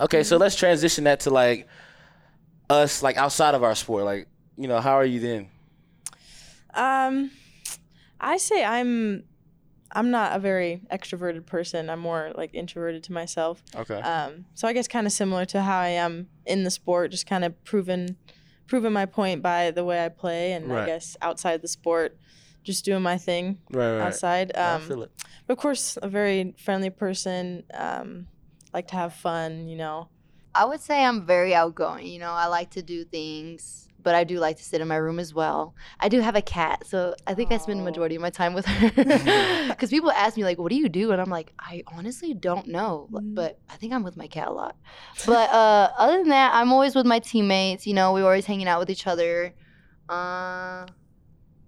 Okay, 0.00 0.22
so 0.24 0.36
let's 0.36 0.56
transition 0.56 1.04
that 1.04 1.20
to 1.20 1.30
like 1.30 1.68
us, 2.68 3.02
like 3.02 3.16
outside 3.16 3.54
of 3.54 3.62
our 3.62 3.74
sport. 3.74 4.04
Like, 4.04 4.26
you 4.56 4.68
know, 4.68 4.80
how 4.80 4.92
are 4.94 5.04
you 5.04 5.20
then? 5.20 5.48
Um, 6.74 7.30
I 8.20 8.36
say 8.36 8.64
I'm 8.64 9.24
I'm 9.92 10.10
not 10.10 10.34
a 10.34 10.40
very 10.40 10.80
extroverted 10.92 11.46
person. 11.46 11.88
I'm 11.88 12.00
more 12.00 12.32
like 12.34 12.52
introverted 12.54 13.04
to 13.04 13.12
myself. 13.12 13.62
Okay. 13.76 14.00
Um, 14.00 14.44
so 14.54 14.66
I 14.66 14.72
guess 14.72 14.88
kind 14.88 15.06
of 15.06 15.12
similar 15.12 15.44
to 15.46 15.62
how 15.62 15.78
I 15.78 15.88
am 15.90 16.28
in 16.46 16.64
the 16.64 16.70
sport, 16.70 17.10
just 17.12 17.26
kind 17.26 17.44
of 17.44 17.62
proven, 17.64 18.16
proving 18.66 18.92
my 18.92 19.06
point 19.06 19.40
by 19.42 19.70
the 19.70 19.84
way 19.84 20.04
I 20.04 20.08
play, 20.08 20.52
and 20.52 20.68
Right. 20.68 20.82
I 20.82 20.86
guess 20.86 21.16
outside 21.22 21.62
the 21.62 21.68
sport, 21.68 22.16
just 22.64 22.84
doing 22.84 23.02
my 23.02 23.18
thing 23.18 23.58
right, 23.70 23.98
right. 23.98 24.06
outside. 24.06 24.56
I 24.56 24.74
Um, 24.74 24.82
feel 24.82 25.02
it. 25.04 25.12
but 25.46 25.52
of 25.52 25.58
course, 25.58 25.96
a 26.02 26.08
very 26.08 26.54
friendly 26.58 26.90
person. 26.90 27.62
Um, 27.72 28.26
like 28.72 28.88
to 28.88 28.96
have 28.96 29.14
fun, 29.14 29.68
you 29.68 29.76
know. 29.76 30.08
I 30.56 30.64
would 30.64 30.80
say 30.80 31.04
I'm 31.04 31.24
very 31.24 31.54
outgoing. 31.54 32.06
You 32.08 32.18
know, 32.18 32.32
I 32.32 32.46
like 32.46 32.70
to 32.70 32.82
do 32.82 33.04
things, 33.04 33.83
but 34.04 34.14
I 34.14 34.22
do 34.22 34.38
like 34.38 34.58
to 34.58 34.62
sit 34.62 34.80
in 34.80 34.86
my 34.86 34.96
room 34.96 35.18
as 35.18 35.34
well. 35.34 35.74
I 35.98 36.08
do 36.08 36.20
have 36.20 36.36
a 36.36 36.42
cat, 36.42 36.86
so 36.86 37.16
I 37.26 37.34
think 37.34 37.50
I 37.50 37.58
spend 37.58 37.80
the 37.80 37.84
majority 37.84 38.14
of 38.14 38.22
my 38.22 38.30
time 38.30 38.54
with 38.54 38.64
her. 38.70 38.90
Because 39.74 39.90
people 39.90 40.12
ask 40.12 40.36
me 40.36 40.44
like, 40.44 40.58
"What 40.58 40.70
do 40.70 40.76
you 40.76 40.88
do?" 40.88 41.10
and 41.10 41.20
I'm 41.20 41.30
like, 41.30 41.52
I 41.58 41.82
honestly 41.88 42.32
don't 42.34 42.68
know, 42.68 43.08
but- 43.10 43.22
Mhm. 43.24 43.34
but 43.34 43.58
I 43.68 43.74
think 43.76 43.92
I'm 43.92 44.04
with 44.04 44.16
my 44.16 44.28
cat 44.28 44.46
a 44.48 44.52
lot. 44.52 44.76
But 45.26 45.50
uh, 45.50 45.90
other 45.98 46.18
than 46.18 46.28
that, 46.28 46.54
I'm 46.54 46.72
always 46.72 46.94
with 46.94 47.06
my 47.06 47.18
teammates. 47.18 47.86
You 47.86 47.94
know, 47.94 48.12
we're 48.12 48.24
always 48.24 48.46
hanging 48.46 48.68
out 48.68 48.78
with 48.78 48.90
each 48.90 49.06
other. 49.08 49.52
Uh, 50.08 50.86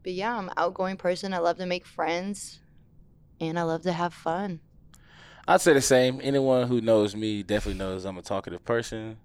but 0.05 0.12
yeah, 0.12 0.37
I'm 0.37 0.49
an 0.49 0.55
outgoing 0.57 0.96
person. 0.96 1.35
I 1.35 1.38
love 1.38 1.57
to 1.59 1.66
make 1.66 1.85
friends, 1.87 2.61
and 3.40 3.59
I 3.59 3.62
love 3.62 3.83
to 3.83 3.92
have 3.92 4.14
fun. 4.14 4.61
I'd 5.49 5.61
say 5.61 5.72
the 5.75 5.81
same. 5.81 6.20
Anyone 6.22 6.66
who 6.68 6.81
knows 6.81 7.14
me 7.16 7.42
definitely 7.42 7.79
knows 7.79 8.05
I'm 8.05 8.18
a 8.18 8.22
talkative 8.22 8.64
person. 8.64 9.16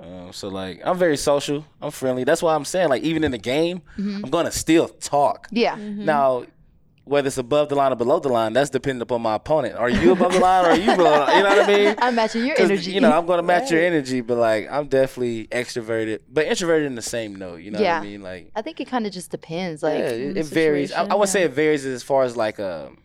Um, 0.00 0.32
so 0.32 0.48
like, 0.48 0.80
I'm 0.84 0.96
very 0.98 1.16
social. 1.16 1.64
I'm 1.82 1.90
friendly. 1.90 2.24
That's 2.24 2.42
why 2.42 2.54
I'm 2.54 2.64
saying 2.64 2.88
like, 2.88 3.02
even 3.02 3.24
in 3.24 3.32
the 3.32 3.38
game, 3.38 3.82
Mhm. 3.98 4.24
I'm 4.24 4.30
gonna 4.30 4.52
still 4.52 4.88
talk. 4.88 5.48
Yeah. 5.50 5.76
Now, 5.76 6.44
whether 7.04 7.26
it's 7.28 7.38
above 7.38 7.70
the 7.70 7.74
line 7.74 7.90
or 7.90 7.96
below 7.96 8.20
the 8.20 8.28
line, 8.28 8.52
that's 8.52 8.68
dependent 8.68 9.00
upon 9.02 9.22
my 9.22 9.34
opponent. 9.36 9.74
Are 9.76 9.88
you 9.88 10.12
above 10.12 10.34
the 10.34 10.40
line 10.40 10.66
or 10.66 10.68
are 10.68 10.76
you 10.76 10.94
below? 10.94 11.26
You 11.34 11.42
know 11.42 11.48
what 11.56 11.64
I 11.64 11.66
mean? 11.66 11.94
I'm 12.02 12.14
matching 12.14 12.44
your 12.44 12.54
'Cause, 12.54 12.70
energy. 12.70 12.92
You 12.92 13.00
know, 13.00 13.10
I'm 13.10 13.24
gonna 13.26 13.42
match 13.42 13.70
your 13.70 13.80
energy, 13.80 14.20
but 14.20 14.36
like, 14.36 14.68
I'm 14.70 14.88
definitely 14.88 15.46
extroverted, 15.48 16.20
but 16.28 16.44
introverted 16.46 16.86
in 16.86 16.94
the 16.96 17.02
same 17.02 17.34
note. 17.34 17.62
You 17.62 17.70
know 17.70 17.80
Yeah. 17.80 17.98
what 17.98 18.06
I 18.06 18.10
mean? 18.10 18.22
Like, 18.22 18.50
I 18.54 18.60
think 18.62 18.80
it 18.80 18.88
kind 18.88 19.06
of 19.06 19.12
just 19.12 19.30
depends. 19.30 19.82
Like, 19.82 20.00
yeah, 20.00 20.08
it, 20.10 20.36
it 20.36 20.46
varies. 20.46 20.92
I, 20.92 20.96
I 20.96 20.98
situation, 21.04 21.18
would 21.20 21.28
say 21.30 21.42
it 21.44 21.52
varies 21.52 21.86
as 21.86 22.02
far 22.02 22.24
as 22.24 22.36
like 22.36 22.60
um 22.60 22.98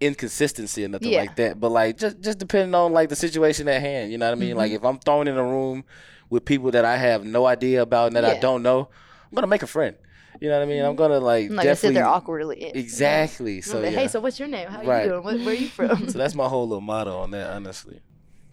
inconsistency 0.00 0.84
or 0.84 0.88
nothing 0.88 1.10
Yeah. 1.10 1.20
like 1.20 1.36
that. 1.36 1.58
But 1.60 1.70
like 1.70 1.96
just 1.98 2.20
just 2.20 2.38
depending 2.38 2.74
on 2.74 2.92
like 2.92 3.08
the 3.08 3.16
situation 3.16 3.68
at 3.68 3.80
hand. 3.80 4.12
You 4.12 4.18
know 4.18 4.26
what 4.26 4.32
I 4.32 4.40
mean? 4.40 4.56
Like 4.56 4.70
Mm-hmm. 4.72 4.76
if 4.76 4.84
I'm 4.84 4.98
thrown 4.98 5.28
in 5.28 5.36
a 5.36 5.42
room 5.44 5.84
with 6.30 6.44
people 6.44 6.70
that 6.72 6.84
I 6.84 6.96
have 6.96 7.24
no 7.24 7.46
idea 7.46 7.82
about 7.82 8.08
and 8.08 8.16
that 8.16 8.24
I 8.24 8.38
don't 8.38 8.62
know, 8.62 8.88
I'm 9.30 9.34
gonna 9.34 9.46
make 9.46 9.62
a 9.62 9.66
friend. 9.66 9.96
You 10.40 10.48
know 10.48 10.56
what 10.58 10.62
I 10.62 10.66
mean? 10.66 10.84
I'm 10.84 10.94
gonna 10.94 11.18
like 11.18 11.48
I'm 11.50 11.56
not 11.56 11.64
gonna 11.64 11.74
sit 11.74 11.88
definitely 11.88 11.94
there 11.94 12.06
awkwardly. 12.06 12.62
exactly. 12.74 13.60
So 13.60 13.72
So 13.72 13.80
like, 13.80 13.92
yeah. 13.92 13.98
hey, 14.00 14.08
so 14.08 14.20
what's 14.20 14.38
your 14.38 14.48
name? 14.48 14.68
How 14.68 14.82
Right. 14.84 15.04
you 15.04 15.10
doing? 15.10 15.24
Where, 15.24 15.38
where 15.38 15.54
you 15.54 15.68
from? 15.68 16.08
so 16.10 16.18
that's 16.18 16.34
my 16.34 16.46
whole 16.48 16.68
little 16.68 16.80
motto 16.80 17.16
on 17.18 17.30
that, 17.32 17.50
honestly. 17.50 18.00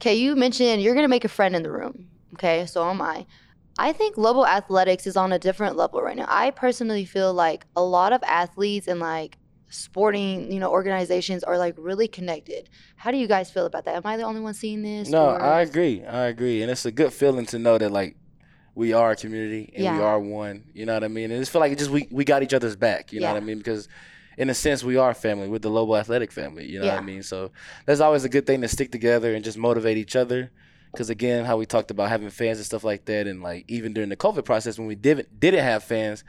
Okay, 0.01 0.15
you 0.15 0.35
mentioned 0.35 0.81
you're 0.81 0.95
gonna 0.95 1.07
make 1.07 1.25
a 1.25 1.29
friend 1.29 1.55
in 1.55 1.63
the 1.63 1.71
room. 1.71 2.07
Okay, 2.33 2.65
so 2.65 2.89
am 2.89 3.01
I. 3.01 3.25
I 3.77 3.91
think 3.91 4.17
Lobo 4.17 4.45
Athletics 4.45 5.05
is 5.05 5.17
on 5.17 5.31
a 5.33 5.39
different 5.39 5.75
level 5.75 6.01
right 6.01 6.15
now. 6.15 6.25
I 6.29 6.51
personally 6.51 7.03
feel 7.05 7.33
like 7.33 7.65
a 7.75 7.83
lot 7.83 8.13
of 8.13 8.23
athletes 8.23 8.87
and 8.87 8.99
like 8.99 9.37
sporting, 9.69 10.51
you 10.51 10.59
know, 10.59 10.71
organizations 10.71 11.43
are 11.43 11.57
like 11.57 11.75
really 11.77 12.07
connected. 12.07 12.69
How 12.95 13.11
do 13.11 13.17
you 13.17 13.27
guys 13.27 13.49
feel 13.51 13.65
about 13.65 13.85
that? 13.85 13.95
Am 13.95 14.01
I 14.05 14.17
the 14.17 14.23
only 14.23 14.41
one 14.41 14.53
seeing 14.53 14.81
this? 14.81 15.09
No, 15.09 15.29
or- 15.31 15.41
I 15.41 15.61
agree. 15.61 16.03
I 16.03 16.25
agree, 16.25 16.61
and 16.61 16.71
it's 16.71 16.85
a 16.85 16.91
good 16.91 17.13
feeling 17.13 17.45
to 17.47 17.59
know 17.59 17.77
that 17.77 17.91
like 17.91 18.15
we 18.73 18.91
are 18.93 19.11
a 19.11 19.15
community 19.15 19.71
and 19.75 19.83
we 19.97 20.03
are 20.03 20.19
one. 20.19 20.63
You 20.73 20.85
know 20.85 20.93
what 20.93 21.03
I 21.03 21.07
mean? 21.07 21.31
And 21.31 21.39
it's 21.41 21.49
feel 21.49 21.61
like 21.61 21.71
it 21.71 21.77
just 21.79 21.91
we 21.91 22.07
we 22.11 22.25
got 22.25 22.43
each 22.43 22.53
other's 22.53 22.75
back. 22.75 23.13
You 23.13 23.19
know 23.21 23.27
what 23.33 23.37
I 23.43 23.45
mean? 23.45 23.57
Because 23.57 23.87
in 24.37 24.49
a 24.49 24.53
sense, 24.53 24.83
we 24.83 24.97
are 24.97 25.13
family. 25.13 25.47
We're 25.47 25.59
the 25.59 25.69
Lobo 25.69 25.95
Athletic 25.95 26.31
family. 26.31 26.65
You 26.65 26.79
know 26.79 26.87
what 26.87 26.97
I 27.03 27.05
mean? 27.05 27.23
So 27.23 27.51
that's 27.85 28.01
always 28.01 28.25
a 28.25 28.29
good 28.29 28.45
thing 28.45 28.61
to 28.61 28.67
stick 28.67 28.91
together 28.91 29.33
and 29.33 29.45
just 29.45 29.57
motivate 29.57 29.97
each 29.97 30.15
other. 30.15 30.51
Because 30.91 31.09
again, 31.09 31.45
how 31.45 31.57
we 31.57 31.65
talked 31.65 31.91
about 31.91 32.09
having 32.09 32.29
fans 32.29 32.57
and 32.57 32.65
stuff 32.65 32.83
like 32.85 33.05
that, 33.05 33.27
and 33.27 33.41
like 33.41 33.65
even 33.69 33.93
during 33.93 34.09
the 34.09 34.15
COVID 34.17 34.45
process 34.45 34.77
when 34.77 34.87
we 34.87 34.95
didn't 34.95 35.39
didn't 35.39 35.63
have 35.63 35.83
fans, 35.83 36.23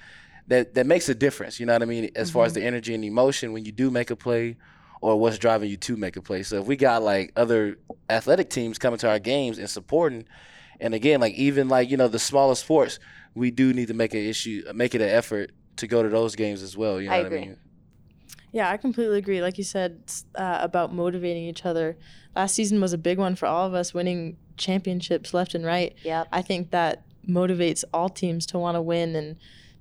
that 0.48 0.74
that 0.74 0.87
makes 0.87 1.09
a 1.09 1.14
difference. 1.14 1.59
You 1.61 1.66
know 1.66 1.72
what 1.72 1.82
I 1.82 1.87
mean? 1.87 2.11
As 2.14 2.30
far 2.30 2.44
as 2.44 2.52
Mm-hmm. 2.52 2.61
the 2.61 2.66
energy 2.66 2.94
and 2.94 3.04
emotion 3.04 3.52
when 3.52 3.64
you 3.64 3.72
do 3.72 3.90
make 3.90 4.11
a 4.11 4.16
play, 4.16 4.56
or 5.00 5.18
what's 5.18 5.38
driving 5.38 5.68
you 5.70 5.76
to 5.76 5.96
make 5.96 6.16
a 6.16 6.22
play. 6.22 6.42
So 6.42 6.61
if 6.61 6.66
we 6.66 6.76
got 6.76 7.02
like 7.02 7.32
other 7.37 7.78
athletic 8.09 8.50
teams 8.50 8.78
coming 8.78 8.98
to 9.00 9.09
our 9.09 9.18
games 9.18 9.59
and 9.59 9.68
supporting, 9.68 10.26
and 10.80 10.94
again, 10.94 11.20
like 11.20 11.35
even 11.35 11.68
like 11.68 11.90
you 11.90 11.96
know 11.96 12.09
the 12.09 12.18
smaller 12.18 12.54
sports, 12.54 12.98
we 13.35 13.50
do 13.50 13.72
need 13.72 13.88
to 13.88 13.94
make 13.94 14.14
an 14.14 14.20
issue, 14.20 14.62
make 14.74 14.94
it 14.94 15.00
an 15.00 15.09
effort 15.09 15.52
to 15.76 15.87
go 15.87 16.02
to 16.02 16.09
those 16.09 16.35
games 16.37 16.62
as 16.62 16.76
well. 16.76 17.00
You 17.00 17.09
know 17.09 17.14
I 17.14 17.18
what 17.18 17.26
agree. 17.26 17.38
I 17.38 17.46
mean? 17.46 17.56
Yeah, 18.52 18.70
I 18.70 18.78
completely 18.78 19.18
agree. 19.18 19.42
Like 19.42 19.59
you 19.59 19.64
said 19.64 20.00
uh, 20.35 20.59
about 20.62 20.94
motivating 20.94 21.44
each 21.44 21.66
other. 21.66 21.98
Last 22.35 22.54
season 22.54 22.80
was 22.80 22.92
a 22.94 22.98
big 22.98 23.18
one 23.18 23.35
for 23.37 23.46
all 23.46 23.66
of 23.66 23.74
us, 23.74 23.92
winning 23.92 24.38
championships 24.56 25.35
left 25.35 25.54
and 25.54 25.64
right. 25.64 25.94
Yeah, 26.02 26.24
I 26.32 26.40
think 26.42 26.70
that 26.70 27.02
motivates 27.28 27.85
all 27.92 28.09
teams 28.09 28.46
to 28.46 28.59
want 28.59 28.76
to 28.76 28.82
win 28.82 29.14
and 29.16 29.37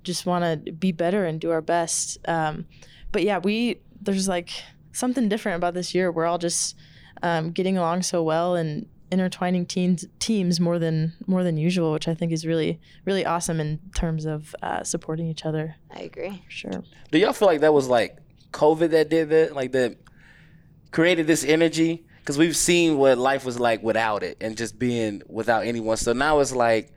just 0.06 0.24
want 0.24 0.64
to 0.64 0.72
be 0.72 0.92
better 0.92 1.26
and 1.26 1.40
do 1.40 1.50
our 1.50 1.60
best. 1.60 2.18
Um, 2.26 2.66
but 3.12 3.22
yeah, 3.22 3.38
we 3.38 3.80
there's 4.00 4.28
like 4.28 4.50
something 4.92 5.28
different 5.28 5.56
about 5.56 5.74
this 5.74 5.94
year. 5.94 6.10
We're 6.10 6.24
all 6.24 6.38
just 6.38 6.76
um, 7.22 7.50
getting 7.50 7.76
along 7.76 8.02
so 8.02 8.22
well 8.22 8.54
and 8.54 8.86
intertwining 9.10 9.66
teams 9.66 10.04
teams 10.18 10.58
more 10.58 10.78
than 10.78 11.12
more 11.26 11.42
than 11.42 11.56
usual, 11.56 11.92
which 11.92 12.08
I 12.08 12.14
think 12.14 12.32
is 12.32 12.46
really 12.46 12.80
really 13.04 13.24
awesome 13.24 13.60
in 13.60 13.80
terms 13.94 14.24
of 14.24 14.54
uh, 14.62 14.82
supporting 14.84 15.26
each 15.26 15.44
other 15.44 15.76
I 15.90 16.00
agree. 16.00 16.42
sure. 16.48 16.82
Do 17.10 17.18
y'all 17.18 17.32
feel 17.32 17.48
like 17.48 17.60
that 17.60 17.74
was 17.74 17.88
like 17.88 18.16
COVID 18.52 18.90
that 18.90 19.08
did 19.08 19.28
that, 19.30 19.54
like 19.54 19.72
that 19.72 19.96
created 20.90 21.26
this 21.26 21.44
energy? 21.44 22.04
Because 22.20 22.38
we've 22.38 22.56
seen 22.56 22.98
what 22.98 23.18
life 23.18 23.44
was 23.44 23.60
like 23.60 23.82
without 23.82 24.22
it, 24.22 24.36
and 24.40 24.56
just 24.56 24.78
being 24.78 25.22
without 25.28 25.66
anyone. 25.66 25.96
So 25.96 26.12
now 26.12 26.38
it's 26.40 26.54
like. 26.54 26.92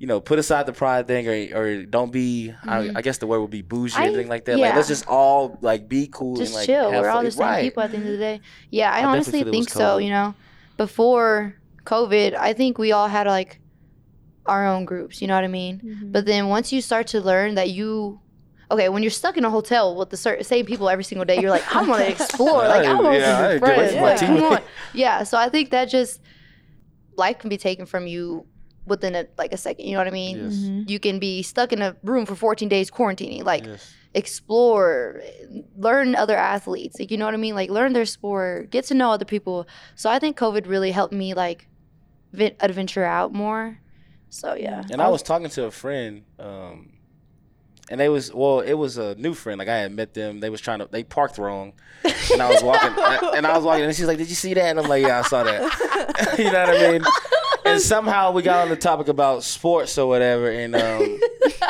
You 0.00 0.06
know, 0.06 0.20
put 0.20 0.38
aside 0.38 0.66
the 0.66 0.72
pride 0.72 1.08
thing, 1.08 1.26
or, 1.28 1.58
or 1.60 1.82
don't 1.82 2.12
be. 2.12 2.54
I, 2.64 2.90
I 2.94 3.02
guess 3.02 3.18
the 3.18 3.26
word 3.26 3.40
would 3.40 3.50
be 3.50 3.62
bougie, 3.62 3.94
Mm-hmm. 3.94 4.02
I- 4.02 4.04
or 4.04 4.08
anything 4.08 4.28
like 4.28 4.44
that. 4.44 4.58
Like, 4.58 4.74
let's 4.76 4.86
just 4.88 5.06
all 5.08 5.58
like 5.60 5.88
be 5.88 6.06
cool 6.06 6.36
Just 6.36 6.50
and 6.52 6.54
like 6.56 6.66
chill. 6.66 6.90
We're 6.92 7.08
all 7.08 7.16
fun. 7.16 7.24
the 7.24 7.30
same 7.32 7.46
right. 7.46 7.62
people 7.64 7.82
at 7.82 7.90
the 7.90 7.96
end 7.96 8.06
of 8.06 8.12
the 8.12 8.18
day. 8.18 8.40
Yeah, 8.70 8.92
I, 8.92 9.00
I 9.00 9.04
honestly 9.06 9.32
feel 9.40 9.48
it 9.48 9.50
was 9.50 9.52
think 9.56 9.70
so. 9.70 9.98
You 9.98 10.10
know, 10.10 10.34
before 10.76 11.56
COVID, 11.84 12.34
I 12.34 12.52
think 12.52 12.78
we 12.78 12.92
all 12.92 13.08
had 13.08 13.26
like 13.26 13.60
our 14.46 14.66
own 14.68 14.84
groups. 14.84 15.20
You 15.20 15.26
know 15.28 15.34
what 15.34 15.44
I 15.44 15.48
mean? 15.48 16.10
But 16.12 16.26
then 16.26 16.48
once 16.48 16.72
you 16.72 16.80
start 16.80 17.08
to 17.08 17.20
learn 17.20 17.56
that 17.56 17.70
you, 17.70 18.20
okay, 18.70 18.88
when 18.88 19.02
you're 19.02 19.10
stuck 19.10 19.36
in 19.36 19.44
a 19.44 19.50
hotel 19.50 19.96
with 19.96 20.10
the 20.10 20.16
cer- 20.16 20.42
same 20.44 20.64
people 20.64 20.88
every 20.88 21.02
single 21.04 21.24
day, 21.24 21.40
you're 21.40 21.50
like, 21.50 21.74
I 21.74 21.82
want 21.82 22.02
to 22.04 22.08
explore. 22.16 22.62
Like 22.68 22.80
I 22.86 22.92
Yeah, 22.92 23.00
want 23.00 23.14
yeah, 23.18 23.48
to 23.48 23.54
be 23.54 23.58
friends. 23.58 23.94
Yeah. 23.94 24.02
Like, 24.02 24.20
come 24.20 24.36
Teammate. 24.36 24.50
on. 24.58 24.62
Yeah. 24.94 25.22
So 25.24 25.36
I 25.36 25.48
think 25.48 25.70
that 25.70 25.86
just 25.86 26.20
life 27.16 27.38
can 27.40 27.50
be 27.50 27.56
taken 27.58 27.84
from 27.84 28.06
you 28.06 28.46
within 28.88 29.14
a 29.14 29.26
like 29.38 29.52
a 29.52 29.56
second. 29.56 29.86
You 29.86 29.92
know 29.92 29.98
what 29.98 30.06
I 30.08 30.10
mean? 30.10 30.36
Yes. 30.44 30.54
Mhm. 30.54 30.88
You 30.90 30.98
can 30.98 31.18
be 31.18 31.42
stuck 31.42 31.72
in 31.72 31.80
a 31.82 31.96
room 32.02 32.26
for 32.26 32.34
14 32.34 32.68
days 32.68 32.90
quarantining. 32.90 33.44
Like 33.44 33.64
Yes. 33.66 33.92
explore, 34.14 35.22
learn 35.76 36.14
other 36.14 36.36
athletes. 36.36 36.98
Like 36.98 37.10
you 37.10 37.16
know 37.18 37.24
what 37.24 37.34
I 37.34 37.38
mean? 37.38 37.54
Like 37.54 37.70
learn 37.70 37.92
their 37.92 38.06
sport, 38.06 38.70
get 38.70 38.84
to 38.86 38.94
know 38.94 39.10
other 39.12 39.24
people. 39.24 39.66
So 39.94 40.10
I 40.10 40.18
think 40.18 40.36
COVID 40.38 40.66
really 40.66 40.90
helped 40.90 41.12
me 41.14 41.34
like 41.34 41.68
vent- 42.32 42.56
adventure 42.60 43.04
out 43.04 43.32
more. 43.32 43.78
So 44.30 44.54
yeah. 44.54 44.82
And 44.90 45.00
I 45.00 45.08
was 45.08 45.22
talking 45.22 45.48
to 45.50 45.64
a 45.64 45.70
friend, 45.70 46.24
um, 46.38 46.92
and 47.90 47.98
they 47.98 48.08
was 48.10 48.32
well, 48.34 48.60
it 48.60 48.74
was 48.74 48.98
a 48.98 49.14
new 49.14 49.32
friend. 49.34 49.58
Like 49.58 49.68
I 49.68 49.78
had 49.78 49.92
met 49.92 50.12
them. 50.14 50.40
They 50.40 50.50
was 50.50 50.60
trying 50.60 50.80
to 50.80 50.88
they 50.90 51.02
parked 51.04 51.38
wrong, 51.38 51.72
and 52.32 52.42
I 52.42 52.50
was 52.50 52.62
walking, 52.62 52.90
and 53.36 53.46
I 53.46 53.56
was 53.56 53.64
walking, 53.64 53.84
and 53.84 53.96
she's 53.96 54.06
like, 54.06 54.18
"Did 54.18 54.28
you 54.28 54.34
see 54.34 54.52
that?" 54.54 54.64
And 54.66 54.78
I'm 54.78 54.88
like, 54.88 55.02
"Yeah, 55.02 55.20
I 55.20 55.22
saw 55.22 55.42
that." 55.44 55.62
you 56.38 56.44
know 56.44 56.66
what 56.66 56.76
I 56.76 56.92
mean? 56.92 57.02
And 57.64 57.80
somehow 57.80 58.32
we 58.32 58.42
got 58.42 58.62
on 58.64 58.68
the 58.68 58.76
topic 58.76 59.08
about 59.08 59.42
sports 59.44 59.98
or 59.98 60.08
whatever, 60.08 60.50
and 60.50 60.74
um, 60.74 61.20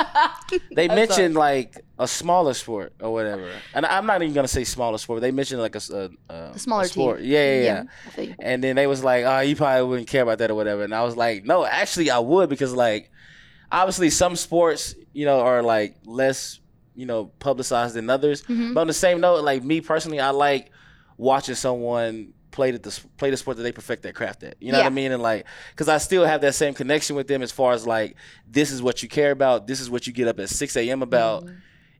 they 0.75 0.89
mentioned 0.89 1.35
like 1.35 1.77
a 1.99 2.07
smaller 2.07 2.55
sport 2.55 2.93
or 3.01 3.13
whatever. 3.13 3.51
And 3.75 3.85
I'm 3.87 4.07
not 4.07 4.23
even 4.23 4.35
gonna 4.35 4.49
say 4.49 4.65
smaller 4.65 4.99
sport. 4.99 5.17
But 5.19 5.21
they 5.23 5.31
mentioned 5.31 5.61
like 5.61 5.75
a 5.75 5.81
smaller 5.81 6.83
a 6.83 6.89
sport. 6.89 7.19
team. 7.21 7.27
Yeah, 7.31 7.61
yeah, 7.61 7.85
yeah. 8.17 8.23
You. 8.23 8.35
And 8.39 8.63
then 8.63 8.77
they 8.77 8.87
was 8.87 9.03
like, 9.03 9.25
"Oh, 9.25 9.41
you 9.41 9.57
probably 9.57 9.89
wouldn't 9.89 10.09
care 10.09 10.23
about 10.23 10.39
that 10.39 10.51
or 10.51 10.55
whatever." 10.55 10.83
And 10.85 10.95
I 10.95 11.03
was 11.03 11.17
like, 11.17 11.45
"No, 11.45 11.65
actually, 11.65 12.11
I 12.11 12.19
would 12.19 12.49
because 12.49 12.73
like, 12.73 13.11
obviously, 13.73 14.11
some 14.11 14.37
sports, 14.37 14.95
you 15.13 15.25
know, 15.25 15.41
are 15.41 15.63
like 15.63 15.97
less, 16.05 16.61
you 16.95 17.07
know, 17.07 17.27
publicized 17.39 17.95
than 17.95 18.09
others. 18.11 18.43
Mhm. 18.43 18.75
But 18.75 18.83
on 18.83 18.87
the 18.87 18.93
same 18.93 19.21
note, 19.21 19.43
like 19.45 19.65
me 19.65 19.81
personally, 19.81 20.21
I 20.21 20.31
like 20.31 20.71
watching 21.17 21.55
someone 21.57 22.33
play 22.51 22.71
the 22.71 23.01
play 23.17 23.31
the 23.31 23.37
sport 23.37 23.57
that 23.57 23.63
they 23.63 23.73
perfect 23.73 24.03
their 24.03 24.13
craft 24.13 24.43
at. 24.43 24.57
You 24.61 24.73
know 24.73 24.79
what 24.79 24.87
I 24.87 24.91
mean? 24.91 25.13
And 25.13 25.23
like, 25.23 25.47
because 25.71 25.89
I 25.89 25.99
still 25.99 26.25
have 26.25 26.41
that 26.43 26.55
same 26.55 26.75
connection 26.75 27.17
with 27.17 27.29
them 27.29 27.43
as 27.43 27.53
far 27.53 27.73
as 27.73 27.87
like, 27.87 28.17
this 28.47 28.71
is 28.71 28.83
what 28.83 29.03
you 29.03 29.09
care 29.09 29.31
about. 29.31 29.67
This 29.67 29.81
is 29.81 29.91
what 29.91 30.07
you 30.07 30.13
get 30.13 30.29
up 30.29 30.39
at 30.41 30.49
6 30.49 30.77
a.m. 30.77 31.03
about. 31.03 31.45
Mm-hmm. 31.45 31.55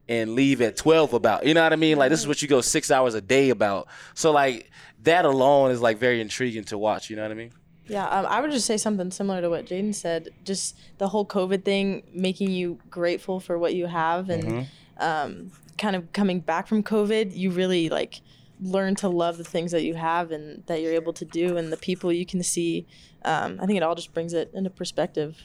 And 0.07 0.33
leave 0.33 0.59
at 0.63 0.75
twelve 0.75 1.13
about, 1.13 1.45
you 1.45 1.53
know 1.53 1.61
what 1.61 1.71
I 1.71 1.75
mean? 1.75 1.99
Like 1.99 2.09
this 2.09 2.19
is 2.19 2.27
what 2.27 2.41
you 2.41 2.47
go 2.47 2.61
six 2.61 2.89
hours 2.89 3.13
a 3.13 3.21
day 3.21 3.51
about. 3.51 3.87
So 4.15 4.31
like 4.31 4.71
that 5.03 5.23
alone 5.23 5.69
is 5.69 5.81
like 5.81 5.99
very 5.99 6.19
intriguing 6.19 6.63
to 6.63 6.79
watch. 6.79 7.11
You 7.11 7.15
know 7.15 7.21
what 7.21 7.29
I 7.31 7.35
mean? 7.35 7.51
Yeah, 7.89 8.07
um, 8.07 8.25
I 8.27 8.41
would 8.41 8.49
just 8.49 8.65
say 8.65 8.77
something 8.77 9.11
similar 9.11 9.41
to 9.41 9.51
what 9.51 9.65
Jaden 9.65 9.93
said. 9.93 10.29
Just 10.43 10.79
the 10.97 11.07
whole 11.07 11.27
COVID 11.27 11.63
thing 11.63 12.01
making 12.11 12.49
you 12.49 12.79
grateful 12.89 13.39
for 13.39 13.59
what 13.59 13.75
you 13.75 13.85
have, 13.85 14.29
and 14.29 14.67
um, 14.97 15.51
kind 15.77 15.95
of 15.95 16.11
coming 16.13 16.39
back 16.39 16.67
from 16.67 16.83
COVID, 16.83 17.35
you 17.35 17.49
really 17.49 17.89
like 17.89 18.21
learn 18.61 18.95
to 18.95 19.07
love 19.09 19.37
the 19.37 19.43
things 19.43 19.71
that 19.71 19.83
you 19.83 19.95
have 19.95 20.31
and 20.31 20.63
that 20.67 20.81
you're 20.81 20.93
able 20.93 21.13
to 21.13 21.25
do, 21.25 21.57
and 21.57 21.71
the 21.71 21.77
people 21.77 22.11
you 22.11 22.25
can 22.25 22.43
see. 22.43 22.85
Um, 23.25 23.59
I 23.61 23.65
think 23.65 23.77
it 23.77 23.83
all 23.83 23.95
just 23.95 24.13
brings 24.13 24.33
it 24.33 24.51
into 24.53 24.69
perspective. 24.69 25.37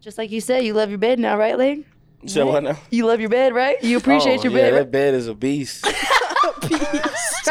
Just 0.00 0.18
like 0.18 0.30
you 0.30 0.40
said, 0.40 0.64
you 0.64 0.74
love 0.74 0.88
your 0.90 0.98
bed 0.98 1.18
now, 1.18 1.36
right, 1.36 1.58
Leg? 1.58 1.84
So 2.26 2.46
what 2.46 2.62
now? 2.64 2.76
You 2.90 3.06
love 3.06 3.20
your 3.20 3.28
bed, 3.30 3.54
right? 3.54 3.82
You 3.82 3.96
appreciate 3.96 4.40
Oh, 4.40 4.44
your 4.44 4.52
yeah, 4.52 4.58
bed. 4.58 4.72
That 4.74 4.78
right? 4.78 4.90
bed 4.90 5.14
is 5.14 5.28
a 5.28 5.34
beast. 5.34 5.86
A 6.50 6.68
beast. 6.68 7.48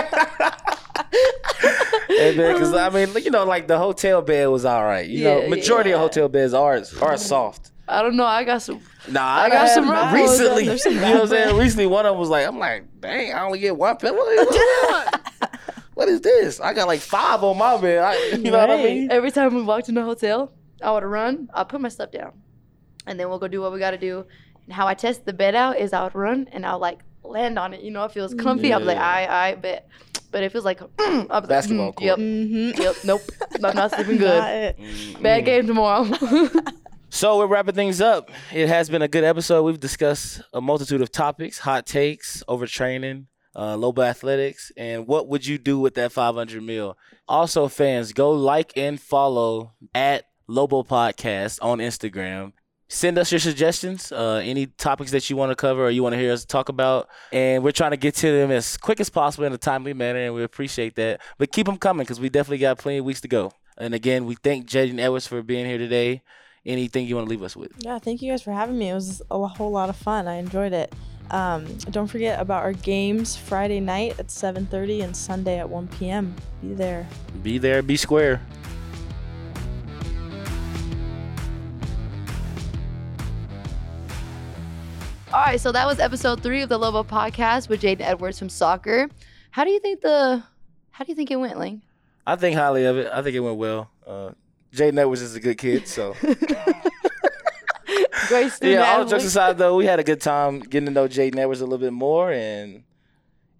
Because 2.07 2.73
I 2.73 2.89
mean, 2.89 3.09
you 3.23 3.31
know, 3.31 3.45
like 3.45 3.67
the 3.67 3.77
hotel 3.77 4.21
bed 4.21 4.47
was 4.47 4.65
all 4.65 4.83
right. 4.83 5.07
You 5.07 5.23
know, 5.23 5.41
Yeah, 5.41 5.49
majority 5.49 5.91
of 5.91 5.99
hotel 5.99 6.27
beds 6.29 6.53
are 6.53 6.81
are 7.01 7.17
soft. 7.17 7.71
I 7.87 8.01
don't 8.01 8.15
know. 8.15 8.25
I 8.25 8.43
got 8.43 8.61
some. 8.61 8.81
Nah, 9.07 9.21
I, 9.21 9.45
I 9.45 9.49
got 9.49 9.69
some 9.69 9.89
rough 9.89 10.13
recently. 10.13 10.65
there's 10.65 10.85
You 10.85 10.95
know 10.95 11.13
what 11.13 11.21
I'm 11.21 11.27
saying? 11.27 11.57
Recently, 11.57 11.87
one 11.87 12.05
of 12.05 12.13
them 12.13 12.19
was 12.19 12.29
like, 12.29 12.45
I'm 12.45 12.59
like, 12.59 12.83
dang, 12.99 13.33
I 13.33 13.43
only 13.43 13.59
get 13.59 13.77
one 13.77 13.95
pillow. 13.97 14.17
what 15.93 16.09
is 16.09 16.21
this? 16.21 16.59
I 16.59 16.73
got 16.73 16.87
like 16.87 16.99
five 16.99 17.43
on 17.43 17.57
my 17.57 17.79
bed. 17.79 17.99
I, 17.99 18.15
you 18.35 18.51
know 18.51 18.57
what 18.57 18.69
I 18.69 18.77
mean? 18.83 19.11
Every 19.11 19.31
time 19.31 19.55
we 19.55 19.61
walked 19.61 19.87
in 19.89 19.95
the 19.95 20.03
hotel, 20.03 20.51
I 20.83 20.91
would 20.91 21.03
run. 21.03 21.49
I'll 21.53 21.65
put 21.65 21.79
my 21.79 21.89
stuff 21.89 22.11
down, 22.11 22.33
and 23.05 23.19
then 23.19 23.29
we'll 23.29 23.39
go 23.39 23.47
do 23.47 23.61
what 23.61 23.71
we 23.71 23.79
got 23.79 23.91
to 23.91 23.97
do. 23.97 24.25
And 24.65 24.73
how 24.73 24.85
I 24.85 24.93
test 24.93 25.25
the 25.25 25.33
bed 25.33 25.55
out 25.55 25.77
is 25.77 25.93
I 25.93 26.03
would 26.03 26.15
run 26.15 26.49
and 26.51 26.65
I'll 26.65 26.79
like 26.79 26.99
land 27.23 27.57
on 27.57 27.73
it. 27.73 27.81
You 27.81 27.91
know, 27.91 28.03
it 28.03 28.11
feels 28.11 28.33
comfy. 28.33 28.73
I'm 28.73 28.85
like, 28.85 28.97
Yeah. 28.97 29.07
I, 29.07 29.47
I 29.49 29.55
bet. 29.55 29.87
But 30.29 30.43
it 30.43 30.51
feels 30.51 30.65
like 30.65 30.79
mm, 30.79 31.21
I'm 31.21 31.27
like, 31.29 31.47
Basketball 31.47 31.93
mm, 31.93 32.01
Yep. 32.01 32.17
Mm-hmm. 32.19 32.81
Yep. 32.81 32.95
Nope. 33.05 33.21
I'm 33.63 33.75
not 33.75 33.91
sleeping 33.91 34.17
good. 34.17 34.75
Mm. 34.77 35.21
Bad 35.21 35.45
game 35.45 35.67
tomorrow. 35.67 36.03
So 37.09 37.37
we're 37.37 37.47
wrapping 37.47 37.73
things 37.73 38.01
up. 38.01 38.29
It 38.53 38.67
has 38.67 38.89
been 38.89 39.01
a 39.01 39.07
good 39.07 39.23
episode. 39.23 39.63
We've 39.63 39.79
discussed 39.79 40.41
a 40.53 40.61
multitude 40.61 41.01
of 41.01 41.11
topics, 41.11 41.59
hot 41.59 41.85
takes, 41.85 42.43
overtraining, 42.47 43.25
uh, 43.55 43.75
Lobo 43.77 44.03
athletics, 44.03 44.71
and 44.77 45.07
what 45.07 45.27
would 45.27 45.45
you 45.45 45.57
do 45.57 45.79
with 45.79 45.95
that 45.95 46.11
500 46.11 46.61
mil. 46.61 46.97
Also, 47.27 47.67
fans, 47.69 48.13
go 48.13 48.31
like 48.31 48.77
and 48.77 49.01
follow 49.01 49.73
at 49.95 50.25
Lobo 50.47 50.83
Podcast 50.83 51.59
on 51.61 51.79
Instagram. 51.79 52.51
Send 52.89 53.17
us 53.17 53.31
your 53.31 53.39
suggestions, 53.39 54.11
uh, 54.11 54.41
any 54.43 54.67
topics 54.67 55.11
that 55.11 55.29
you 55.29 55.35
want 55.35 55.51
to 55.51 55.55
cover 55.55 55.85
or 55.85 55.89
you 55.89 56.03
want 56.03 56.13
to 56.13 56.19
hear 56.19 56.31
us 56.31 56.45
talk 56.45 56.69
about, 56.69 57.09
and 57.33 57.63
we're 57.63 57.71
trying 57.71 57.91
to 57.91 57.97
get 57.97 58.15
to 58.15 58.31
them 58.31 58.51
as 58.51 58.77
quick 58.77 58.99
as 58.99 59.09
possible 59.09 59.45
in 59.45 59.53
a 59.53 59.57
timely 59.57 59.93
manner, 59.93 60.19
and 60.19 60.35
we 60.35 60.43
appreciate 60.43 60.95
that. 60.95 61.21
But 61.37 61.51
keep 61.51 61.65
them 61.65 61.77
coming 61.77 62.03
because 62.03 62.19
we 62.19 62.29
definitely 62.29 62.59
got 62.59 62.77
plenty 62.77 62.99
of 62.99 63.05
weeks 63.05 63.21
to 63.21 63.27
go. 63.27 63.53
And 63.77 63.93
again, 63.93 64.25
we 64.25 64.35
thank 64.35 64.67
Jadyn 64.67 64.99
Edwards 64.99 65.27
for 65.27 65.41
being 65.41 65.65
here 65.65 65.77
today. 65.77 66.21
Anything 66.67 67.07
you 67.07 67.15
want 67.15 67.27
to 67.27 67.29
leave 67.29 67.43
us 67.43 67.55
with? 67.55 67.71
Yeah, 67.79 67.97
thank 67.97 68.21
you 68.21 68.29
guys 68.29 68.41
for 68.41 68.51
having 68.51 68.77
me. 68.77 68.89
It 68.89 68.93
was 68.93 69.21
a 69.31 69.47
whole 69.47 69.71
lot 69.71 69.87
of 69.87 69.95
fun. 69.95 70.27
I 70.27 70.35
enjoyed 70.35 70.73
it. 70.73 70.93
Um, 71.31 71.65
don't 71.91 72.07
forget 72.07 72.41
about 72.41 72.63
our 72.63 72.73
games 72.73 73.37
Friday 73.37 73.79
night 73.79 74.19
at 74.19 74.27
7:30 74.27 75.03
and 75.03 75.15
Sunday 75.15 75.59
at 75.59 75.69
1 75.69 75.87
p.m. 75.87 76.35
Be 76.61 76.73
there. 76.73 77.07
Be 77.41 77.57
there, 77.57 77.81
be 77.81 77.95
square. 77.95 78.41
All 85.31 85.43
right, 85.43 85.59
so 85.59 85.71
that 85.71 85.85
was 85.85 85.99
episode 85.99 86.43
three 86.43 86.61
of 86.61 86.69
the 86.69 86.77
Lobo 86.77 87.03
podcast 87.03 87.69
with 87.69 87.81
Jadyn 87.81 88.01
Edwards 88.01 88.39
from 88.39 88.49
soccer. 88.49 89.09
How 89.51 89.63
do 89.63 89.71
you 89.71 89.79
think 89.79 90.01
the 90.01 90.43
how 90.91 91.05
do 91.05 91.11
you 91.11 91.15
think 91.15 91.31
it 91.31 91.37
went, 91.37 91.57
Ling? 91.59 91.81
I 92.25 92.35
think 92.35 92.57
highly 92.57 92.83
of 92.83 92.97
it. 92.97 93.09
I 93.13 93.21
think 93.21 93.35
it 93.35 93.39
went 93.39 93.57
well. 93.57 93.89
Uh, 94.05 94.31
Jadyn 94.77 94.99
Edwards 94.99 95.21
is 95.21 95.35
a 95.35 95.39
good 95.39 95.57
kid, 95.57 95.87
so 95.87 96.15
Great 98.27 98.51
student. 98.51 98.81
yeah. 98.81 98.97
All 98.97 99.05
jokes 99.05 99.23
aside, 99.23 99.57
though, 99.57 99.75
we 99.75 99.85
had 99.85 99.99
a 99.99 100.03
good 100.03 100.19
time 100.21 100.59
getting 100.59 100.85
to 100.87 100.91
know 100.91 101.07
Jadyn 101.07 101.37
Edwards 101.37 101.61
a 101.61 101.65
little 101.65 101.77
bit 101.77 101.93
more. 101.93 102.31
And 102.31 102.83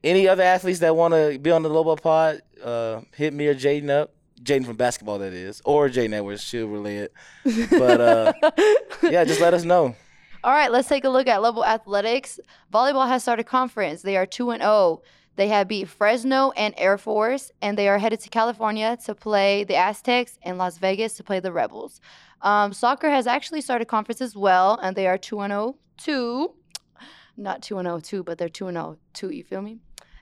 any 0.04 0.28
other 0.28 0.44
athletes 0.44 0.80
that 0.80 0.96
want 0.96 1.14
to 1.14 1.40
be 1.40 1.52
on 1.52 1.64
the 1.64 1.70
Lobo 1.70 1.96
Pod, 1.96 2.42
uh, 2.64 3.02
hit 3.16 3.34
me 3.34 3.48
or 3.48 3.56
Jaden 3.56 3.90
up. 3.90 4.14
Jaden 4.44 4.66
from 4.66 4.76
basketball, 4.76 5.18
that 5.20 5.34
is, 5.34 5.62
or 5.66 5.90
Jadyn 5.90 6.14
Edwards. 6.14 6.44
She'll 6.44 6.68
relay 6.68 6.98
it. 6.98 7.14
But 7.72 8.02
uh, 8.02 8.34
yeah, 9.04 9.24
just 9.24 9.42
let 9.42 9.54
us 9.54 9.64
know. 9.64 9.96
All 10.44 10.54
right, 10.54 10.72
let's 10.72 10.88
take 10.88 11.04
a 11.06 11.10
look 11.10 11.28
at 11.28 11.42
Lobo 11.42 11.64
Athletics. 11.64 12.40
Volleyball 12.72 13.08
has 13.08 13.24
started 13.24 13.46
conference. 13.46 14.02
They 14.04 14.16
are 14.18 14.26
2 14.28 14.52
and 14.52 14.62
0. 14.62 15.02
They 15.38 15.48
have 15.50 15.68
beat 15.68 15.88
Fresno 15.88 16.52
and 16.58 16.74
Air 16.78 16.98
Force, 16.98 17.52
and 17.62 17.78
they 17.78 17.88
are 17.88 18.00
headed 18.00 18.20
to 18.22 18.30
California 18.30 18.98
to 19.06 19.14
play 19.14 19.64
the 19.64 19.76
Aztecs 19.76 20.40
and 20.42 20.58
Las 20.58 20.80
Vegas 20.80 21.14
to 21.14 21.24
play 21.24 21.40
the 21.40 21.52
Rebels. 21.52 22.02
Um, 22.42 22.74
soccer 22.74 23.12
has 23.12 23.28
actually 23.28 23.62
started 23.62 23.86
conference 23.86 24.20
as 24.20 24.36
well, 24.36 24.80
and 24.82 24.96
they 24.96 25.08
are 25.08 25.18
2 25.18 25.40
and 25.42 25.52
0 25.52 25.76
2. 25.98 26.54
Not 27.38 27.62
2 27.62 27.78
and 27.78 27.86
0 27.86 28.00
2, 28.00 28.24
but 28.24 28.40
they're 28.40 28.50
2 28.50 28.68
and 28.68 28.78
0 28.78 28.98
2, 29.14 29.30
you 29.30 29.44
feel 29.44 29.62
me? 29.62 29.78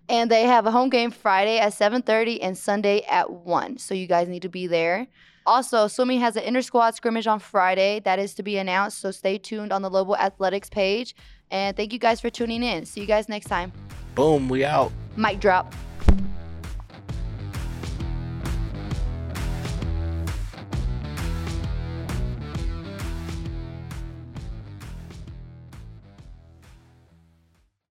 And 0.10 0.30
they 0.30 0.44
have 0.44 0.66
a 0.66 0.72
home 0.72 0.90
game 0.90 1.12
Friday 1.12 1.60
at 1.60 1.74
7:30 1.74 2.42
and 2.42 2.58
Sunday 2.58 3.02
at 3.10 3.32
1. 3.32 3.78
So 3.78 3.94
you 3.94 4.08
guys 4.08 4.28
need 4.28 4.42
to 4.42 4.50
be 4.50 4.68
there. 4.68 5.08
Also, 5.46 5.88
swimming 5.88 6.20
has 6.20 6.36
an 6.36 6.44
inter 6.44 6.62
squad 6.62 6.96
scrimmage 6.96 7.28
on 7.28 7.40
Friday. 7.40 8.02
That 8.02 8.20
is 8.20 8.34
to 8.36 8.44
be 8.44 8.58
announced. 8.58 9.00
So 9.00 9.12
stay 9.12 9.38
tuned 9.38 9.72
on 9.72 9.82
the 9.82 9.90
Lobo 9.90 10.16
Athletics 10.16 10.70
page. 10.70 11.16
And 11.52 11.78
thank 11.78 11.94
you 11.94 12.00
guys 12.00 12.20
for 12.20 12.30
tuning 12.30 12.64
in. 12.64 12.86
See 12.86 13.02
you 13.02 13.08
guys 13.08 13.30
next 13.30 13.48
time. 13.48 13.72
Boom, 14.16 14.50
we 14.50 14.66
out. 14.66 14.92
Mic 15.16 15.40
drop. 15.40 15.74